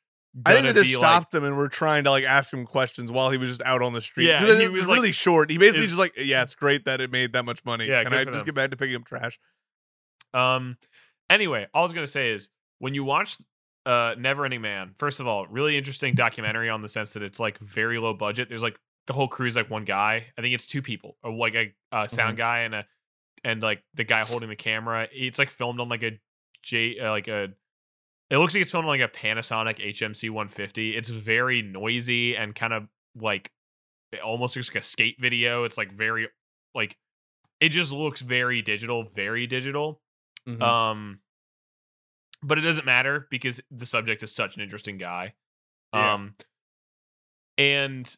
[0.44, 2.66] I think they just be, like- stopped him and were trying to like ask him
[2.66, 4.26] questions while he was just out on the street.
[4.26, 5.50] Yeah, it he was really short.
[5.50, 7.86] He basically just like, yeah, it's great that it made that much money.
[7.86, 8.44] Yeah, Can I just them.
[8.44, 9.38] get back to picking up trash?
[10.34, 10.76] Um.
[11.30, 12.48] Anyway, all I was gonna say is
[12.78, 13.38] when you watch
[13.84, 17.38] uh Never Neverending Man, first of all, really interesting documentary on the sense that it's
[17.40, 18.48] like very low budget.
[18.48, 20.26] There's like the whole crew's like one guy.
[20.36, 22.36] I think it's two people, or like a uh, sound Mm-hmm.
[22.38, 22.86] guy and a
[23.44, 25.06] and like the guy holding the camera.
[25.12, 26.18] It's like filmed on like a
[26.62, 27.48] J uh, like a.
[28.28, 30.96] It looks like it's filmed on like a Panasonic HMC 150.
[30.96, 32.88] It's very noisy and kind of
[33.20, 33.52] like
[34.10, 35.62] it almost looks like a skate video.
[35.62, 36.28] It's like very
[36.74, 36.96] like
[37.60, 40.00] it just looks very digital, very digital.
[40.48, 40.60] Mhm.
[40.60, 41.20] Um,
[42.42, 45.34] but it doesn't matter because the subject is such an interesting guy.
[45.92, 46.14] Yeah.
[46.14, 46.34] Um,
[47.58, 48.16] and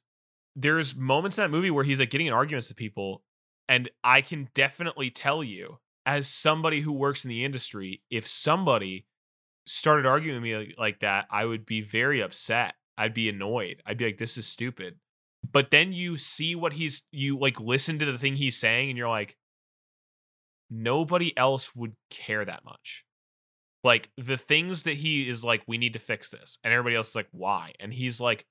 [0.57, 3.23] there's moments in that movie where he's like getting in arguments with people,
[3.69, 9.07] and I can definitely tell you, as somebody who works in the industry, if somebody
[9.66, 12.74] started arguing with me like, like that, I would be very upset.
[12.97, 13.82] I'd be annoyed.
[13.86, 14.97] I'd be like, "This is stupid."
[15.51, 18.99] But then you see what he's you like listen to the thing he's saying, and
[18.99, 19.36] you're like,
[20.70, 23.05] nobody else would care that much.
[23.89, 27.09] Like the things that he is like, we need to fix this, and everybody else
[27.09, 27.73] is like, why?
[27.81, 28.44] And he's like,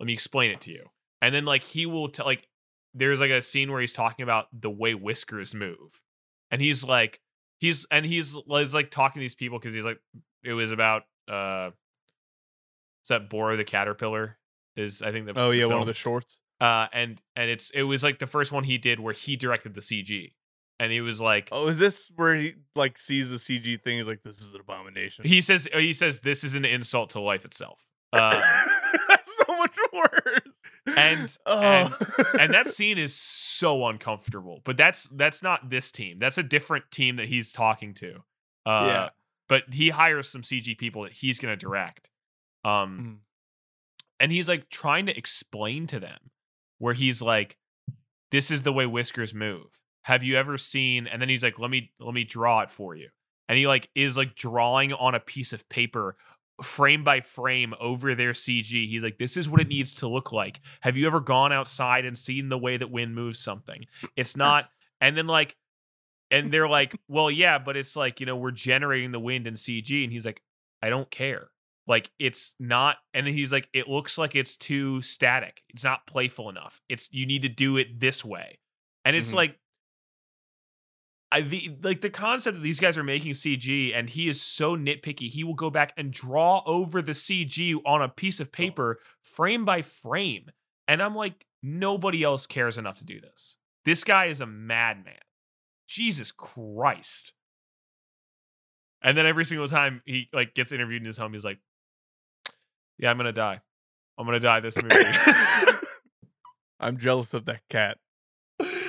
[0.00, 0.86] let me explain it to you.
[1.22, 2.48] And then like he will tell like
[2.92, 6.02] there's like a scene where he's talking about the way whiskers move,
[6.50, 7.20] and he's like
[7.60, 10.00] he's and he's, he's like talking to these people because he's like
[10.42, 11.70] it was about uh
[13.04, 14.38] is that Boro the caterpillar
[14.74, 16.40] is I think the oh the yeah, one of the shorts.
[16.60, 19.74] uh and and it's it was like the first one he did where he directed
[19.74, 20.32] the CG
[20.80, 23.98] and he was like Oh, is this where he like sees the CG thing?
[23.98, 25.24] He's like, this is an abomination.
[25.24, 28.30] he says uh, he says this is an insult to life itself uh
[29.08, 30.96] That's so much worse.
[30.96, 31.96] And- oh.
[32.40, 36.90] and that scene is so uncomfortable but that's that's not this team that's a different
[36.90, 38.14] team that he's talking to
[38.66, 39.08] uh Yeah.
[39.48, 42.10] but he hires some CG people that he's going to direct
[42.64, 43.16] um Mhm.
[44.18, 46.18] and he's like trying to explain to them
[46.78, 47.56] where he's like
[48.30, 49.80] this is the way whiskers move
[50.10, 52.94] have you ever seen and then he's like let me let me draw it for
[52.96, 53.08] you
[53.48, 56.16] and he like is like drawing on a piece of paper
[56.62, 60.30] frame by frame over their cg he's like this is what it needs to look
[60.32, 60.60] like.
[60.82, 63.86] Have you ever gone outside and seen the way that wind moves something?
[64.16, 64.68] It's not
[65.00, 65.56] and then like
[66.30, 69.54] and they're like well yeah but it's like you know we're generating the wind in
[69.54, 70.42] cg and he's like
[70.82, 71.50] i don't care.
[71.86, 75.62] Like it's not and then he's like it looks like it's too static.
[75.70, 76.80] It's not playful enough.
[76.88, 78.58] It's you need to do it this way
[79.04, 79.36] and it's Mhm.
[79.42, 79.59] like
[81.32, 84.76] I the like the concept that these guys are making CG and he is so
[84.76, 88.50] nitpicky he will go back and draw over the CG on a piece of oh.
[88.50, 90.50] paper frame by frame
[90.88, 95.14] and I'm like nobody else cares enough to do this this guy is a madman
[95.86, 97.32] Jesus Christ
[99.02, 101.58] and then every single time he like gets interviewed in his home he's like
[103.00, 103.60] yeah, I'm gonna die.
[104.18, 104.94] I'm gonna die this movie.
[106.80, 107.96] I'm jealous of that cat.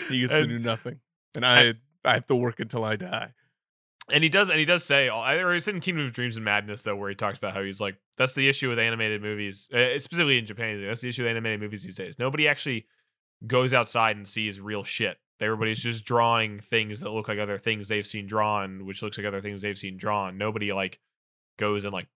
[0.10, 1.00] He gets to do nothing,
[1.34, 1.74] and I I
[2.06, 3.34] have to work until I die.
[4.12, 6.44] and he does, and he does say, I- or it's in Kingdom of Dreams and
[6.46, 9.70] Madness though, where he talks about how he's like, that's the issue with animated movies,
[9.74, 10.84] uh, specifically in Japan.
[10.86, 12.18] That's the issue with animated movies these days.
[12.20, 12.88] Nobody actually
[13.48, 15.18] goes outside and sees real shit.
[15.40, 19.26] Everybody's just drawing things that look like other things they've seen drawn, which looks like
[19.26, 20.38] other things they've seen drawn.
[20.38, 21.00] Nobody like
[21.58, 22.08] goes and like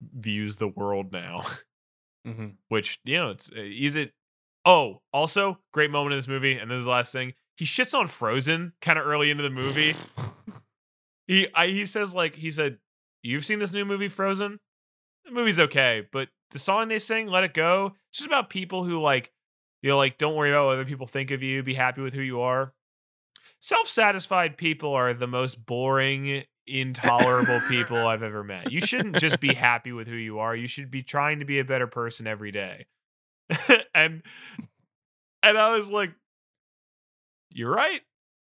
[0.00, 1.42] views the world now.
[2.26, 4.12] hmm which you know it's uh, is it
[4.66, 7.92] oh also great moment in this movie and this is the last thing he shits
[7.92, 9.94] on frozen kind of early into the movie.
[11.28, 12.78] He I, he says like he said
[13.22, 14.58] you've seen this new movie frozen?
[15.24, 18.82] The movie's okay but the song they sing let it go it's just about people
[18.82, 19.30] who like
[19.80, 22.14] you know like don't worry about what other people think of you be happy with
[22.14, 22.72] who you are.
[23.60, 28.72] Self-satisfied people are the most boring intolerable people i've ever met.
[28.72, 30.56] You shouldn't just be happy with who you are.
[30.56, 32.86] You should be trying to be a better person every day.
[33.94, 34.22] And
[35.44, 36.10] and i was like
[37.52, 38.00] you're right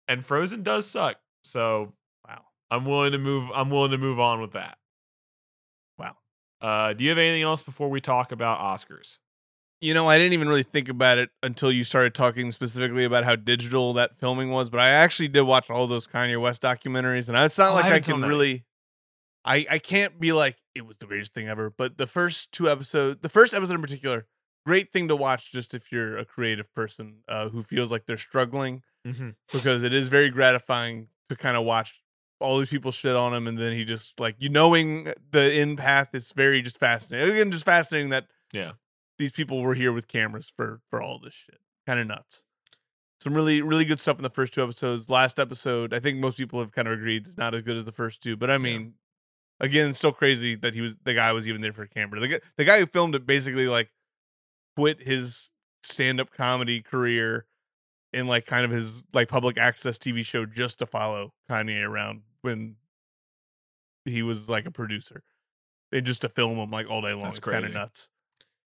[0.08, 1.94] and frozen does suck so
[2.28, 2.42] Wow.
[2.72, 4.78] i'm willing to move i'm willing to move on with that
[6.00, 6.16] Wow.
[6.62, 9.18] uh do you have anything else before we talk about oscars
[9.80, 13.24] You know, I didn't even really think about it until you started talking specifically about
[13.26, 14.72] how digital that filming was.
[14.72, 17.86] But I actually did watch all those Kanye West documentaries, and it's not Oh, like
[17.86, 18.66] I, haven't can really.
[19.46, 21.70] I I can't be like it was the greatest thing ever.
[21.70, 24.26] But the first two episodes, the first episode in particular,
[24.68, 28.18] great thing to watch just if you're a creative person uh, who feels like they're
[28.18, 29.30] struggling mm-hmm.
[29.54, 32.02] because it is very gratifying to kind of watch
[32.42, 35.78] all these people shit on him and then he just like you knowing the end
[35.78, 38.74] path is very just fascinating again just fascinating that Yeah.
[39.18, 41.60] these people were here with cameras for for all this shit.
[41.88, 42.44] Kind of nuts.
[43.22, 45.10] Some really really good stuff in the first two episodes.
[45.10, 47.86] Last episode i think most people have kind of agreed it's not as good as
[47.86, 48.94] the first two but i mean
[49.60, 52.20] again it's still crazy that he was the guy was even there for a camera.
[52.20, 53.90] The, guy- the guy who filmed it basically like
[54.78, 55.50] quit his
[55.82, 57.46] stand-up comedy career
[58.14, 62.22] in like kind of his like public access TV show just to follow Kanye around
[62.44, 62.76] when
[64.06, 65.24] he was like a producer.
[65.92, 67.24] And just to film him like all day long.
[67.24, 68.10] That's it's kind of nuts.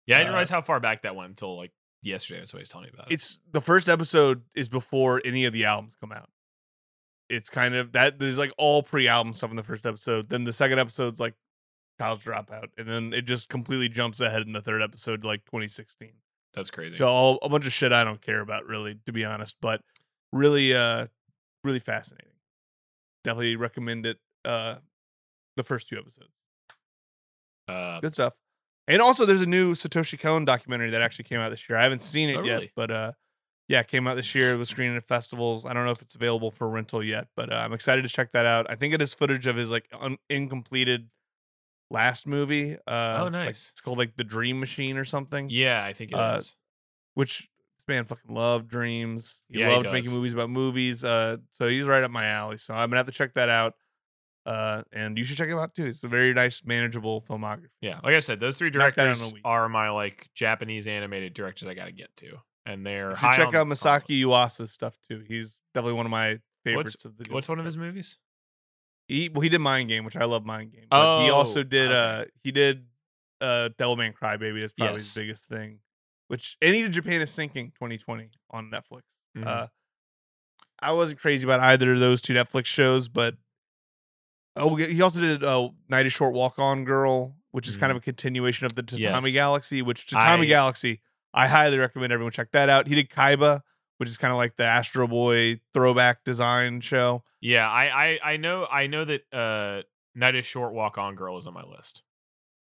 [0.07, 1.71] yeah i didn't Uh, realize how far back that went until like
[2.01, 3.15] yesterday that's what he was telling me about it.
[3.15, 6.29] It's the first episode is before any of the albums come out.
[7.29, 10.29] It's kind of that there's like all pre-album stuff in the first episode.
[10.29, 11.33] Then the second episode's like
[11.99, 15.45] college dropout, and then it just completely jumps ahead in the third episode to like
[15.45, 16.09] 2016.
[16.53, 19.23] that's crazy to all a bunch of shit I don't care about really, to be
[19.25, 19.55] honest.
[19.61, 19.81] But
[20.31, 21.07] really, uh,
[21.63, 22.31] really fascinating.
[23.23, 24.17] Definitely recommend it.
[24.45, 24.75] Uh,
[25.57, 26.31] the first two episodes,
[27.67, 28.33] uh good stuff.
[28.87, 31.77] And also, there's a new Satoshi Kon documentary that actually came out this year.
[31.77, 32.71] I haven't seen it Oh, yet, really?
[32.75, 33.11] but uh,
[33.67, 34.53] yeah, it came out this year.
[34.53, 35.63] It was screening at festivals.
[35.63, 38.31] I don't know if it's available for rental yet, but uh, I'm excited to check
[38.31, 38.65] that out.
[38.67, 41.09] I think it is footage of his like un- incompleted
[41.89, 42.75] last movie.
[42.87, 43.69] Uh, Oh, like, nice.
[43.71, 45.49] it's called like The Dream Machine or something.
[45.49, 46.19] yeah i think it is.
[46.19, 46.41] Uh,
[47.15, 49.41] which this man fucking loved dreams.
[49.49, 51.03] He Yeah, he loved making movies about movies.
[51.03, 52.57] Uh, so he's right up my alley.
[52.57, 53.73] So I'm gonna have to check that out.
[54.45, 55.85] Uh, and you should check it out too.
[55.85, 57.67] It's a very nice, manageable filmography.
[57.81, 60.29] Yeah, like I said, those three Knock that out in a directors are my like
[60.33, 63.67] Japanese animated directors I got to get to, and they're You high should check out
[63.67, 64.59] Masaki list.
[64.61, 65.23] Uasa's stuff too.
[65.27, 67.25] He's definitely one of my favorites of the.
[67.31, 68.17] What's one of his movies?
[69.09, 70.85] He well, he did Mind Game, which I love Mind Game.
[70.89, 72.21] But he also Oh, did okay.
[72.21, 72.85] uh he did
[73.41, 74.61] uh Devilman Crybaby.
[74.61, 75.03] That's probably Yes.
[75.05, 75.79] his biggest thing.
[76.27, 79.01] Which he did Japan is Sinking 2020 on Netflix.
[79.37, 79.45] Mhm.
[79.47, 79.67] Uh
[80.81, 83.35] I wasn't crazy about either of those two Netflix shows, but
[84.55, 87.95] oh he also did uh Night is Short Walk On Girl, which is kind Mhm.
[87.95, 89.33] of a continuation of the Tatami Yes.
[89.33, 91.01] Galaxy, which Tatami I- Galaxy,
[91.33, 92.87] I highly recommend everyone check that out.
[92.87, 93.61] He did Kaiba,
[93.99, 97.23] which is kind of like the Astro Boy throwback design show.
[97.41, 97.85] Yeah, I,
[98.23, 99.81] I I know I know that uh
[100.15, 102.03] Night is Short Walk On Girl is on my list.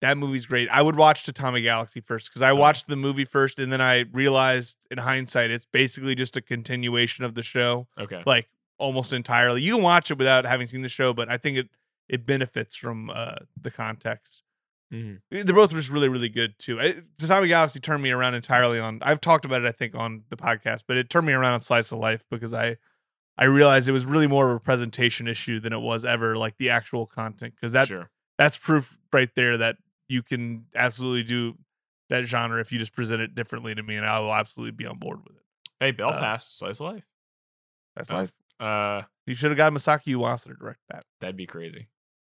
[0.01, 0.69] That movie's great.
[0.71, 4.05] I would watch Tatami Galaxy first because I watched the movie first, and then I
[4.13, 8.23] realized in hindsight it's basically just a continuation of the show, Okay.
[8.25, 8.49] like
[8.79, 9.61] almost entirely.
[9.63, 11.69] You can watch it without having seen the show, but I think it
[12.09, 14.43] it benefits from uh, the context.
[14.93, 15.21] Mhm.
[15.31, 16.81] They're both just really, really good too.
[16.81, 18.99] I, Tatami Galaxy turned me around entirely on.
[19.03, 21.61] I've talked about it, I think, on the podcast, but it turned me around on
[21.61, 22.77] Slice of Life because I
[23.37, 26.57] I realized it was really more of a presentation issue than it was ever like
[26.57, 28.11] the actual content because that sure.
[28.39, 29.77] that's proof right there that
[30.09, 31.57] you can absolutely do
[32.09, 34.87] that genre if you just present it differently to me, and I will absolutely be
[34.87, 35.43] on board with it.
[35.79, 37.05] Hey, Belfast, slice of life.
[37.95, 38.15] That's Oh.
[38.15, 38.33] life.
[38.59, 41.05] Uh, You should have got Masaaki Yuasa to direct that.
[41.21, 41.89] that'd be crazy.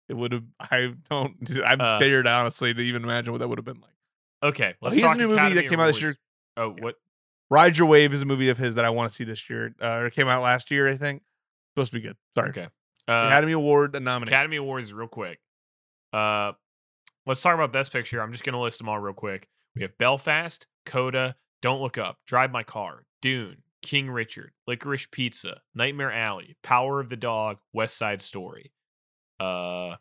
[0.07, 0.43] It would have.
[0.59, 1.35] I don't.
[1.65, 3.91] I'm Uh, scared, honestly, to even imagine what that would have been like.
[4.43, 6.15] Okay, Well, let's he has talk a new movie that came out this year.
[6.57, 6.95] Oh, what?
[7.49, 9.73] Ride Your Wave is a movie of his that I want to see this year.
[9.81, 11.23] Uh, it came out last year, I think.
[11.73, 12.17] Supposed to be good.
[12.35, 12.49] Sorry.
[12.49, 12.67] Okay.
[13.07, 14.33] Uh, Academy Award nomination.
[14.33, 15.39] Academy Awards, real quick.
[16.13, 16.53] Uh,
[17.25, 18.21] let's talk about Best Picture.
[18.21, 19.47] I'm just gonna list them all real quick.
[19.75, 25.61] We have Belfast, Coda, Don't Look Up, Drive My Car, Dune, King Richard, Licorice Pizza,
[25.73, 28.71] Nightmare Alley, Power of the Dog, West Side Story.
[29.39, 29.95] Uh,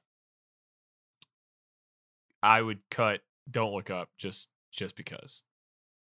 [2.43, 3.21] I would cut
[3.51, 5.45] Don't Look Up just just because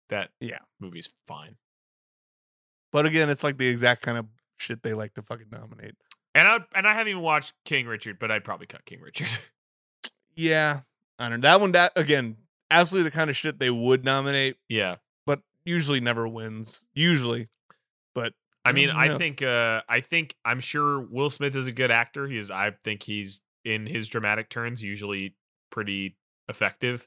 [0.09, 0.59] that Yeah.
[0.81, 1.57] movie's fine.
[2.93, 4.27] But again, it's like the exact kind of
[4.59, 5.97] shit they like to fucking nominate.
[6.35, 9.29] And I and I haven't even watched King Richard, but I'd probably cut King Richard.
[10.37, 10.81] Yeah.
[11.17, 11.49] I don't know.
[11.49, 12.39] That one, that again,
[12.69, 14.97] absolutely the kind of shit they would nominate, yeah.
[15.27, 16.85] but usually never wins.
[16.93, 17.49] Usually.
[18.17, 18.33] But
[18.65, 21.91] I mean, Who I think uh I think I'm sure Will Smith is a good
[21.91, 22.27] actor.
[22.27, 25.35] He's I think he's in his dramatic turns usually
[25.71, 26.17] pretty
[26.49, 27.07] effective.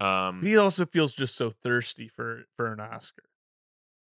[0.00, 3.24] Um he also feels just so thirsty for for an Oscar.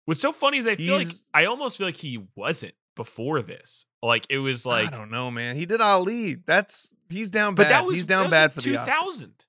[0.05, 3.85] what's so funny is I feel like I almost feel like he wasn't before this.
[4.03, 5.55] Like it was like I don't know, man.
[5.55, 6.35] He did Ali.
[6.35, 7.71] That's he's down but bad.
[7.71, 8.91] that was he's down bad for the Oscar.
[8.91, 9.45] 2000.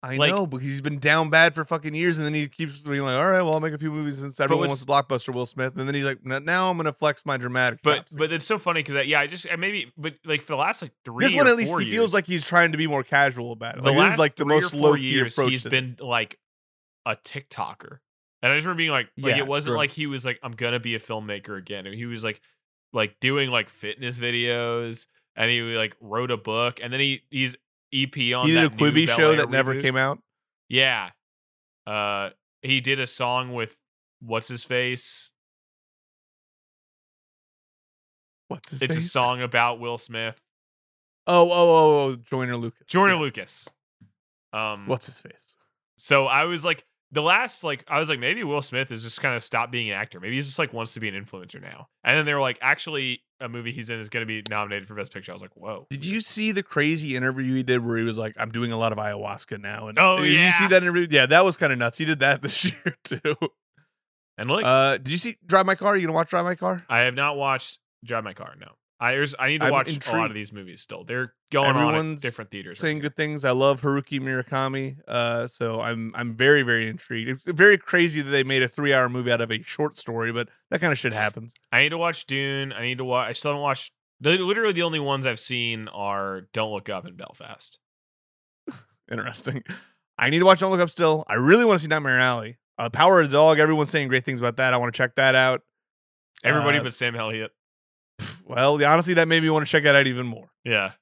[0.00, 2.80] I like- know, because he's been down bad for fucking years, and then he keeps
[2.80, 5.34] being like, "All right, well, I'll make a few movies since everyone wants a blockbuster."
[5.34, 8.32] Will Smith, and then he's like, "Now I'm gonna flex my dramatic." But chops but
[8.32, 11.26] it's so funny cuz yeah, I just maybe but like for the last like 3
[11.26, 13.76] this one at least he years, feels like he's trying to be more casual about
[13.78, 13.82] it.
[13.82, 15.52] the Like this last is like the three most low key approach.
[15.52, 16.00] He's been this.
[16.00, 16.38] like
[17.04, 17.98] a TikToker.
[18.40, 20.52] And I just remember being like, like Yeah, it wasn't like he was like, I'm
[20.52, 21.86] gonna be a filmmaker again.
[21.86, 22.40] He was like,
[22.92, 27.56] like doing like fitness videos, and he like wrote a book, and then he he's
[27.92, 28.46] EP on.
[28.46, 29.82] He did a Quibi show that never reboot.
[29.82, 30.18] came out.
[30.68, 31.10] Yeah,
[31.86, 32.30] uh,
[32.62, 33.78] he did a song with
[34.20, 35.30] what's his face.
[38.48, 40.40] What's his it's a song about Will Smith,
[41.26, 42.86] Oh, oh, oh, oh, Joyner Lucas.
[42.86, 43.22] Jordan Yes.
[43.22, 43.68] Lucas.
[44.54, 45.58] Um, What's his face?
[45.98, 49.20] So I was like, the last like I was like, maybe Will Smith is just
[49.22, 50.20] kind of stopped being an actor.
[50.20, 51.88] Maybe he's just like wants to be an influencer now.
[52.04, 54.86] And then they were like, actually, a movie he's in is going to be nominated
[54.88, 55.32] for Best Picture.
[55.32, 55.86] I was like, whoa.
[55.90, 58.76] Did you see the crazy interview he did where he was like, "I'm doing a
[58.76, 59.88] lot of ayahuasca now"?
[59.88, 60.68] And Oh, did you see yeah.
[60.68, 61.06] that interview?
[61.10, 61.98] Yeah, that was kind of nuts.
[61.98, 63.36] He did that this year too.
[64.36, 65.94] And look, Uh, did you see Drive My Car?
[65.94, 66.84] Are You gonna watch Drive My Car?
[66.88, 68.54] I have not watched Drive My Car.
[68.60, 71.04] No, I there's, I need to I'm watch a lot of these movies still.
[71.04, 72.80] They're going on at different theaters.
[72.80, 73.44] saying right good things.
[73.44, 74.96] I love Haruki Murakami.
[75.06, 77.28] Uh, so I'm I'm very very intrigued.
[77.30, 80.32] It's very crazy that they made a three hour movie out of a short story,
[80.32, 81.54] but that kind of shit happens.
[81.70, 82.72] I need to watch Dune.
[82.72, 83.28] I need to watch.
[83.28, 83.92] I still haven't watched.
[84.20, 87.78] Literally, the only ones I've seen are Don't Look Up and Belfast.
[89.10, 89.62] Interesting.
[90.18, 91.22] I need to watch Don't Look Up still.
[91.28, 92.58] I really want to see Nightmare Alley.
[92.78, 93.60] Uh, Power of the Dog.
[93.60, 94.74] Everyone's saying great things about that.
[94.74, 95.62] I want to check that out.
[96.42, 97.52] Everybody Uh, but Sam Elliott.
[98.48, 100.50] Well, honestly, that made me want to check that out even more.
[100.64, 100.92] Yeah.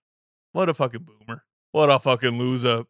[0.52, 1.44] What a fucking boomer.
[1.72, 2.84] What a fucking loser.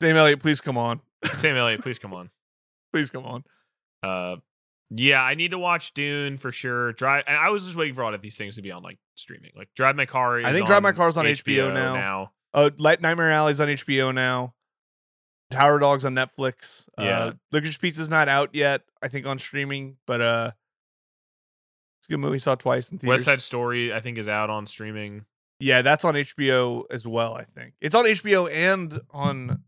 [0.00, 1.00] Dame Elliott, please come on.
[1.36, 2.30] Sam Elliott, please come on.
[2.92, 3.44] Please come on.
[4.02, 4.36] Uh,
[4.90, 6.92] yeah, I need to watch Dune for sure.
[6.92, 8.98] Drive, and I was just waiting for all of these things to be on like
[9.14, 9.50] streaming.
[9.56, 10.38] Like Drive My Car.
[10.40, 11.94] Is I think Drive My Car is on HBO now.
[11.94, 14.54] Now, Uh, Nightmare Alley's on HBO now.
[15.50, 16.88] Tower Dogs on Netflix.
[16.98, 17.04] Yeah.
[17.18, 18.82] Uh, Licorice Pizza's not out yet.
[19.02, 20.50] I think on streaming, but uh,
[22.02, 22.40] it's a good movie.
[22.40, 23.12] Saw twice in theaters.
[23.12, 25.24] West Side Story, I think, is out on streaming.
[25.60, 27.34] Yeah, that's on HBO as well.
[27.34, 29.62] I think it's on HBO and on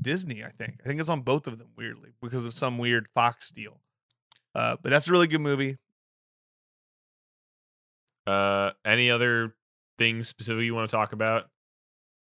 [0.00, 0.42] Disney.
[0.42, 0.80] I think.
[0.84, 1.68] I think it's on both of them.
[1.76, 3.78] Weirdly, because of some weird Fox deal.
[4.56, 5.76] Uh, but that's a really good movie.
[8.26, 9.54] Uh, any other
[9.98, 11.48] things specific you want to talk about?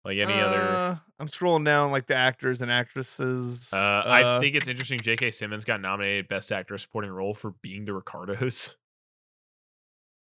[0.05, 0.59] Like any other?
[0.61, 3.75] Uh, I'm scrolling down like the actors and actresses.
[3.75, 5.01] Uh, I uh, think it's interesting.
[5.01, 5.33] J.K.
[5.33, 8.77] Simmons got nominated Best Actor Supporting Role for being the Ricardos.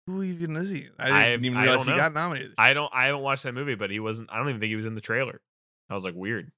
[0.08, 0.88] Who even is he?
[0.98, 2.54] I I- didn't even I realize he got nominated.
[2.58, 2.92] I don't.
[2.94, 4.32] I haven't watched that movie, but he wasn't.
[4.32, 5.42] I don't even think he was in the trailer.
[5.90, 6.52] I was like weird.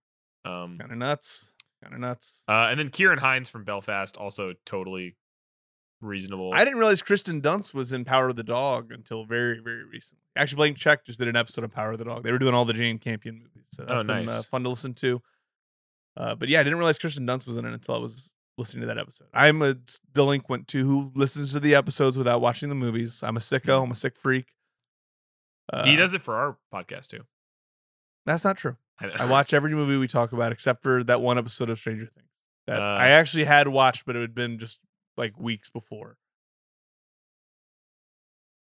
[0.46, 1.52] Um, Kind of nuts.
[1.84, 2.44] Kind of nuts.
[2.48, 5.16] uh, and then Kieran Hinds from Belfast also totally
[6.02, 6.52] reasonable.
[6.54, 10.22] I didn't realize Kristen Dunst was in Power of the Dog until very, very recently.
[10.36, 12.24] Actually, Blank Check just did an episode of Power of the Dog.
[12.24, 14.70] They were doing all the Jane Campion movies, so that's Oh, been uh, fun to
[14.70, 15.22] listen to.
[16.18, 18.82] Uh, but yeah, I didn't realize Kristen Dunst was in it until I was listening
[18.82, 19.28] to that episode.
[19.34, 19.76] I'm a
[20.14, 23.24] delinquent too who listens to the episodes without watching the movies.
[23.24, 23.84] I'm a sicko.
[23.84, 24.54] I'm a sick freak.
[25.72, 27.22] Uh, he does it for our podcast too.
[28.26, 28.78] That's not true.
[29.00, 32.06] I, I watch every movie we talk about except for that one episode of Stranger
[32.06, 32.28] Things
[32.68, 34.80] that Uh, I actually had watched, but it had been just
[35.18, 36.18] like weeks before.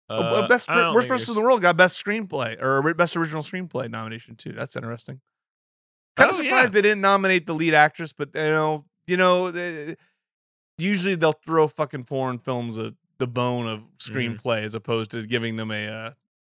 [0.09, 4.35] Uh, best worst person in the world got best screenplay or best original screenplay nomination
[4.35, 4.51] too.
[4.53, 5.21] That's interesting.
[6.15, 6.49] Kind of Oh, yeah.
[6.49, 9.95] surprised they didn't nominate the lead actress, but you know, you know, they,
[10.77, 14.17] usually they'll throw fucking foreign films a, the bone of Mm-hmm.
[14.17, 16.11] screenplay as opposed to giving them a uh,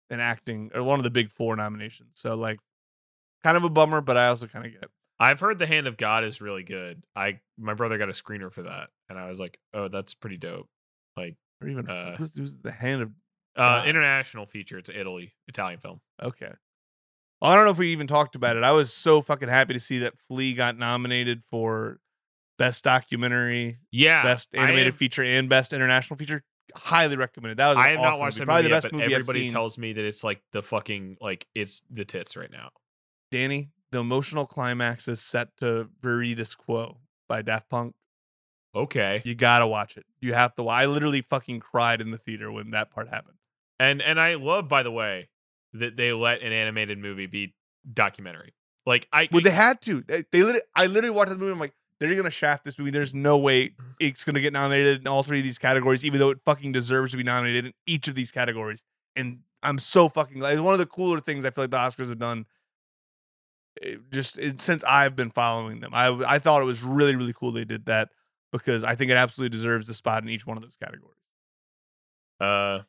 [0.10, 2.12] an acting or one of the big four nominations.
[2.16, 2.60] So like,
[3.44, 4.90] kind of a bummer, but I also kind of get it.
[5.22, 7.04] I've heard The Hand of God is really good.
[7.16, 10.38] I my brother got a screener for that, and I was like, oh, that's pretty
[10.38, 10.68] dope.
[11.16, 13.12] Like, Or even Uh, who's, who's the hand of
[13.56, 14.78] uh, international feature.
[14.78, 16.02] It's Italy, Italian film.
[16.22, 16.52] Okay.
[17.42, 18.64] Well, I don't know if we even talked about it.
[18.64, 22.00] I was so fucking happy to see that Flea got nominated for
[22.60, 26.44] best documentary, Yeah, best animated feature, and best international feature.
[26.76, 27.58] Highly recommended.
[27.58, 28.40] That was I have awesome not watched movie.
[28.42, 30.62] that Probably movie the yet, best but movie everybody tells me that it's like the
[30.62, 32.70] fucking like it's the tits right now.
[33.32, 37.96] Danny, the emotional climax is set to Veridis Quo by Daft Punk.
[38.76, 40.06] Okay, You gotta watch it.
[40.22, 40.68] You have to.
[40.68, 43.38] I literally fucking cried in the theater when that part happened.
[43.80, 45.30] and and I love, by the way,
[45.74, 47.56] that they let an animated movie be
[47.92, 48.54] documentary.
[48.86, 50.02] Like I, Well, they had to.
[50.02, 51.52] They, they literally, I literally watched the movie.
[51.52, 52.92] I'm like, they're gonna shaft this movie.
[52.92, 56.30] There's no way it's gonna get nominated in all three of these categories, even though
[56.30, 58.84] it fucking deserves to be nominated in each of these categories.
[59.16, 60.42] And I'm so fucking.
[60.44, 62.46] It's one of the cooler things I feel like the Oscars have done.
[63.82, 67.34] eh, Just it, since I've been following them, I I thought it was really really
[67.34, 68.10] cool they did that
[68.52, 71.16] because I think it absolutely deserves the spot in each one of those categories.
[72.40, 72.84] Uh,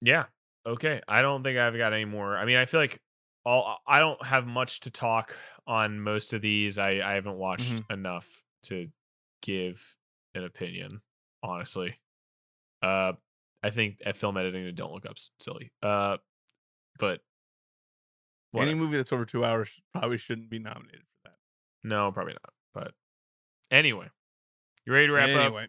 [0.00, 0.24] yeah.
[0.66, 1.00] Okay.
[1.08, 2.36] I don't think I've got any more.
[2.36, 3.00] I mean, I feel like
[3.44, 5.34] all I don't have much to talk
[5.66, 6.78] on most of these.
[6.78, 8.88] I I haven't watched enough to
[9.42, 9.96] give
[10.34, 11.00] an opinion.
[11.42, 11.98] Honestly,
[12.82, 13.12] uh,
[13.62, 15.72] I think at film editing and don't look up silly.
[15.82, 16.16] Uh,
[16.98, 17.20] but
[18.56, 21.36] Any movie that's over two hours probably shouldn't be nominated for that.
[21.82, 22.52] no, probably not.
[22.72, 22.92] But
[23.70, 24.08] anyway,
[24.86, 25.40] you ready to wrap up?
[25.40, 25.66] anyway,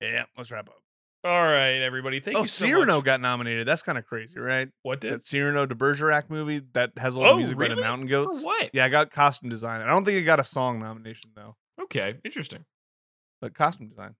[0.00, 0.81] yeah, let's wrap up.
[1.24, 2.18] All right, everybody.
[2.18, 3.04] Thank oh, you so Cyrano much.
[3.04, 3.66] got nominated.
[3.68, 4.68] That's kind of crazy, right?
[4.82, 5.12] what did?
[5.12, 7.82] That Cyrano de Bergerac movie that has all the Oh, music by the really?
[7.82, 8.44] Mountain For Goats.
[8.44, 8.70] what?
[8.72, 9.82] Yeah, I got costume design.
[9.82, 12.64] I don't think it got a song nomination though, Okay, interesting.
[13.40, 14.16] but costume design.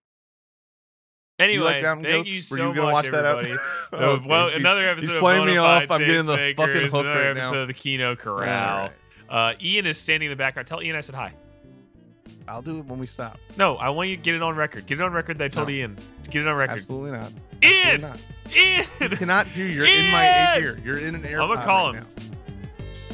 [1.41, 2.37] Anyway, you like thank Goats?
[2.37, 3.53] you so Were you gonna much, watch that everybody.
[3.55, 3.59] out?
[3.93, 5.91] Uh, Okay, well, he's- another episode He's of playing me off.
[5.91, 7.61] I'm getting the fucking hook another right episode now.
[7.63, 8.91] of the Kino Corral.
[9.29, 9.51] right.
[9.51, 10.69] Uh, Ian is standing in the background.
[10.69, 11.35] Tell Ian I said hi.
[12.49, 13.39] I'll do it when we stop.
[13.57, 14.87] No, I want you to get it on record.
[14.87, 15.75] Get it on record that I told No.
[15.75, 15.97] Ian.
[16.31, 16.79] Get it on record.
[16.79, 17.33] Absolutely not.
[17.63, 18.05] Ian!
[18.05, 18.19] Absolutely not.
[18.57, 18.87] Ian!
[19.01, 19.63] You cannot do.
[19.65, 20.79] You're in my ear.
[20.85, 21.41] You're in an air.
[21.43, 22.07] I'ma call him.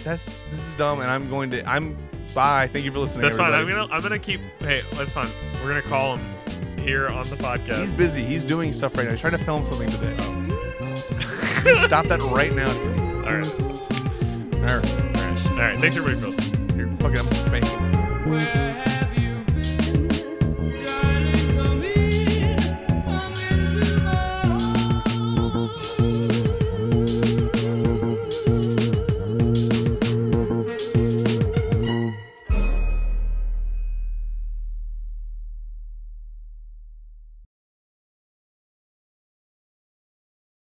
[0.04, 1.68] That's this is dumb, and I'm going to.
[1.68, 1.96] I'm.
[2.34, 2.68] Bye.
[2.72, 3.22] Thank you for listening.
[3.22, 3.52] That's fine.
[3.52, 4.40] I'm gonna I'm gonna keep.
[4.60, 5.28] Hey, that's fine.
[5.62, 7.80] We're gonna call him here on the podcast.
[7.80, 8.22] He's busy.
[8.22, 9.10] He's doing stuff right now.
[9.12, 10.16] He's trying to film something today.
[11.84, 12.68] Stop that right now.
[13.26, 13.60] All right.
[13.60, 14.74] All right.
[14.74, 15.46] All right.
[15.46, 15.80] All right.
[15.80, 16.78] Thanks everybody for listening.
[16.78, 17.18] You're fucking.
[17.18, 18.30] I'm spanking.
[18.30, 18.84] Well,